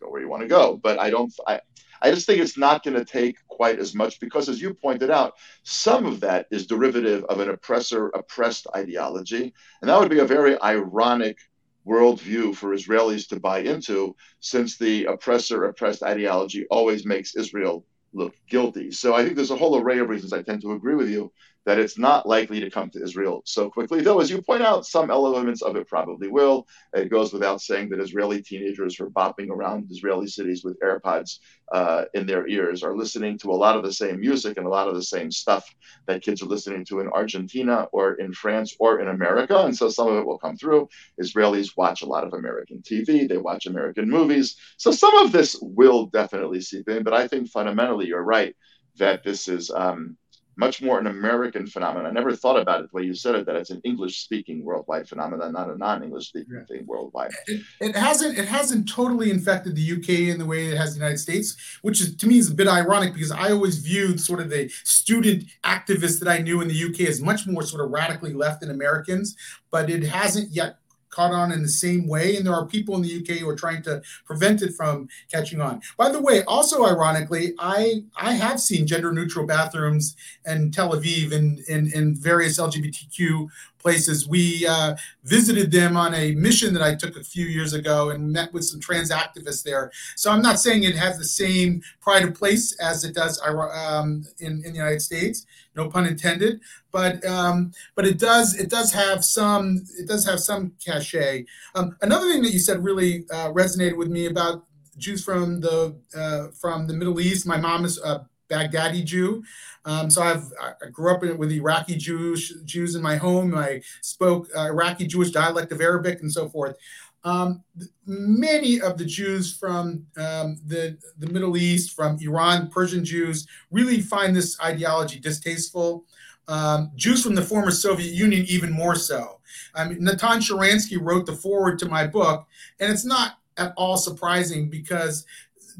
go 0.00 0.10
where 0.10 0.20
you 0.20 0.28
want 0.28 0.42
to 0.42 0.48
go. 0.48 0.76
But 0.76 0.98
I 0.98 1.08
don't. 1.08 1.32
I, 1.46 1.60
I 2.02 2.10
just 2.10 2.26
think 2.26 2.40
it's 2.40 2.58
not 2.58 2.84
going 2.84 2.96
to 2.96 3.04
take 3.06 3.38
quite 3.48 3.78
as 3.78 3.94
much 3.94 4.20
because, 4.20 4.50
as 4.50 4.60
you 4.60 4.74
pointed 4.74 5.10
out, 5.10 5.34
some 5.62 6.04
of 6.04 6.20
that 6.20 6.46
is 6.50 6.66
derivative 6.66 7.24
of 7.24 7.40
an 7.40 7.48
oppressor 7.48 8.08
oppressed 8.08 8.66
ideology. 8.76 9.54
And 9.80 9.88
that 9.88 9.98
would 9.98 10.10
be 10.10 10.18
a 10.18 10.26
very 10.26 10.60
ironic 10.60 11.38
worldview 11.86 12.54
for 12.54 12.74
Israelis 12.74 13.28
to 13.28 13.40
buy 13.40 13.60
into, 13.60 14.16
since 14.40 14.78
the 14.78 15.04
oppressor 15.04 15.64
oppressed 15.64 16.02
ideology 16.02 16.66
always 16.70 17.04
makes 17.04 17.36
Israel 17.36 17.84
look 18.12 18.34
guilty. 18.48 18.90
So 18.90 19.14
I 19.14 19.22
think 19.22 19.36
there's 19.36 19.50
a 19.50 19.56
whole 19.56 19.78
array 19.78 19.98
of 19.98 20.08
reasons 20.08 20.32
I 20.32 20.42
tend 20.42 20.62
to 20.62 20.72
agree 20.72 20.94
with 20.94 21.10
you 21.10 21.32
that 21.66 21.78
it's 21.78 21.98
not 21.98 22.26
likely 22.26 22.60
to 22.60 22.70
come 22.70 22.90
to 22.90 23.02
Israel 23.02 23.42
so 23.44 23.70
quickly. 23.70 24.00
Though, 24.00 24.20
as 24.20 24.30
you 24.30 24.42
point 24.42 24.62
out, 24.62 24.86
some 24.86 25.10
elements 25.10 25.62
of 25.62 25.76
it 25.76 25.88
probably 25.88 26.28
will. 26.28 26.66
It 26.92 27.10
goes 27.10 27.32
without 27.32 27.60
saying 27.60 27.88
that 27.90 28.00
Israeli 28.00 28.42
teenagers 28.42 28.96
who 28.96 29.04
are 29.04 29.10
bopping 29.10 29.48
around 29.48 29.88
Israeli 29.90 30.26
cities 30.26 30.62
with 30.64 30.78
AirPods 30.80 31.38
uh, 31.72 32.04
in 32.12 32.26
their 32.26 32.46
ears 32.46 32.82
are 32.82 32.96
listening 32.96 33.38
to 33.38 33.50
a 33.50 33.56
lot 33.56 33.76
of 33.76 33.82
the 33.82 33.92
same 33.92 34.20
music 34.20 34.58
and 34.58 34.66
a 34.66 34.70
lot 34.70 34.88
of 34.88 34.94
the 34.94 35.02
same 35.02 35.30
stuff 35.30 35.74
that 36.06 36.22
kids 36.22 36.42
are 36.42 36.46
listening 36.46 36.84
to 36.84 37.00
in 37.00 37.08
Argentina 37.08 37.88
or 37.92 38.14
in 38.14 38.32
France 38.32 38.76
or 38.78 39.00
in 39.00 39.08
America. 39.08 39.58
And 39.64 39.74
so 39.74 39.88
some 39.88 40.08
of 40.08 40.16
it 40.16 40.26
will 40.26 40.38
come 40.38 40.56
through. 40.56 40.88
Israelis 41.20 41.76
watch 41.76 42.02
a 42.02 42.06
lot 42.06 42.24
of 42.24 42.34
American 42.34 42.82
TV, 42.82 43.26
they 43.26 43.38
watch 43.38 43.66
American 43.66 44.10
movies. 44.10 44.56
So 44.76 44.90
some 44.90 45.16
of 45.16 45.32
this 45.32 45.56
will 45.60 46.06
definitely 46.06 46.60
seep 46.60 46.88
in. 46.88 47.02
But 47.02 47.14
I 47.14 47.26
think 47.26 47.48
fundamentally, 47.48 48.06
you're 48.06 48.22
right 48.22 48.54
that 48.96 49.24
this 49.24 49.48
is. 49.48 49.70
Um, 49.70 50.16
much 50.56 50.82
more 50.82 50.98
an 50.98 51.06
American 51.06 51.66
phenomenon. 51.66 52.06
I 52.06 52.10
never 52.10 52.34
thought 52.34 52.58
about 52.58 52.80
it 52.80 52.90
the 52.90 52.96
way 52.96 53.02
you 53.02 53.14
said 53.14 53.34
it, 53.34 53.46
that 53.46 53.56
it's 53.56 53.70
an 53.70 53.80
English 53.84 54.22
speaking 54.22 54.64
worldwide 54.64 55.08
phenomenon, 55.08 55.52
not 55.52 55.70
a 55.70 55.76
non 55.76 56.02
English 56.02 56.28
speaking 56.28 56.54
yeah. 56.54 56.64
thing 56.64 56.86
worldwide. 56.86 57.32
It, 57.46 57.62
it, 57.80 57.96
hasn't 57.96 58.38
it 58.38 58.46
hasn't 58.46 58.88
totally 58.88 59.30
infected 59.30 59.74
the 59.74 59.92
UK 59.92 60.30
in 60.32 60.38
the 60.38 60.46
way 60.46 60.66
it 60.66 60.76
has 60.76 60.94
the 60.94 61.00
United 61.00 61.18
States, 61.18 61.56
which 61.82 62.00
is 62.00 62.16
to 62.16 62.26
me 62.26 62.38
is 62.38 62.50
a 62.50 62.54
bit 62.54 62.68
ironic 62.68 63.14
because 63.14 63.30
I 63.30 63.50
always 63.50 63.78
viewed 63.78 64.20
sort 64.20 64.40
of 64.40 64.50
the 64.50 64.68
student 64.84 65.44
activists 65.64 66.18
that 66.20 66.28
I 66.28 66.38
knew 66.38 66.60
in 66.60 66.68
the 66.68 66.84
UK 66.84 67.08
as 67.08 67.20
much 67.20 67.46
more 67.46 67.62
sort 67.62 67.84
of 67.84 67.90
radically 67.90 68.32
left 68.32 68.60
than 68.60 68.70
Americans, 68.70 69.36
but 69.70 69.90
it 69.90 70.04
hasn't 70.04 70.50
yet 70.52 70.78
caught 71.14 71.32
on 71.32 71.52
in 71.52 71.62
the 71.62 71.68
same 71.68 72.06
way. 72.08 72.36
And 72.36 72.46
there 72.46 72.54
are 72.54 72.66
people 72.66 72.96
in 72.96 73.02
the 73.02 73.16
UK 73.20 73.38
who 73.38 73.48
are 73.48 73.56
trying 73.56 73.82
to 73.82 74.02
prevent 74.24 74.62
it 74.62 74.74
from 74.74 75.08
catching 75.30 75.60
on. 75.60 75.80
By 75.96 76.10
the 76.10 76.20
way, 76.20 76.42
also 76.44 76.84
ironically, 76.84 77.54
I 77.58 78.02
I 78.16 78.32
have 78.32 78.60
seen 78.60 78.86
gender 78.86 79.12
neutral 79.12 79.46
bathrooms 79.46 80.16
in 80.46 80.70
Tel 80.70 80.92
Aviv 80.92 81.32
and 81.32 81.60
in, 81.60 81.92
in, 81.92 82.14
various 82.14 82.58
LGBTQ 82.58 83.48
places. 83.84 84.26
We 84.26 84.66
uh, 84.66 84.96
visited 85.24 85.70
them 85.70 85.94
on 85.96 86.14
a 86.14 86.34
mission 86.34 86.72
that 86.72 86.82
I 86.82 86.94
took 86.94 87.16
a 87.16 87.22
few 87.22 87.44
years 87.44 87.74
ago 87.74 88.08
and 88.08 88.32
met 88.32 88.52
with 88.54 88.64
some 88.64 88.80
trans 88.80 89.10
activists 89.10 89.62
there. 89.62 89.92
So 90.16 90.30
I'm 90.30 90.40
not 90.40 90.58
saying 90.58 90.84
it 90.84 90.96
has 90.96 91.18
the 91.18 91.24
same 91.24 91.82
pride 92.00 92.24
of 92.24 92.34
place 92.34 92.74
as 92.80 93.04
it 93.04 93.14
does 93.14 93.38
um, 93.44 94.24
in, 94.40 94.62
in 94.64 94.72
the 94.72 94.78
United 94.78 95.02
States, 95.02 95.44
no 95.76 95.90
pun 95.90 96.06
intended. 96.06 96.60
But 96.90 97.24
um, 97.26 97.72
but 97.94 98.06
it 98.06 98.18
does 98.18 98.54
it 98.54 98.70
does 98.70 98.92
have 98.92 99.22
some 99.22 99.84
it 99.98 100.08
does 100.08 100.26
have 100.26 100.40
some 100.40 100.72
cachet. 100.84 101.44
Um, 101.74 101.96
another 102.00 102.26
thing 102.30 102.40
that 102.42 102.52
you 102.52 102.60
said 102.60 102.82
really 102.82 103.26
uh, 103.30 103.52
resonated 103.52 103.98
with 103.98 104.08
me 104.08 104.26
about 104.26 104.64
Jews 104.96 105.22
from 105.22 105.60
the 105.60 105.94
uh, 106.16 106.48
from 106.58 106.86
the 106.86 106.94
Middle 106.94 107.20
East. 107.20 107.46
My 107.46 107.58
mom 107.58 107.84
is 107.84 107.98
a 107.98 108.26
Baghdadi 108.48 109.04
Jew. 109.04 109.42
Um, 109.84 110.10
so 110.10 110.22
I've 110.22 110.44
I 110.60 110.88
grew 110.90 111.14
up 111.14 111.22
with 111.22 111.52
Iraqi 111.52 111.96
Jews 111.96 112.52
Jews 112.64 112.94
in 112.94 113.02
my 113.02 113.16
home. 113.16 113.54
I 113.54 113.82
spoke 114.02 114.48
uh, 114.56 114.62
Iraqi 114.62 115.06
Jewish 115.06 115.30
dialect 115.30 115.72
of 115.72 115.80
Arabic 115.80 116.20
and 116.20 116.32
so 116.32 116.48
forth. 116.48 116.76
Um, 117.24 117.64
many 118.06 118.80
of 118.82 118.98
the 118.98 119.04
Jews 119.04 119.56
from 119.56 120.06
um, 120.18 120.60
the, 120.66 120.98
the 121.18 121.26
Middle 121.28 121.56
East, 121.56 121.96
from 121.96 122.18
Iran, 122.20 122.68
Persian 122.68 123.02
Jews, 123.02 123.46
really 123.70 124.00
find 124.00 124.36
this 124.36 124.60
ideology 124.60 125.18
distasteful. 125.18 126.04
Um, 126.48 126.90
Jews 126.94 127.24
from 127.24 127.34
the 127.34 127.42
former 127.42 127.70
Soviet 127.70 128.12
Union, 128.12 128.44
even 128.46 128.70
more 128.70 128.94
so. 128.94 129.40
I 129.74 129.88
mean, 129.88 130.04
Natan 130.04 130.40
Sharansky 130.40 130.98
wrote 131.00 131.24
the 131.24 131.32
foreword 131.32 131.78
to 131.78 131.88
my 131.88 132.06
book, 132.06 132.46
and 132.78 132.92
it's 132.92 133.06
not 133.06 133.38
at 133.56 133.72
all 133.76 133.96
surprising 133.96 134.68
because 134.68 135.24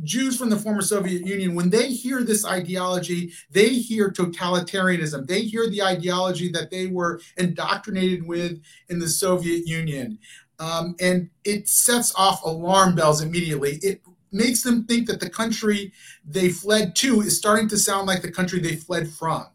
Jews 0.02 0.36
from 0.36 0.50
the 0.50 0.58
former 0.58 0.82
Soviet 0.82 1.26
Union, 1.26 1.54
when 1.54 1.70
they 1.70 1.88
hear 1.88 2.22
this 2.22 2.44
ideology, 2.44 3.32
they 3.50 3.70
hear 3.70 4.10
totalitarianism. 4.10 5.26
They 5.26 5.42
hear 5.42 5.68
the 5.68 5.82
ideology 5.82 6.50
that 6.52 6.70
they 6.70 6.86
were 6.86 7.20
indoctrinated 7.36 8.26
with 8.26 8.60
in 8.88 8.98
the 8.98 9.08
Soviet 9.08 9.66
Union. 9.66 10.18
Um, 10.58 10.94
and 11.00 11.30
it 11.44 11.68
sets 11.68 12.14
off 12.16 12.44
alarm 12.44 12.94
bells 12.94 13.20
immediately. 13.20 13.78
It 13.82 14.00
makes 14.30 14.62
them 14.62 14.84
think 14.84 15.06
that 15.06 15.20
the 15.20 15.30
country 15.30 15.92
they 16.24 16.50
fled 16.50 16.94
to 16.96 17.20
is 17.20 17.36
starting 17.36 17.68
to 17.68 17.76
sound 17.76 18.06
like 18.06 18.22
the 18.22 18.30
country 18.30 18.60
they 18.60 18.76
fled 18.76 19.08
from. 19.08 19.46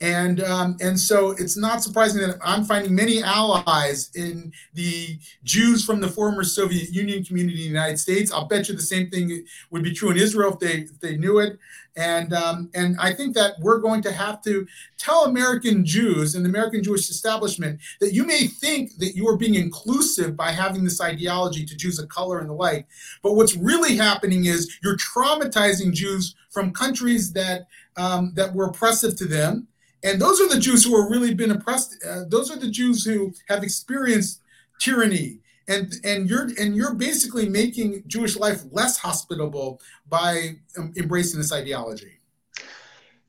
And 0.00 0.42
um, 0.42 0.76
and 0.80 0.98
so 0.98 1.30
it's 1.30 1.56
not 1.56 1.82
surprising 1.82 2.20
that 2.22 2.36
I'm 2.42 2.64
finding 2.64 2.94
many 2.94 3.22
allies 3.22 4.10
in 4.14 4.52
the 4.74 5.18
Jews 5.44 5.84
from 5.84 6.00
the 6.00 6.08
former 6.08 6.42
Soviet 6.42 6.90
Union 6.90 7.24
community 7.24 7.66
in 7.66 7.72
the 7.72 7.78
United 7.78 7.98
States. 7.98 8.32
I'll 8.32 8.46
bet 8.46 8.68
you 8.68 8.74
the 8.74 8.82
same 8.82 9.08
thing 9.08 9.46
would 9.70 9.84
be 9.84 9.92
true 9.92 10.10
in 10.10 10.16
Israel 10.16 10.52
if 10.52 10.58
they 10.58 10.80
if 10.80 11.00
they 11.00 11.16
knew 11.16 11.38
it. 11.38 11.58
And 11.96 12.32
um, 12.34 12.70
and 12.74 12.96
I 12.98 13.12
think 13.12 13.36
that 13.36 13.54
we're 13.60 13.78
going 13.78 14.02
to 14.02 14.10
have 14.12 14.42
to 14.42 14.66
tell 14.98 15.26
American 15.26 15.86
Jews 15.86 16.34
and 16.34 16.44
the 16.44 16.48
American 16.48 16.82
Jewish 16.82 17.08
establishment 17.08 17.80
that 18.00 18.12
you 18.12 18.26
may 18.26 18.48
think 18.48 18.96
that 18.98 19.14
you 19.14 19.28
are 19.28 19.36
being 19.36 19.54
inclusive 19.54 20.36
by 20.36 20.50
having 20.50 20.82
this 20.82 21.00
ideology 21.00 21.64
to 21.64 21.76
Jews 21.76 22.00
of 22.00 22.08
color 22.08 22.40
and 22.40 22.50
the 22.50 22.54
like, 22.54 22.88
but 23.22 23.34
what's 23.34 23.56
really 23.56 23.96
happening 23.96 24.46
is 24.46 24.76
you're 24.82 24.96
traumatizing 24.96 25.92
Jews 25.92 26.34
from 26.50 26.72
countries 26.72 27.32
that 27.34 27.68
um, 27.96 28.32
that 28.34 28.52
were 28.52 28.66
oppressive 28.66 29.14
to 29.18 29.24
them 29.26 29.68
and 30.04 30.20
those 30.20 30.40
are 30.40 30.48
the 30.48 30.60
Jews 30.60 30.84
who 30.84 31.00
have 31.00 31.10
really 31.10 31.34
been 31.34 31.50
oppressed. 31.50 31.96
Uh, 32.06 32.24
those 32.28 32.50
are 32.50 32.58
the 32.58 32.70
Jews 32.70 33.04
who 33.04 33.32
have 33.48 33.62
experienced 33.64 34.42
tyranny. 34.78 35.38
And, 35.66 35.94
and 36.04 36.28
you're 36.28 36.50
and 36.60 36.76
you're 36.76 36.92
basically 36.94 37.48
making 37.48 38.04
Jewish 38.06 38.36
life 38.36 38.60
less 38.70 38.98
hospitable 38.98 39.80
by 40.06 40.56
um, 40.76 40.92
embracing 40.94 41.40
this 41.40 41.52
ideology. 41.52 42.18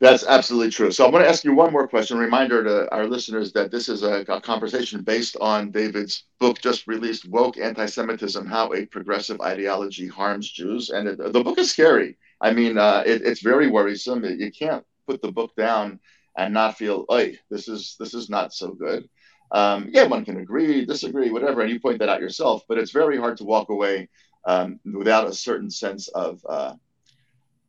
That's 0.02 0.26
absolutely 0.26 0.72
true. 0.72 0.92
So 0.92 1.06
I'm 1.06 1.12
going 1.12 1.24
to 1.24 1.30
ask 1.30 1.46
you 1.46 1.56
one 1.56 1.72
more 1.72 1.88
question. 1.88 2.18
Reminder 2.18 2.62
to 2.66 2.94
our 2.94 3.08
listeners 3.08 3.54
that 3.54 3.72
this 3.72 3.88
is 3.88 4.04
a, 4.04 4.26
a 4.28 4.42
conversation 4.42 5.02
based 5.02 5.38
on 5.40 5.72
David's 5.72 6.26
book 6.38 6.60
just 6.60 6.88
released, 6.88 7.30
"Woke 7.30 7.58
Anti-Semitism: 7.58 8.46
How 8.46 8.74
a 8.74 8.86
Progressive 8.86 9.40
Ideology 9.40 10.10
Harms 10.10 10.52
Jews." 10.52 10.90
And 10.90 11.08
it, 11.08 11.18
the 11.18 11.42
book 11.42 11.58
is 11.58 11.72
scary. 11.72 12.18
I 12.42 12.52
mean, 12.52 12.78
uh, 12.78 13.04
it, 13.06 13.22
it's 13.22 13.42
very 13.42 13.70
worrisome. 13.70 14.26
You 14.26 14.52
can't 14.52 14.84
put 15.08 15.22
the 15.22 15.32
book 15.32 15.56
down 15.56 16.02
and 16.38 16.54
not 16.54 16.78
feel, 16.78 17.06
oh, 17.10 17.28
this 17.50 17.68
is 17.68 17.96
this 18.00 18.14
is 18.14 18.30
not 18.30 18.54
so 18.54 18.72
good. 18.72 19.08
Um, 19.52 19.90
yeah, 19.92 20.04
one 20.04 20.26
can 20.26 20.40
agree, 20.40 20.86
disagree, 20.86 21.30
whatever, 21.30 21.62
and 21.62 21.72
you 21.72 21.80
point 21.80 22.00
that 22.00 22.10
out 22.10 22.22
yourself. 22.22 22.64
But 22.68 22.78
it's 22.78 22.92
very 22.92 23.18
hard 23.18 23.38
to 23.38 23.44
walk 23.44 23.70
away 23.70 24.10
um, 24.46 24.80
without 24.84 25.28
a 25.28 25.34
certain 25.34 25.70
sense 25.70 26.08
of 26.10 26.46
uh, 26.48 26.74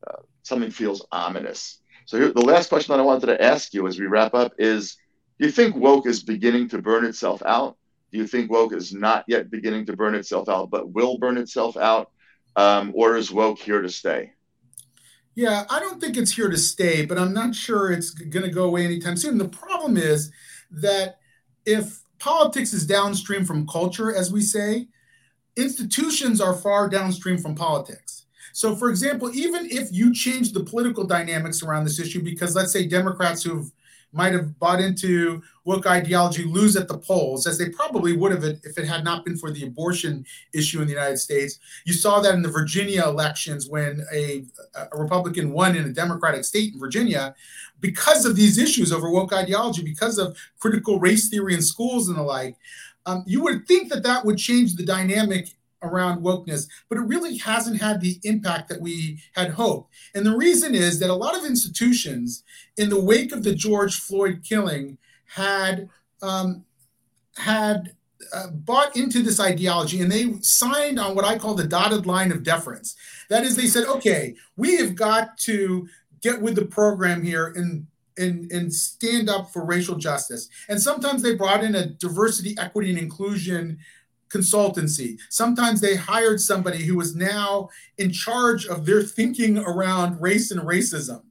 uh, 0.06 0.22
something 0.42 0.70
feels 0.70 1.06
ominous. 1.12 1.80
So 2.06 2.18
here, 2.18 2.32
the 2.32 2.40
last 2.40 2.68
question 2.68 2.92
that 2.92 3.00
I 3.00 3.04
wanted 3.04 3.26
to 3.26 3.42
ask 3.42 3.74
you 3.74 3.86
as 3.86 3.98
we 3.98 4.06
wrap 4.06 4.34
up 4.34 4.52
is: 4.58 4.96
Do 5.38 5.46
you 5.46 5.52
think 5.52 5.76
woke 5.76 6.06
is 6.06 6.22
beginning 6.22 6.68
to 6.70 6.82
burn 6.82 7.04
itself 7.04 7.42
out? 7.44 7.76
Do 8.12 8.18
you 8.18 8.26
think 8.26 8.50
woke 8.50 8.72
is 8.72 8.92
not 8.92 9.24
yet 9.28 9.50
beginning 9.50 9.86
to 9.86 9.96
burn 9.96 10.14
itself 10.14 10.48
out, 10.48 10.70
but 10.70 10.90
will 10.92 11.18
burn 11.18 11.36
itself 11.36 11.76
out, 11.76 12.10
um, 12.54 12.92
or 12.94 13.16
is 13.16 13.30
woke 13.30 13.58
here 13.58 13.82
to 13.82 13.88
stay? 13.88 14.32
Yeah, 15.36 15.66
I 15.68 15.80
don't 15.80 16.00
think 16.00 16.16
it's 16.16 16.32
here 16.32 16.48
to 16.48 16.56
stay, 16.56 17.04
but 17.04 17.18
I'm 17.18 17.34
not 17.34 17.54
sure 17.54 17.92
it's 17.92 18.10
going 18.10 18.44
to 18.46 18.50
go 18.50 18.64
away 18.64 18.86
anytime 18.86 19.18
soon. 19.18 19.36
The 19.36 19.46
problem 19.48 19.98
is 19.98 20.32
that 20.70 21.18
if 21.66 22.02
politics 22.18 22.72
is 22.72 22.86
downstream 22.86 23.44
from 23.44 23.66
culture, 23.66 24.14
as 24.14 24.32
we 24.32 24.40
say, 24.40 24.88
institutions 25.54 26.40
are 26.40 26.54
far 26.54 26.88
downstream 26.88 27.36
from 27.36 27.54
politics. 27.54 28.24
So, 28.54 28.74
for 28.74 28.88
example, 28.88 29.30
even 29.34 29.66
if 29.70 29.92
you 29.92 30.14
change 30.14 30.54
the 30.54 30.64
political 30.64 31.04
dynamics 31.04 31.62
around 31.62 31.84
this 31.84 32.00
issue, 32.00 32.22
because 32.22 32.56
let's 32.56 32.72
say 32.72 32.86
Democrats 32.86 33.42
who've 33.42 33.70
might 34.16 34.32
have 34.32 34.58
bought 34.58 34.80
into 34.80 35.42
woke 35.64 35.86
ideology 35.86 36.44
lose 36.44 36.76
at 36.76 36.88
the 36.88 36.96
polls, 36.98 37.46
as 37.46 37.58
they 37.58 37.68
probably 37.68 38.16
would 38.16 38.32
have 38.32 38.44
if 38.44 38.78
it 38.78 38.86
had 38.86 39.04
not 39.04 39.24
been 39.24 39.36
for 39.36 39.50
the 39.50 39.64
abortion 39.64 40.24
issue 40.54 40.80
in 40.80 40.86
the 40.86 40.92
United 40.92 41.18
States. 41.18 41.58
You 41.84 41.92
saw 41.92 42.20
that 42.20 42.34
in 42.34 42.42
the 42.42 42.48
Virginia 42.48 43.04
elections 43.04 43.68
when 43.68 44.04
a, 44.12 44.44
a 44.92 44.96
Republican 44.96 45.52
won 45.52 45.76
in 45.76 45.84
a 45.84 45.92
Democratic 45.92 46.44
state 46.44 46.72
in 46.72 46.80
Virginia 46.80 47.34
because 47.80 48.24
of 48.24 48.36
these 48.36 48.58
issues 48.58 48.92
over 48.92 49.10
woke 49.10 49.32
ideology, 49.32 49.82
because 49.82 50.18
of 50.18 50.36
critical 50.58 50.98
race 50.98 51.28
theory 51.28 51.54
in 51.54 51.62
schools 51.62 52.08
and 52.08 52.16
the 52.16 52.22
like. 52.22 52.56
Um, 53.04 53.22
you 53.26 53.42
would 53.42 53.68
think 53.68 53.90
that 53.90 54.02
that 54.02 54.24
would 54.24 54.38
change 54.38 54.74
the 54.74 54.84
dynamic 54.84 55.55
around 55.82 56.22
wokeness, 56.22 56.66
but 56.88 56.98
it 56.98 57.02
really 57.02 57.36
hasn't 57.36 57.80
had 57.80 58.00
the 58.00 58.18
impact 58.24 58.68
that 58.68 58.80
we 58.80 59.20
had 59.34 59.50
hoped. 59.50 59.92
And 60.14 60.24
the 60.24 60.36
reason 60.36 60.74
is 60.74 60.98
that 61.00 61.10
a 61.10 61.14
lot 61.14 61.36
of 61.36 61.44
institutions, 61.44 62.42
in 62.76 62.88
the 62.88 63.00
wake 63.00 63.32
of 63.32 63.42
the 63.42 63.54
George 63.54 63.96
Floyd 63.96 64.42
killing, 64.42 64.98
had 65.26 65.88
um, 66.22 66.64
had 67.36 67.92
uh, 68.32 68.48
bought 68.50 68.96
into 68.96 69.22
this 69.22 69.38
ideology 69.38 70.00
and 70.00 70.10
they 70.10 70.32
signed 70.40 70.98
on 70.98 71.14
what 71.14 71.24
I 71.24 71.38
call 71.38 71.54
the 71.54 71.66
dotted 71.66 72.06
line 72.06 72.32
of 72.32 72.42
deference. 72.42 72.96
That 73.28 73.44
is, 73.44 73.56
they 73.56 73.66
said, 73.66 73.84
okay, 73.84 74.34
we 74.56 74.76
have 74.76 74.94
got 74.94 75.36
to 75.40 75.86
get 76.22 76.40
with 76.40 76.54
the 76.54 76.64
program 76.64 77.22
here 77.22 77.52
and 77.54 77.86
and, 78.18 78.50
and 78.50 78.72
stand 78.72 79.28
up 79.28 79.52
for 79.52 79.62
racial 79.62 79.96
justice. 79.96 80.48
And 80.70 80.80
sometimes 80.80 81.22
they 81.22 81.34
brought 81.34 81.62
in 81.62 81.74
a 81.74 81.84
diversity, 81.84 82.56
equity, 82.58 82.88
and 82.88 82.98
inclusion 82.98 83.78
consultancy. 84.28 85.18
Sometimes 85.30 85.80
they 85.80 85.96
hired 85.96 86.40
somebody 86.40 86.84
who 86.84 86.96
was 86.96 87.14
now 87.14 87.68
in 87.98 88.12
charge 88.12 88.66
of 88.66 88.86
their 88.86 89.02
thinking 89.02 89.58
around 89.58 90.20
race 90.20 90.50
and 90.50 90.60
racism 90.62 91.22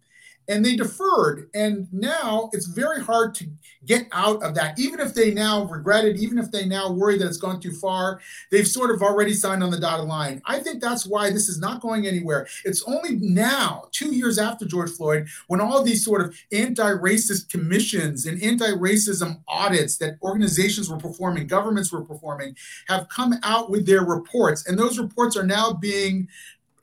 and 0.47 0.63
they 0.63 0.75
deferred. 0.75 1.49
And 1.53 1.87
now 1.91 2.49
it's 2.53 2.67
very 2.67 3.01
hard 3.01 3.35
to 3.35 3.47
get 3.85 4.07
out 4.11 4.43
of 4.43 4.55
that. 4.55 4.79
Even 4.79 4.99
if 4.99 5.13
they 5.13 5.33
now 5.33 5.65
regret 5.65 6.05
it, 6.05 6.17
even 6.17 6.37
if 6.37 6.51
they 6.51 6.65
now 6.65 6.91
worry 6.91 7.17
that 7.17 7.27
it's 7.27 7.37
gone 7.37 7.59
too 7.59 7.71
far, 7.71 8.19
they've 8.51 8.67
sort 8.67 8.91
of 8.91 9.01
already 9.01 9.33
signed 9.33 9.63
on 9.63 9.71
the 9.71 9.79
dotted 9.79 10.07
line. 10.07 10.41
I 10.45 10.59
think 10.59 10.81
that's 10.81 11.05
why 11.05 11.29
this 11.29 11.49
is 11.49 11.59
not 11.59 11.81
going 11.81 12.05
anywhere. 12.07 12.47
It's 12.63 12.83
only 12.83 13.15
now, 13.15 13.85
two 13.91 14.13
years 14.13 14.37
after 14.37 14.65
George 14.65 14.91
Floyd, 14.91 15.27
when 15.47 15.61
all 15.61 15.83
these 15.83 16.03
sort 16.03 16.21
of 16.21 16.35
anti 16.51 16.91
racist 16.91 17.49
commissions 17.49 18.25
and 18.25 18.41
anti 18.41 18.71
racism 18.71 19.41
audits 19.47 19.97
that 19.97 20.17
organizations 20.21 20.89
were 20.89 20.97
performing, 20.97 21.47
governments 21.47 21.91
were 21.91 22.03
performing, 22.03 22.55
have 22.87 23.09
come 23.09 23.35
out 23.43 23.69
with 23.69 23.85
their 23.85 24.03
reports. 24.03 24.67
And 24.67 24.77
those 24.77 24.99
reports 24.99 25.35
are 25.37 25.45
now 25.45 25.73
being 25.73 26.27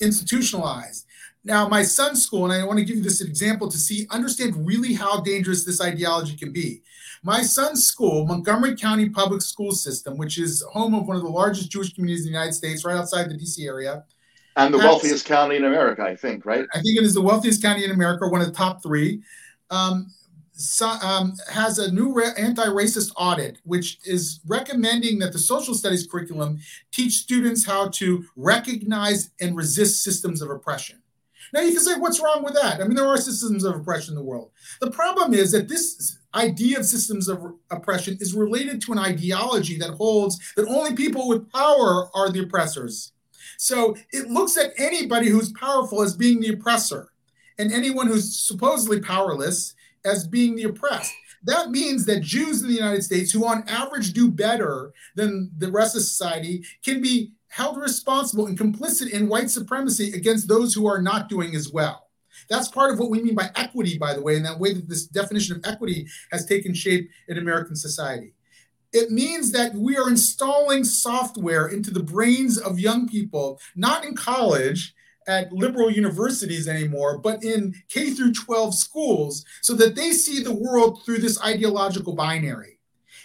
institutionalized. 0.01 1.07
Now, 1.45 1.69
my 1.69 1.83
son's 1.83 2.23
school, 2.23 2.45
and 2.45 2.53
I 2.53 2.65
want 2.65 2.79
to 2.79 2.85
give 2.85 2.97
you 2.97 3.03
this 3.03 3.21
example 3.21 3.69
to 3.69 3.77
see, 3.77 4.07
understand 4.11 4.67
really 4.67 4.95
how 4.95 5.21
dangerous 5.21 5.65
this 5.65 5.81
ideology 5.81 6.37
can 6.37 6.53
be. 6.53 6.83
My 7.25 7.43
son's 7.43 7.85
school, 7.85 8.27
Montgomery 8.27 8.77
County 8.77 9.09
Public 9.09 9.43
School 9.43 9.73
System, 9.73 10.17
which 10.17 10.39
is 10.39 10.63
home 10.73 10.95
of 10.95 11.07
one 11.07 11.17
of 11.17 11.23
the 11.23 11.29
largest 11.29 11.71
Jewish 11.71 11.95
communities 11.95 12.27
in 12.27 12.33
the 12.33 12.39
United 12.39 12.55
States, 12.55 12.85
right 12.85 12.97
outside 12.97 13.29
the 13.29 13.35
DC 13.35 13.67
area. 13.67 14.05
And 14.57 14.73
the 14.73 14.79
has, 14.79 14.87
wealthiest 14.87 15.25
county 15.25 15.57
in 15.57 15.65
America, 15.65 16.03
I 16.03 16.15
think, 16.15 16.47
right? 16.47 16.67
I 16.75 16.81
think 16.81 16.99
it 16.99 17.05
is 17.05 17.15
the 17.15 17.23
wealthiest 17.23 17.63
county 17.63 17.85
in 17.85 17.91
America, 17.91 18.29
one 18.29 18.41
of 18.41 18.47
the 18.47 18.53
top 18.53 18.83
three. 18.83 19.23
Um, 19.71 20.09
so, 20.53 20.87
um, 20.87 21.35
has 21.51 21.79
a 21.79 21.91
new 21.91 22.13
ra- 22.13 22.35
anti-racist 22.37 23.13
audit, 23.17 23.59
which 23.65 23.99
is 24.05 24.41
recommending 24.47 25.19
that 25.21 25.33
the 25.33 25.39
social 25.39 25.75
studies 25.75 26.07
curriculum 26.07 26.61
teach 26.93 27.15
students 27.15 27.65
how 27.65 27.89
to 27.89 28.25
recognize 28.37 29.31
and 29.41 29.57
resist 29.57 30.03
systems 30.05 30.43
of 30.43 30.51
oppression. 30.51 31.02
Now 31.53 31.61
you 31.61 31.73
can 31.73 31.81
say, 31.81 31.95
what's 31.97 32.23
wrong 32.23 32.43
with 32.43 32.55
that? 32.55 32.81
I 32.81 32.85
mean, 32.85 32.97
there 32.97 33.07
are 33.07 33.17
systems 33.17 33.65
of 33.65 33.77
oppression 33.77 34.13
in 34.13 34.17
the 34.17 34.25
world. 34.25 34.51
The 34.81 34.91
problem 34.91 35.35
is 35.35 35.53
that 35.53 35.69
this 35.69 36.19
idea 36.35 36.79
of 36.79 36.87
systems 36.87 37.29
of 37.29 37.43
oppression 37.71 38.17
is 38.21 38.35
related 38.35 38.81
to 38.83 38.93
an 38.93 38.99
ideology 38.99 39.77
that 39.79 39.91
holds 39.91 40.39
that 40.57 40.67
only 40.67 40.95
people 40.95 41.29
with 41.29 41.51
power 41.53 42.09
are 42.15 42.31
the 42.31 42.43
oppressors. 42.43 43.13
So 43.59 43.97
it 44.13 44.29
looks 44.29 44.57
at 44.57 44.73
anybody 44.79 45.29
who's 45.29 45.53
powerful 45.53 46.03
as 46.03 46.17
being 46.17 46.41
the 46.41 46.53
oppressor, 46.53 47.09
and 47.59 47.71
anyone 47.71 48.07
who's 48.07 48.41
supposedly 48.41 49.01
powerless 49.01 49.75
as 50.05 50.27
being 50.27 50.57
the 50.57 50.65
oppressed. 50.65 51.13
That 51.45 51.71
means 51.71 52.07
that 52.07 52.23
Jews 52.23 52.63
in 52.63 52.69
the 52.69 52.75
United 52.75 53.03
States, 53.03 53.31
who 53.31 53.45
on 53.47 53.69
average 53.69 54.13
do 54.13 54.31
better 54.31 54.93
than 55.17 55.51
the 55.59 55.71
rest 55.71 55.97
of 55.97 56.03
society, 56.03 56.65
can 56.85 57.03
be 57.03 57.33
held 57.53 57.77
responsible 57.77 58.47
and 58.47 58.59
complicit 58.59 59.11
in 59.11 59.29
white 59.29 59.51
supremacy 59.51 60.11
against 60.15 60.49
those 60.49 60.73
who 60.73 60.87
are 60.87 61.03
not 61.03 61.29
doing 61.29 61.55
as 61.55 61.71
well. 61.71 62.09
That's 62.49 62.69
part 62.69 62.91
of 62.91 62.99
what 62.99 63.11
we 63.11 63.23
mean 63.23 63.35
by 63.35 63.51
equity, 63.57 63.99
by 63.99 64.15
the 64.15 64.23
way, 64.23 64.37
and 64.37 64.47
that 64.47 64.59
way 64.59 64.73
that 64.73 64.89
this 64.89 65.07
definition 65.07 65.57
of 65.57 65.67
equity 65.67 66.07
has 66.31 66.47
taken 66.47 66.73
shape 66.73 67.11
in 67.29 67.37
American 67.37 67.77
society. 67.77 68.33
It 68.95 69.11
means 69.11 69.53
that 69.53 69.75
we 69.75 69.99
are 69.99 70.09
installing 70.09 70.83
software 70.83 71.69
into 71.69 71.91
the 71.91 72.03
brains 72.03 72.57
of 72.57 72.81
young 72.81 73.07
people, 73.07 73.61
not 73.77 74.07
in 74.07 74.15
college 74.17 74.95
at 75.29 75.53
liberal 75.53 75.91
universities 75.91 76.67
anymore, 76.67 77.19
but 77.19 77.45
in 77.45 77.75
K 77.91 78.13
through 78.13 78.33
12 78.33 78.75
schools, 78.75 79.45
so 79.61 79.75
that 79.75 79.95
they 79.95 80.13
see 80.13 80.43
the 80.43 80.55
world 80.55 81.05
through 81.05 81.19
this 81.19 81.39
ideological 81.45 82.15
binary. 82.15 82.79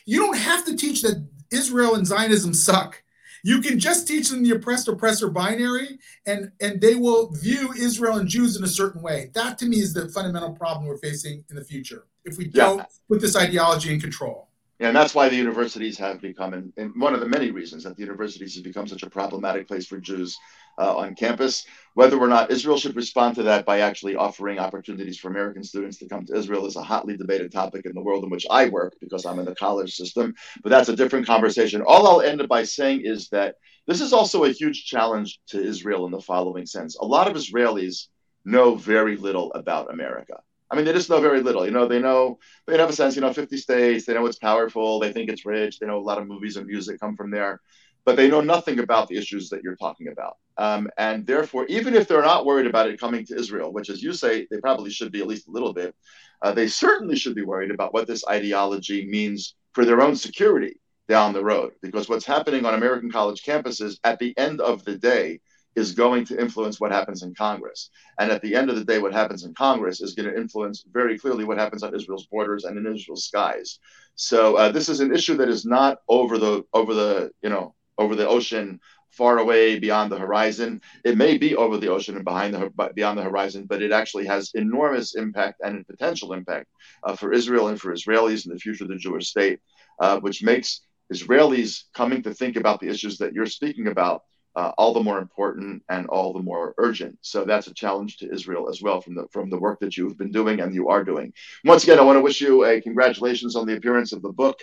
You 0.06 0.20
don't 0.20 0.38
have 0.38 0.66
to 0.66 0.76
teach 0.76 1.02
that 1.04 1.26
Israel 1.50 1.96
and 1.96 2.06
Zionism 2.06 2.54
suck. 2.54 3.04
You 3.48 3.62
can 3.62 3.80
just 3.80 4.10
teach 4.10 4.28
them 4.28 4.44
the 4.44 4.52
oppressed 4.52 4.90
oppressor 4.90 5.30
binary, 5.30 6.00
and 6.26 6.52
and 6.60 6.82
they 6.82 6.96
will 6.96 7.32
view 7.32 7.72
Israel 7.78 8.18
and 8.18 8.28
Jews 8.28 8.58
in 8.58 8.64
a 8.66 8.68
certain 8.68 9.02
way. 9.02 9.32
That 9.36 9.58
to 9.60 9.66
me 9.66 9.78
is 9.78 9.94
the 9.94 10.10
fundamental 10.10 10.52
problem 10.52 10.86
we're 10.86 10.98
facing 10.98 11.46
in 11.50 11.56
the 11.56 11.64
future 11.64 12.08
if 12.26 12.38
we 12.38 12.50
don't 12.50 12.86
put 13.08 13.22
this 13.22 13.38
ideology 13.38 13.94
in 13.94 14.02
control. 14.02 14.50
Yeah, 14.80 14.90
and 14.90 14.98
that's 14.98 15.16
why 15.16 15.30
the 15.30 15.38
universities 15.38 15.98
have 15.98 16.20
become, 16.20 16.54
and, 16.54 16.74
and 16.76 16.92
one 17.02 17.14
of 17.14 17.22
the 17.22 17.26
many 17.26 17.52
reasons 17.52 17.86
that 17.86 17.96
the 17.96 18.02
universities 18.02 18.54
have 18.56 18.66
become 18.66 18.86
such 18.86 19.04
a 19.04 19.10
problematic 19.10 19.66
place 19.66 19.88
for 19.88 19.98
Jews 19.98 20.38
uh, 20.78 20.96
on 20.96 21.16
campus. 21.16 21.66
Whether 21.94 22.18
or 22.18 22.28
not 22.28 22.52
Israel 22.52 22.78
should 22.78 22.96
respond 22.96 23.36
to 23.36 23.44
that 23.44 23.66
by 23.66 23.80
actually 23.80 24.16
offering 24.16 24.60
opportunities 24.60 25.18
for 25.18 25.30
American 25.30 25.64
students 25.64 25.98
to 25.98 26.08
come 26.08 26.26
to 26.26 26.36
Israel 26.36 26.68
is 26.68 26.76
a 26.76 26.84
hotly 26.84 27.18
debated 27.18 27.52
topic 27.52 27.86
in 27.86 27.94
the 27.96 28.02
world 28.02 28.24
in 28.24 28.30
which 28.30 28.46
I 28.52 28.70
work 28.70 28.96
because 29.02 29.26
I'm 29.26 29.40
in 29.40 29.46
the 29.46 29.56
college 29.56 29.96
system. 29.96 30.36
But 30.62 30.70
that's 30.70 30.90
a 30.90 30.96
different 30.96 31.26
conversation. 31.26 31.82
All 31.82 32.08
I'll 32.08 32.22
end 32.22 32.48
by 32.48 32.64
saying 32.64 33.02
is 33.04 33.30
that 33.30 33.56
this 33.88 34.02
is 34.02 34.14
also 34.14 34.44
a 34.44 34.52
huge 34.52 34.86
challenge 34.86 35.40
to 35.48 35.64
Israel 35.64 36.06
in 36.06 36.12
the 36.12 36.22
following 36.22 36.68
sense. 36.68 36.98
A 36.98 37.06
lot 37.06 37.28
of 37.28 37.36
Israelis 37.36 38.10
know 38.46 38.76
very 38.76 39.18
little 39.18 39.52
about 39.54 39.92
America. 39.92 40.36
I 40.70 40.76
mean, 40.76 40.86
they 40.86 40.94
just 40.94 41.10
know 41.10 41.22
very 41.22 41.42
little. 41.42 41.66
You 41.66 41.72
know, 41.72 41.88
they 41.88 42.00
know 42.00 42.40
they 42.66 42.78
have 42.78 42.90
a 42.90 42.94
sense. 42.94 43.16
You 43.16 43.22
know, 43.22 43.32
50 43.32 43.58
states. 43.58 44.06
They 44.06 44.14
know 44.14 44.26
it's 44.26 44.38
powerful. 44.38 45.00
They 45.00 45.14
think 45.14 45.30
it's 45.30 45.46
rich. 45.46 45.80
They 45.80 45.88
know 45.88 45.98
a 45.98 46.02
lot 46.02 46.18
of 46.18 46.28
movies 46.28 46.58
and 46.58 46.68
music 46.68 47.00
come 47.00 47.16
from 47.16 47.32
there, 47.32 47.62
but 48.08 48.16
they 48.16 48.30
know 48.30 48.40
nothing 48.40 48.80
about 48.80 49.10
the 49.10 49.18
issues 49.18 49.50
that 49.50 49.64
you're 49.64 49.76
talking 49.76 50.08
about. 50.08 50.38
Um, 50.58 50.90
and 50.98 51.28
therefore, 51.28 51.66
even 51.66 51.94
if 51.94 52.08
they're 52.08 52.22
not 52.22 52.46
worried 52.46 52.66
about 52.66 52.90
it 52.90 53.02
coming 53.02 53.26
to 53.26 53.36
Israel, 53.36 53.74
which, 53.74 53.90
as 53.90 54.02
you 54.02 54.14
say, 54.14 54.48
they 54.50 54.62
probably 54.62 54.92
should 54.92 55.12
be 55.12 55.20
at 55.20 55.28
least 55.28 55.50
a 55.50 55.52
little 55.52 55.74
bit, 55.74 55.94
uh, 56.42 56.54
they 56.54 56.70
certainly 56.70 57.18
should 57.18 57.36
be 57.36 57.44
worried 57.44 57.70
about 57.70 57.94
what 57.94 58.08
this 58.08 58.24
ideology 58.30 59.06
means 59.10 59.56
for 59.74 59.84
their 59.84 60.00
own 60.00 60.16
security 60.16 60.80
down 61.10 61.34
the 61.34 61.44
road. 61.44 61.74
Because 61.82 62.08
what's 62.08 62.26
happening 62.26 62.66
on 62.66 62.76
American 62.76 63.12
college 63.12 63.44
campuses 63.44 64.00
at 64.06 64.20
the 64.20 64.34
end 64.38 64.62
of 64.62 64.86
the 64.86 64.96
day 64.96 65.42
is 65.76 65.92
going 65.92 66.24
to 66.28 66.40
influence 66.40 66.80
what 66.80 66.94
happens 66.94 67.24
in 67.24 67.36
Congress. 67.36 67.90
And 68.20 68.32
at 68.32 68.42
the 68.42 68.56
end 68.56 68.70
of 68.70 68.78
the 68.78 68.86
day, 68.86 69.00
what 69.00 69.12
happens 69.12 69.44
in 69.44 69.54
Congress 69.54 70.00
is 70.00 70.16
going 70.16 70.30
to 70.30 70.36
influence 70.36 70.86
very 70.94 71.20
clearly 71.20 71.44
what 71.44 71.58
happens 71.58 71.84
on 71.84 71.94
Israel's 71.94 72.28
borders 72.28 72.64
and 72.64 72.78
in 72.78 72.96
Israel's 72.96 73.26
skies. 73.26 73.80
So 74.16 74.56
uh, 74.56 74.72
this 74.72 74.88
is 74.88 75.02
an 75.02 75.14
issue 75.14 75.36
that 75.36 75.50
is 75.50 75.66
not 75.66 75.98
over 76.08 76.38
the 76.38 76.64
over 76.74 76.94
the 76.94 77.32
you 77.44 77.50
know 77.50 77.76
over 77.98 78.16
the 78.16 78.28
ocean 78.28 78.80
far 79.12 79.40
away 79.40 79.80
beyond 79.80 80.12
the 80.12 80.18
horizon. 80.18 80.82
It 81.04 81.18
may 81.18 81.38
be 81.38 81.56
over 81.56 81.78
the 81.78 81.88
ocean 81.88 82.16
and 82.16 82.26
behind 82.26 82.54
the 82.54 82.92
beyond 82.94 83.18
the 83.18 83.24
horizon, 83.24 83.66
but 83.68 83.82
it 83.82 83.92
actually 83.92 84.26
has 84.28 84.52
enormous 84.54 85.16
impact 85.16 85.62
and 85.64 85.88
potential 85.88 86.34
impact 86.34 86.68
uh, 87.04 87.16
for 87.16 87.34
Israel 87.34 87.70
and 87.70 87.80
for 87.80 87.94
Israelis 87.94 88.46
in 88.46 88.54
the 88.54 88.60
future 88.60 88.84
of 88.84 88.90
the 88.90 88.98
Jewish 88.98 89.28
state, 89.28 89.60
uh, 90.00 90.20
which 90.20 90.44
makes 90.44 90.82
Israelis 91.12 91.84
coming 91.96 92.22
to 92.24 92.34
think 92.34 92.58
about 92.58 92.80
the 92.80 92.90
issues 92.90 93.18
that 93.18 93.34
you're 93.34 93.46
speaking 93.46 93.88
about 93.88 94.24
uh, 94.58 94.74
all 94.78 94.92
the 94.92 95.04
more 95.04 95.20
important 95.20 95.82
and 95.88 96.08
all 96.08 96.34
the 96.34 96.42
more 96.42 96.74
urgent. 96.80 97.20
So 97.22 97.46
that's 97.46 97.68
a 97.68 97.74
challenge 97.74 98.18
to 98.18 98.30
Israel 98.34 98.68
as 98.70 98.82
well 98.82 99.00
from 99.02 99.14
the 99.14 99.28
from 99.32 99.52
the 99.52 99.60
work 99.60 99.80
that 99.82 99.96
you've 99.96 100.18
been 100.18 100.32
doing 100.32 100.60
and 100.60 100.74
you 100.74 100.90
are 100.90 101.04
doing. 101.04 101.32
Once 101.64 101.84
again, 101.84 102.00
I 102.00 102.02
want 102.02 102.18
to 102.18 102.22
wish 102.22 102.42
you 102.42 102.66
a 102.66 102.82
congratulations 102.82 103.56
on 103.56 103.68
the 103.68 103.78
appearance 103.78 104.14
of 104.14 104.24
the 104.24 104.32
book. 104.32 104.58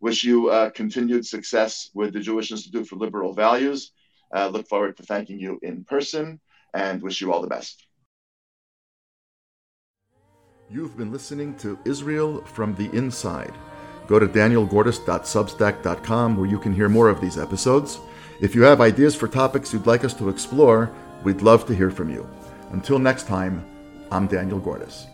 Wish 0.00 0.24
you 0.24 0.50
uh, 0.50 0.70
continued 0.70 1.24
success 1.24 1.90
with 1.94 2.12
the 2.12 2.18
Jewish 2.18 2.50
Institute 2.50 2.88
for 2.88 2.96
Liberal 2.96 3.34
Values. 3.34 3.92
Uh, 4.34 4.48
look 4.48 4.66
forward 4.68 4.96
to 4.96 5.04
thanking 5.04 5.38
you 5.38 5.60
in 5.62 5.84
person 5.84 6.40
and 6.74 7.00
wish 7.00 7.20
you 7.20 7.32
all 7.32 7.40
the 7.40 7.46
best. 7.46 7.86
You've 10.68 10.96
been 10.96 11.12
listening 11.12 11.54
to 11.58 11.78
Israel 11.84 12.42
from 12.42 12.74
the 12.74 12.90
Inside. 12.90 13.54
Go 14.08 14.18
to 14.18 14.26
danielgordis.substack.com 14.26 16.36
where 16.36 16.50
you 16.50 16.58
can 16.58 16.72
hear 16.72 16.88
more 16.88 17.08
of 17.08 17.20
these 17.20 17.38
episodes. 17.38 18.00
If 18.38 18.54
you 18.54 18.62
have 18.62 18.82
ideas 18.82 19.14
for 19.14 19.28
topics 19.28 19.72
you'd 19.72 19.86
like 19.86 20.04
us 20.04 20.12
to 20.14 20.28
explore, 20.28 20.92
we'd 21.24 21.40
love 21.40 21.64
to 21.66 21.74
hear 21.74 21.90
from 21.90 22.10
you. 22.10 22.28
Until 22.72 22.98
next 22.98 23.26
time, 23.26 23.64
I'm 24.12 24.26
Daniel 24.26 24.58
Gordis. 24.58 25.06